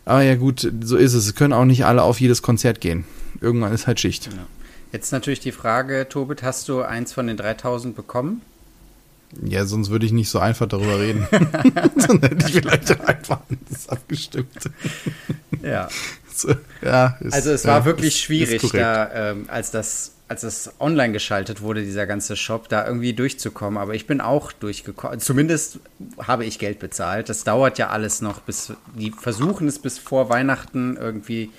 Aber 0.06 0.22
ja 0.22 0.36
gut, 0.36 0.72
so 0.82 0.98
ist 0.98 1.14
es. 1.14 1.28
Es 1.28 1.36
können 1.36 1.54
auch 1.54 1.66
nicht 1.66 1.86
alle 1.86 2.04
auf 2.04 2.20
jedes 2.20 2.42
Konzert 2.42 2.82
gehen. 2.82 3.06
Irgendwann 3.40 3.74
ist 3.74 3.88
halt 3.88 4.00
Schicht. 4.00 4.30
Genau. 4.30 4.44
Jetzt 4.92 5.12
natürlich 5.12 5.40
die 5.40 5.52
Frage, 5.52 6.08
Tobit, 6.10 6.44
hast 6.44 6.68
du 6.68 6.82
eins 6.82 7.14
von 7.14 7.28
den 7.28 7.38
3000 7.38 7.96
bekommen? 7.96 8.42
Ja, 9.42 9.66
sonst 9.66 9.90
würde 9.90 10.06
ich 10.06 10.12
nicht 10.12 10.30
so 10.30 10.40
einfach 10.40 10.68
darüber 10.68 11.00
reden. 11.00 11.28
Dann 11.32 12.20
hätte 12.20 12.46
ich 12.48 12.54
vielleicht 12.54 12.92
auch 12.92 13.06
einfach 13.06 13.40
anders 13.50 13.90
abgestimmt. 13.90 14.70
Ja. 15.62 15.88
So, 16.34 16.56
ja 16.82 17.18
ist, 17.20 17.34
also 17.34 17.52
es 17.52 17.66
war 17.66 17.80
ja, 17.80 17.86
wirklich 17.86 18.16
schwierig, 18.16 18.62
da, 18.72 19.32
ähm, 19.32 19.46
als 19.50 19.70
das 19.70 20.14
als 20.32 20.44
es 20.44 20.72
online 20.80 21.12
geschaltet 21.12 21.62
wurde, 21.62 21.84
dieser 21.84 22.08
ganze 22.08 22.38
Shop, 22.38 22.70
da 22.70 22.88
irgendwie 22.88 23.12
durchzukommen. 23.12 23.78
Aber 23.78 23.96
ich 23.96 24.08
bin 24.08 24.22
auch 24.22 24.54
durchgekommen. 24.54 25.20
Zumindest 25.20 25.80
habe 26.26 26.46
ich 26.46 26.58
Geld 26.58 26.80
bezahlt. 26.80 27.28
Das 27.28 27.44
dauert 27.44 27.78
ja 27.78 27.90
alles 27.90 28.22
noch, 28.22 28.40
bis 28.40 28.72
die 28.96 29.12
versuchen 29.12 29.68
es 29.68 29.78
bis 29.78 30.00
vor 30.00 30.30
Weihnachten 30.30 30.96
irgendwie 30.96 31.50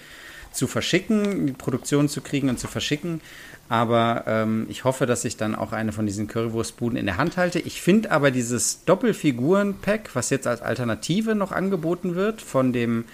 zu 0.52 0.66
verschicken, 0.66 1.46
die 1.46 1.52
Produktion 1.52 2.08
zu 2.08 2.22
kriegen 2.22 2.48
und 2.48 2.58
zu 2.58 2.66
verschicken. 2.66 3.20
Aber 3.68 4.24
ähm, 4.26 4.66
ich 4.70 4.84
hoffe, 4.84 5.04
dass 5.04 5.26
ich 5.26 5.36
dann 5.36 5.54
auch 5.54 5.72
eine 5.72 5.92
von 5.92 6.06
diesen 6.06 6.26
Currywurstbuden 6.26 6.96
in 6.96 7.04
der 7.04 7.18
Hand 7.18 7.36
halte. 7.36 7.58
Ich 7.58 7.82
finde 7.82 8.10
aber 8.10 8.30
dieses 8.30 8.86
Doppelfiguren-Pack, 8.86 10.10
was 10.14 10.30
jetzt 10.30 10.46
als 10.46 10.62
Alternative 10.62 11.34
noch 11.34 11.52
angeboten 11.52 12.14
wird, 12.14 12.40
von 12.40 12.72
dem 12.72 13.04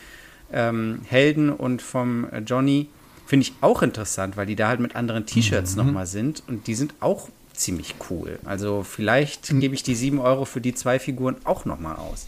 ähm, 0.53 1.01
Helden 1.05 1.51
und 1.51 1.83
vom 1.83 2.29
Johnny, 2.47 2.89
Finde 3.29 3.45
ich 3.45 3.53
auch 3.61 3.83
interessant, 3.83 4.39
weil 4.39 4.47
die 4.47 4.57
da 4.57 4.69
halt 4.69 4.81
mit 4.81 4.97
anderen 4.97 5.27
T-Shirts 5.27 5.73
mhm. 5.73 5.85
nochmal 5.85 6.07
sind 6.07 6.43
und 6.49 6.67
die 6.67 6.75
sind 6.75 6.95
auch 7.01 7.29
ziemlich 7.53 7.97
cool. 8.09 8.39
Also 8.47 8.87
vielleicht 8.89 9.53
mhm. 9.53 9.61
gebe 9.61 9.75
ich 9.75 9.83
die 9.83 9.95
7 9.95 10.19
Euro 10.19 10.47
für 10.47 10.63
die 10.63 10.73
zwei 10.73 10.99
Figuren 10.99 11.37
auch 11.45 11.67
nochmal 11.67 11.97
aus. 11.97 12.27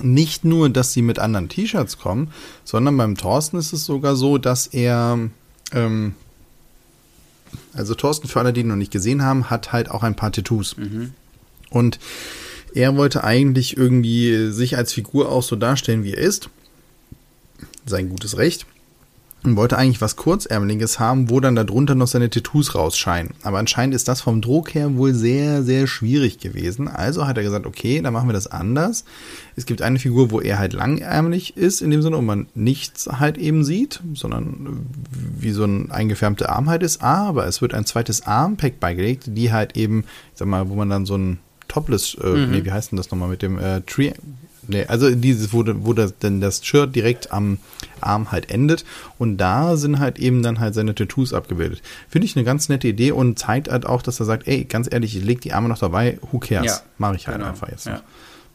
Nicht 0.00 0.44
nur, 0.44 0.70
dass 0.70 0.92
sie 0.92 1.02
mit 1.02 1.18
anderen 1.18 1.48
T-Shirts 1.48 1.98
kommen, 1.98 2.30
sondern 2.62 2.96
beim 2.96 3.16
Thorsten 3.16 3.56
ist 3.56 3.72
es 3.72 3.84
sogar 3.84 4.14
so, 4.14 4.38
dass 4.38 4.68
er, 4.68 5.18
ähm, 5.72 6.14
also 7.72 7.96
Thorsten, 7.96 8.28
für 8.28 8.38
alle, 8.38 8.52
die 8.52 8.60
ihn 8.60 8.68
noch 8.68 8.76
nicht 8.76 8.92
gesehen 8.92 9.24
haben, 9.24 9.50
hat 9.50 9.72
halt 9.72 9.90
auch 9.90 10.04
ein 10.04 10.14
paar 10.14 10.30
Tattoos. 10.30 10.76
Mhm. 10.76 11.14
Und 11.70 11.98
er 12.76 12.96
wollte 12.96 13.24
eigentlich 13.24 13.76
irgendwie 13.76 14.52
sich 14.52 14.76
als 14.76 14.92
Figur 14.92 15.32
auch 15.32 15.42
so 15.42 15.56
darstellen, 15.56 16.04
wie 16.04 16.12
er 16.12 16.22
ist. 16.22 16.48
Sein 17.86 18.08
gutes 18.08 18.36
Recht 18.36 18.66
und 19.46 19.56
wollte 19.56 19.78
eigentlich 19.78 20.00
was 20.00 20.16
Kurzärmeliges 20.16 20.98
haben, 20.98 21.30
wo 21.30 21.40
dann 21.40 21.54
darunter 21.54 21.94
noch 21.94 22.08
seine 22.08 22.28
Tattoos 22.28 22.74
rausscheinen. 22.74 23.34
Aber 23.42 23.58
anscheinend 23.58 23.94
ist 23.94 24.08
das 24.08 24.20
vom 24.20 24.40
Druck 24.40 24.74
her 24.74 24.96
wohl 24.96 25.14
sehr, 25.14 25.62
sehr 25.62 25.86
schwierig 25.86 26.38
gewesen. 26.38 26.88
Also 26.88 27.26
hat 27.26 27.36
er 27.36 27.44
gesagt, 27.44 27.66
okay, 27.66 28.00
dann 28.02 28.12
machen 28.12 28.28
wir 28.28 28.32
das 28.32 28.46
anders. 28.46 29.04
Es 29.54 29.64
gibt 29.64 29.82
eine 29.82 29.98
Figur, 29.98 30.30
wo 30.30 30.40
er 30.40 30.58
halt 30.58 30.72
langärmlich 30.72 31.56
ist, 31.56 31.80
in 31.80 31.90
dem 31.90 32.02
Sinne, 32.02 32.16
wo 32.16 32.22
man 32.22 32.46
nichts 32.54 33.06
halt 33.06 33.38
eben 33.38 33.64
sieht, 33.64 34.00
sondern 34.14 34.86
wie 35.38 35.52
so 35.52 35.64
ein 35.64 35.90
eingefärbter 35.90 36.50
Arm 36.50 36.68
halt 36.68 36.82
ist. 36.82 37.02
Aber 37.02 37.46
es 37.46 37.62
wird 37.62 37.72
ein 37.72 37.86
zweites 37.86 38.26
Armpack 38.26 38.80
beigelegt, 38.80 39.24
die 39.28 39.52
halt 39.52 39.76
eben, 39.76 40.00
ich 40.32 40.38
sag 40.38 40.48
mal, 40.48 40.68
wo 40.68 40.74
man 40.74 40.90
dann 40.90 41.06
so 41.06 41.16
ein 41.16 41.38
Topless, 41.68 42.14
äh, 42.14 42.46
nee, 42.46 42.64
wie 42.64 42.72
heißt 42.72 42.92
denn 42.92 42.96
das 42.96 43.10
nochmal 43.10 43.28
mit 43.28 43.42
dem 43.42 43.58
äh, 43.58 43.80
Tree? 43.82 44.12
Nee, 44.68 44.84
also 44.86 45.14
dieses, 45.14 45.52
wo, 45.52 45.64
wo 45.66 45.92
das, 45.92 46.18
denn 46.18 46.40
das 46.40 46.64
Shirt 46.64 46.94
direkt 46.94 47.32
am 47.32 47.58
Arm 48.00 48.32
halt 48.32 48.50
endet 48.50 48.84
und 49.18 49.36
da 49.36 49.76
sind 49.76 49.98
halt 49.98 50.18
eben 50.18 50.42
dann 50.42 50.60
halt 50.60 50.74
seine 50.74 50.94
Tattoos 50.94 51.32
abgebildet. 51.32 51.82
Finde 52.08 52.26
ich 52.26 52.36
eine 52.36 52.44
ganz 52.44 52.68
nette 52.68 52.88
Idee 52.88 53.12
und 53.12 53.38
zeigt 53.38 53.70
halt 53.70 53.86
auch, 53.86 54.02
dass 54.02 54.20
er 54.20 54.26
sagt, 54.26 54.48
ey, 54.48 54.64
ganz 54.64 54.88
ehrlich, 54.90 55.16
ich 55.16 55.24
leg 55.24 55.40
die 55.40 55.52
Arme 55.52 55.68
noch 55.68 55.78
dabei, 55.78 56.18
who 56.30 56.38
cares? 56.38 56.66
Ja, 56.66 56.80
Mache 56.98 57.16
ich 57.16 57.26
halt 57.26 57.38
genau, 57.38 57.50
einfach 57.50 57.68
jetzt 57.68 57.86
ja. 57.86 57.94
noch. 57.94 58.02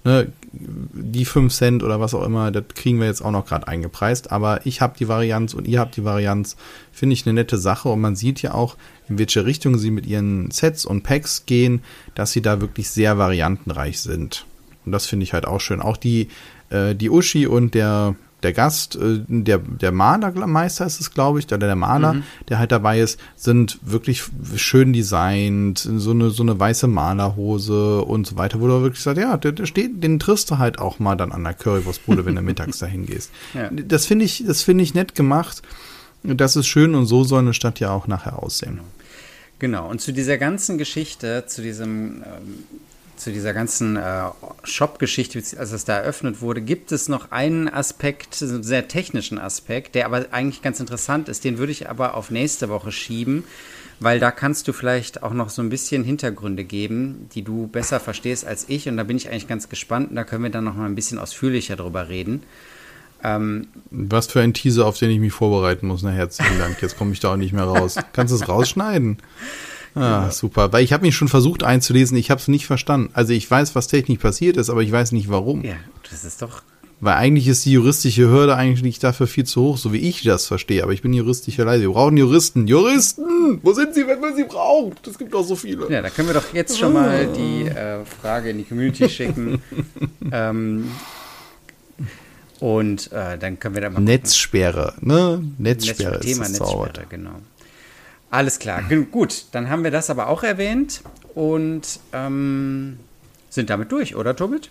Ne, 0.03 0.33
die 0.51 1.25
5 1.25 1.53
Cent 1.53 1.83
oder 1.83 1.99
was 1.99 2.15
auch 2.15 2.23
immer, 2.23 2.49
das 2.49 2.63
kriegen 2.73 2.99
wir 2.99 3.05
jetzt 3.05 3.21
auch 3.21 3.29
noch 3.29 3.45
gerade 3.45 3.67
eingepreist, 3.67 4.31
aber 4.31 4.65
ich 4.65 4.81
habe 4.81 4.97
die 4.97 5.07
Varianz 5.07 5.53
und 5.53 5.67
ihr 5.67 5.79
habt 5.79 5.95
die 5.95 6.03
Varianz, 6.03 6.55
finde 6.91 7.13
ich 7.13 7.27
eine 7.27 7.33
nette 7.33 7.59
Sache 7.59 7.87
und 7.89 8.01
man 8.01 8.15
sieht 8.15 8.41
ja 8.41 8.55
auch, 8.55 8.77
in 9.07 9.19
welche 9.19 9.45
Richtung 9.45 9.77
sie 9.77 9.91
mit 9.91 10.07
ihren 10.07 10.49
Sets 10.49 10.85
und 10.85 11.03
Packs 11.03 11.45
gehen, 11.45 11.83
dass 12.15 12.31
sie 12.31 12.41
da 12.41 12.61
wirklich 12.61 12.89
sehr 12.89 13.19
variantenreich 13.19 13.99
sind. 13.99 14.47
Und 14.85 14.91
das 14.91 15.05
finde 15.05 15.23
ich 15.23 15.33
halt 15.33 15.45
auch 15.45 15.59
schön. 15.61 15.81
Auch 15.81 15.97
die, 15.97 16.27
äh, 16.69 16.95
die 16.95 17.09
Uschi 17.09 17.45
und 17.47 17.73
der, 17.75 18.15
der 18.43 18.53
Gast, 18.53 18.95
äh, 18.95 19.19
der, 19.27 19.59
der 19.59 19.91
Malermeister 19.91 20.85
ist 20.85 20.99
es, 20.99 21.11
glaube 21.11 21.37
ich, 21.39 21.45
oder 21.45 21.57
der 21.59 21.75
Maler, 21.75 22.13
Mhm. 22.13 22.23
der 22.49 22.57
halt 22.59 22.71
dabei 22.71 22.99
ist, 22.99 23.19
sind 23.35 23.77
wirklich 23.83 24.23
schön 24.55 24.93
designt, 24.93 25.77
so 25.79 26.11
eine, 26.11 26.31
so 26.31 26.41
eine 26.41 26.59
weiße 26.59 26.87
Malerhose 26.87 28.01
und 28.01 28.25
so 28.25 28.37
weiter, 28.37 28.59
wo 28.59 28.67
du 28.67 28.81
wirklich 28.81 29.03
sagst, 29.03 29.21
ja, 29.21 29.37
der, 29.37 29.51
der 29.51 29.65
steht, 29.67 30.03
den 30.03 30.17
triffst 30.19 30.49
du 30.49 30.57
halt 30.57 30.79
auch 30.79 30.97
mal 30.99 31.15
dann 31.15 31.31
an 31.31 31.43
der 31.43 31.53
Currywurstbude, 31.53 32.25
wenn 32.25 32.35
du 32.35 32.41
mittags 32.41 32.79
dahin 32.79 33.05
gehst. 33.05 33.29
Ja. 33.53 33.69
Das 33.71 34.05
finde 34.07 34.25
ich, 34.25 34.43
das 34.47 34.63
finde 34.63 34.83
ich 34.83 34.93
nett 34.95 35.13
gemacht. 35.13 35.61
Das 36.23 36.55
ist 36.55 36.67
schön 36.67 36.93
und 36.95 37.05
so 37.05 37.23
soll 37.23 37.39
eine 37.39 37.53
Stadt 37.53 37.79
ja 37.79 37.91
auch 37.91 38.07
nachher 38.07 38.41
aussehen. 38.41 38.79
Genau, 39.59 39.87
und 39.89 40.01
zu 40.01 40.11
dieser 40.11 40.37
ganzen 40.39 40.77
Geschichte, 40.79 41.43
zu 41.47 41.61
diesem, 41.61 42.23
ähm, 42.23 42.63
zu 43.21 43.31
dieser 43.31 43.53
ganzen 43.53 43.97
äh, 43.97 44.23
Shop-Geschichte, 44.63 45.41
als 45.57 45.71
es 45.71 45.85
da 45.85 45.97
eröffnet 45.97 46.41
wurde, 46.41 46.61
gibt 46.61 46.91
es 46.91 47.07
noch 47.07 47.31
einen 47.31 47.69
Aspekt, 47.69 48.41
einen 48.41 48.63
sehr 48.63 48.87
technischen 48.87 49.37
Aspekt, 49.37 49.95
der 49.95 50.05
aber 50.05 50.25
eigentlich 50.31 50.61
ganz 50.61 50.79
interessant 50.79 51.29
ist. 51.29 51.43
Den 51.43 51.57
würde 51.57 51.71
ich 51.71 51.89
aber 51.89 52.15
auf 52.15 52.31
nächste 52.31 52.69
Woche 52.69 52.91
schieben, 52.91 53.43
weil 53.99 54.19
da 54.19 54.31
kannst 54.31 54.67
du 54.67 54.73
vielleicht 54.73 55.21
auch 55.21 55.33
noch 55.33 55.49
so 55.49 55.61
ein 55.61 55.69
bisschen 55.69 56.03
Hintergründe 56.03 56.63
geben, 56.63 57.29
die 57.35 57.43
du 57.43 57.67
besser 57.67 57.99
verstehst 57.99 58.45
als 58.45 58.65
ich. 58.69 58.89
Und 58.89 58.97
da 58.97 59.03
bin 59.03 59.17
ich 59.17 59.29
eigentlich 59.29 59.47
ganz 59.47 59.69
gespannt. 59.69 60.09
Und 60.09 60.15
da 60.15 60.23
können 60.23 60.43
wir 60.43 60.49
dann 60.49 60.63
noch 60.63 60.75
mal 60.75 60.85
ein 60.85 60.95
bisschen 60.95 61.19
ausführlicher 61.19 61.75
drüber 61.75 62.09
reden. 62.09 62.41
Ähm, 63.23 63.67
Was 63.91 64.27
für 64.27 64.41
ein 64.41 64.55
Teaser, 64.55 64.87
auf 64.87 64.97
den 64.97 65.11
ich 65.11 65.19
mich 65.19 65.31
vorbereiten 65.31 65.85
muss. 65.85 66.01
Na, 66.01 66.09
herzlichen 66.09 66.57
Dank. 66.57 66.81
Jetzt 66.81 66.97
komme 66.97 67.11
ich 67.13 67.19
da 67.19 67.33
auch 67.33 67.37
nicht 67.37 67.53
mehr 67.53 67.65
raus. 67.65 67.97
Kannst 68.13 68.31
du 68.31 68.35
es 68.35 68.49
rausschneiden? 68.49 69.17
Ah, 69.95 70.31
super. 70.31 70.71
Weil 70.71 70.83
ich 70.83 70.93
habe 70.93 71.05
mich 71.05 71.15
schon 71.15 71.27
versucht 71.27 71.63
einzulesen, 71.63 72.17
ich 72.17 72.31
habe 72.31 72.39
es 72.39 72.47
nicht 72.47 72.65
verstanden. 72.65 73.09
Also 73.13 73.33
ich 73.33 73.49
weiß, 73.49 73.75
was 73.75 73.87
technisch 73.87 74.19
passiert 74.19 74.57
ist, 74.57 74.69
aber 74.69 74.81
ich 74.81 74.91
weiß 74.91 75.11
nicht 75.11 75.29
warum. 75.29 75.63
ja, 75.63 75.75
das 76.09 76.23
ist 76.23 76.41
doch 76.41 76.61
Weil 77.01 77.15
eigentlich 77.15 77.47
ist 77.47 77.65
die 77.65 77.71
juristische 77.73 78.29
Hürde 78.29 78.55
eigentlich 78.55 78.99
dafür 78.99 79.27
viel 79.27 79.43
zu 79.45 79.61
hoch, 79.61 79.77
so 79.77 79.91
wie 79.91 79.97
ich 79.97 80.23
das 80.23 80.45
verstehe. 80.47 80.83
Aber 80.83 80.93
ich 80.93 81.01
bin 81.01 81.11
juristischer 81.13 81.65
leise. 81.65 81.81
Wir 81.83 81.89
brauchen 81.91 82.15
Juristen. 82.15 82.67
Juristen! 82.67 83.59
Wo 83.63 83.73
sind 83.73 83.93
sie, 83.95 84.07
wenn 84.07 84.19
man 84.21 84.35
sie 84.35 84.43
braucht? 84.45 85.07
Es 85.07 85.17
gibt 85.17 85.33
auch 85.35 85.43
so 85.43 85.55
viele. 85.55 85.91
Ja, 85.91 86.01
da 86.01 86.09
können 86.09 86.29
wir 86.29 86.35
doch 86.35 86.53
jetzt 86.53 86.77
schon 86.79 86.93
mal 86.93 87.27
die 87.27 87.63
äh, 87.67 88.05
Frage 88.05 88.51
in 88.51 88.59
die 88.59 88.63
Community 88.63 89.09
schicken. 89.09 89.61
ähm, 90.31 90.85
und 92.59 93.11
äh, 93.11 93.37
dann 93.39 93.59
können 93.59 93.73
wir 93.75 93.81
da 93.81 93.89
mal 93.89 93.95
gucken. 93.95 94.05
Netzsperre, 94.05 94.93
ne? 95.01 95.43
Netzsperre 95.57 96.17
Netz- 96.17 96.25
Thema 96.25 96.43
ist 96.45 96.51
das 96.51 96.57
Zauberwort. 96.59 96.97
Netzsperre, 96.97 97.07
genau. 97.09 97.35
Alles 98.31 98.59
klar, 98.59 98.81
gut, 99.11 99.45
dann 99.51 99.69
haben 99.69 99.83
wir 99.83 99.91
das 99.91 100.09
aber 100.09 100.27
auch 100.27 100.43
erwähnt 100.43 101.01
und 101.35 101.99
ähm, 102.13 102.97
sind 103.49 103.69
damit 103.69 103.91
durch, 103.91 104.15
oder 104.15 104.35
Tobit? 104.35 104.69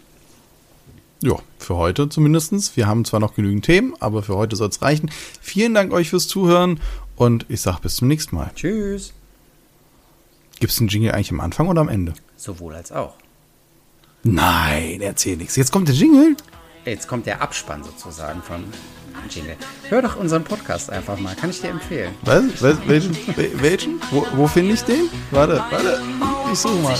Ja, 1.23 1.35
für 1.59 1.77
heute 1.77 2.09
zumindestens. 2.09 2.79
Wir 2.79 2.87
haben 2.87 3.05
zwar 3.05 3.21
noch 3.21 3.35
genügend 3.35 3.67
Themen, 3.67 3.95
aber 4.01 4.23
für 4.23 4.37
heute 4.37 4.57
soll 4.57 4.71
es 4.71 4.81
reichen. 4.81 5.11
Vielen 5.43 5.75
Dank 5.75 5.93
euch 5.93 6.09
fürs 6.09 6.27
Zuhören 6.27 6.81
und 7.17 7.45
ich 7.51 7.61
sag 7.61 7.81
bis 7.81 7.97
zum 7.97 8.09
nächsten 8.09 8.35
Mal. 8.35 8.51
Tschüss. 8.55 9.13
Gibt 10.59 10.73
es 10.73 10.79
den 10.79 10.89
Jingle 10.89 11.13
eigentlich 11.13 11.31
am 11.31 11.41
Anfang 11.41 11.69
oder 11.69 11.83
am 11.83 11.91
Ende? 11.91 12.15
Sowohl 12.37 12.75
als 12.75 12.91
auch. 12.93 13.17
Nein, 14.23 15.03
erzähl 15.03 15.37
nichts. 15.37 15.57
Jetzt 15.57 15.71
kommt 15.71 15.89
der 15.89 15.95
Jingle. 15.95 16.35
Jetzt 16.87 17.09
kommt 17.09 17.27
der 17.27 17.43
Abspann 17.43 17.85
sozusagen 17.85 18.41
von 18.41 18.65
Jingle. 19.29 19.57
Hör 19.89 20.03
doch 20.03 20.17
unseren 20.17 20.45
Podcast 20.45 20.91
einfach 20.91 21.19
mal, 21.19 21.35
kann 21.35 21.51
ich 21.51 21.61
dir 21.61 21.69
empfehlen. 21.71 22.15
Was? 22.23 22.45
Was? 22.61 22.77
Welchen? 22.87 23.15
Wel- 23.37 23.51
Welchen? 23.63 24.01
Wo, 24.11 24.27
wo 24.35 24.47
finde 24.47 24.75
ich 24.75 24.83
den? 24.83 25.09
Warte, 25.31 25.63
warte. 25.71 26.01
Ich 26.53 26.59
suche 26.59 26.75
mal. 26.77 26.97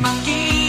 Magie. 0.00 0.61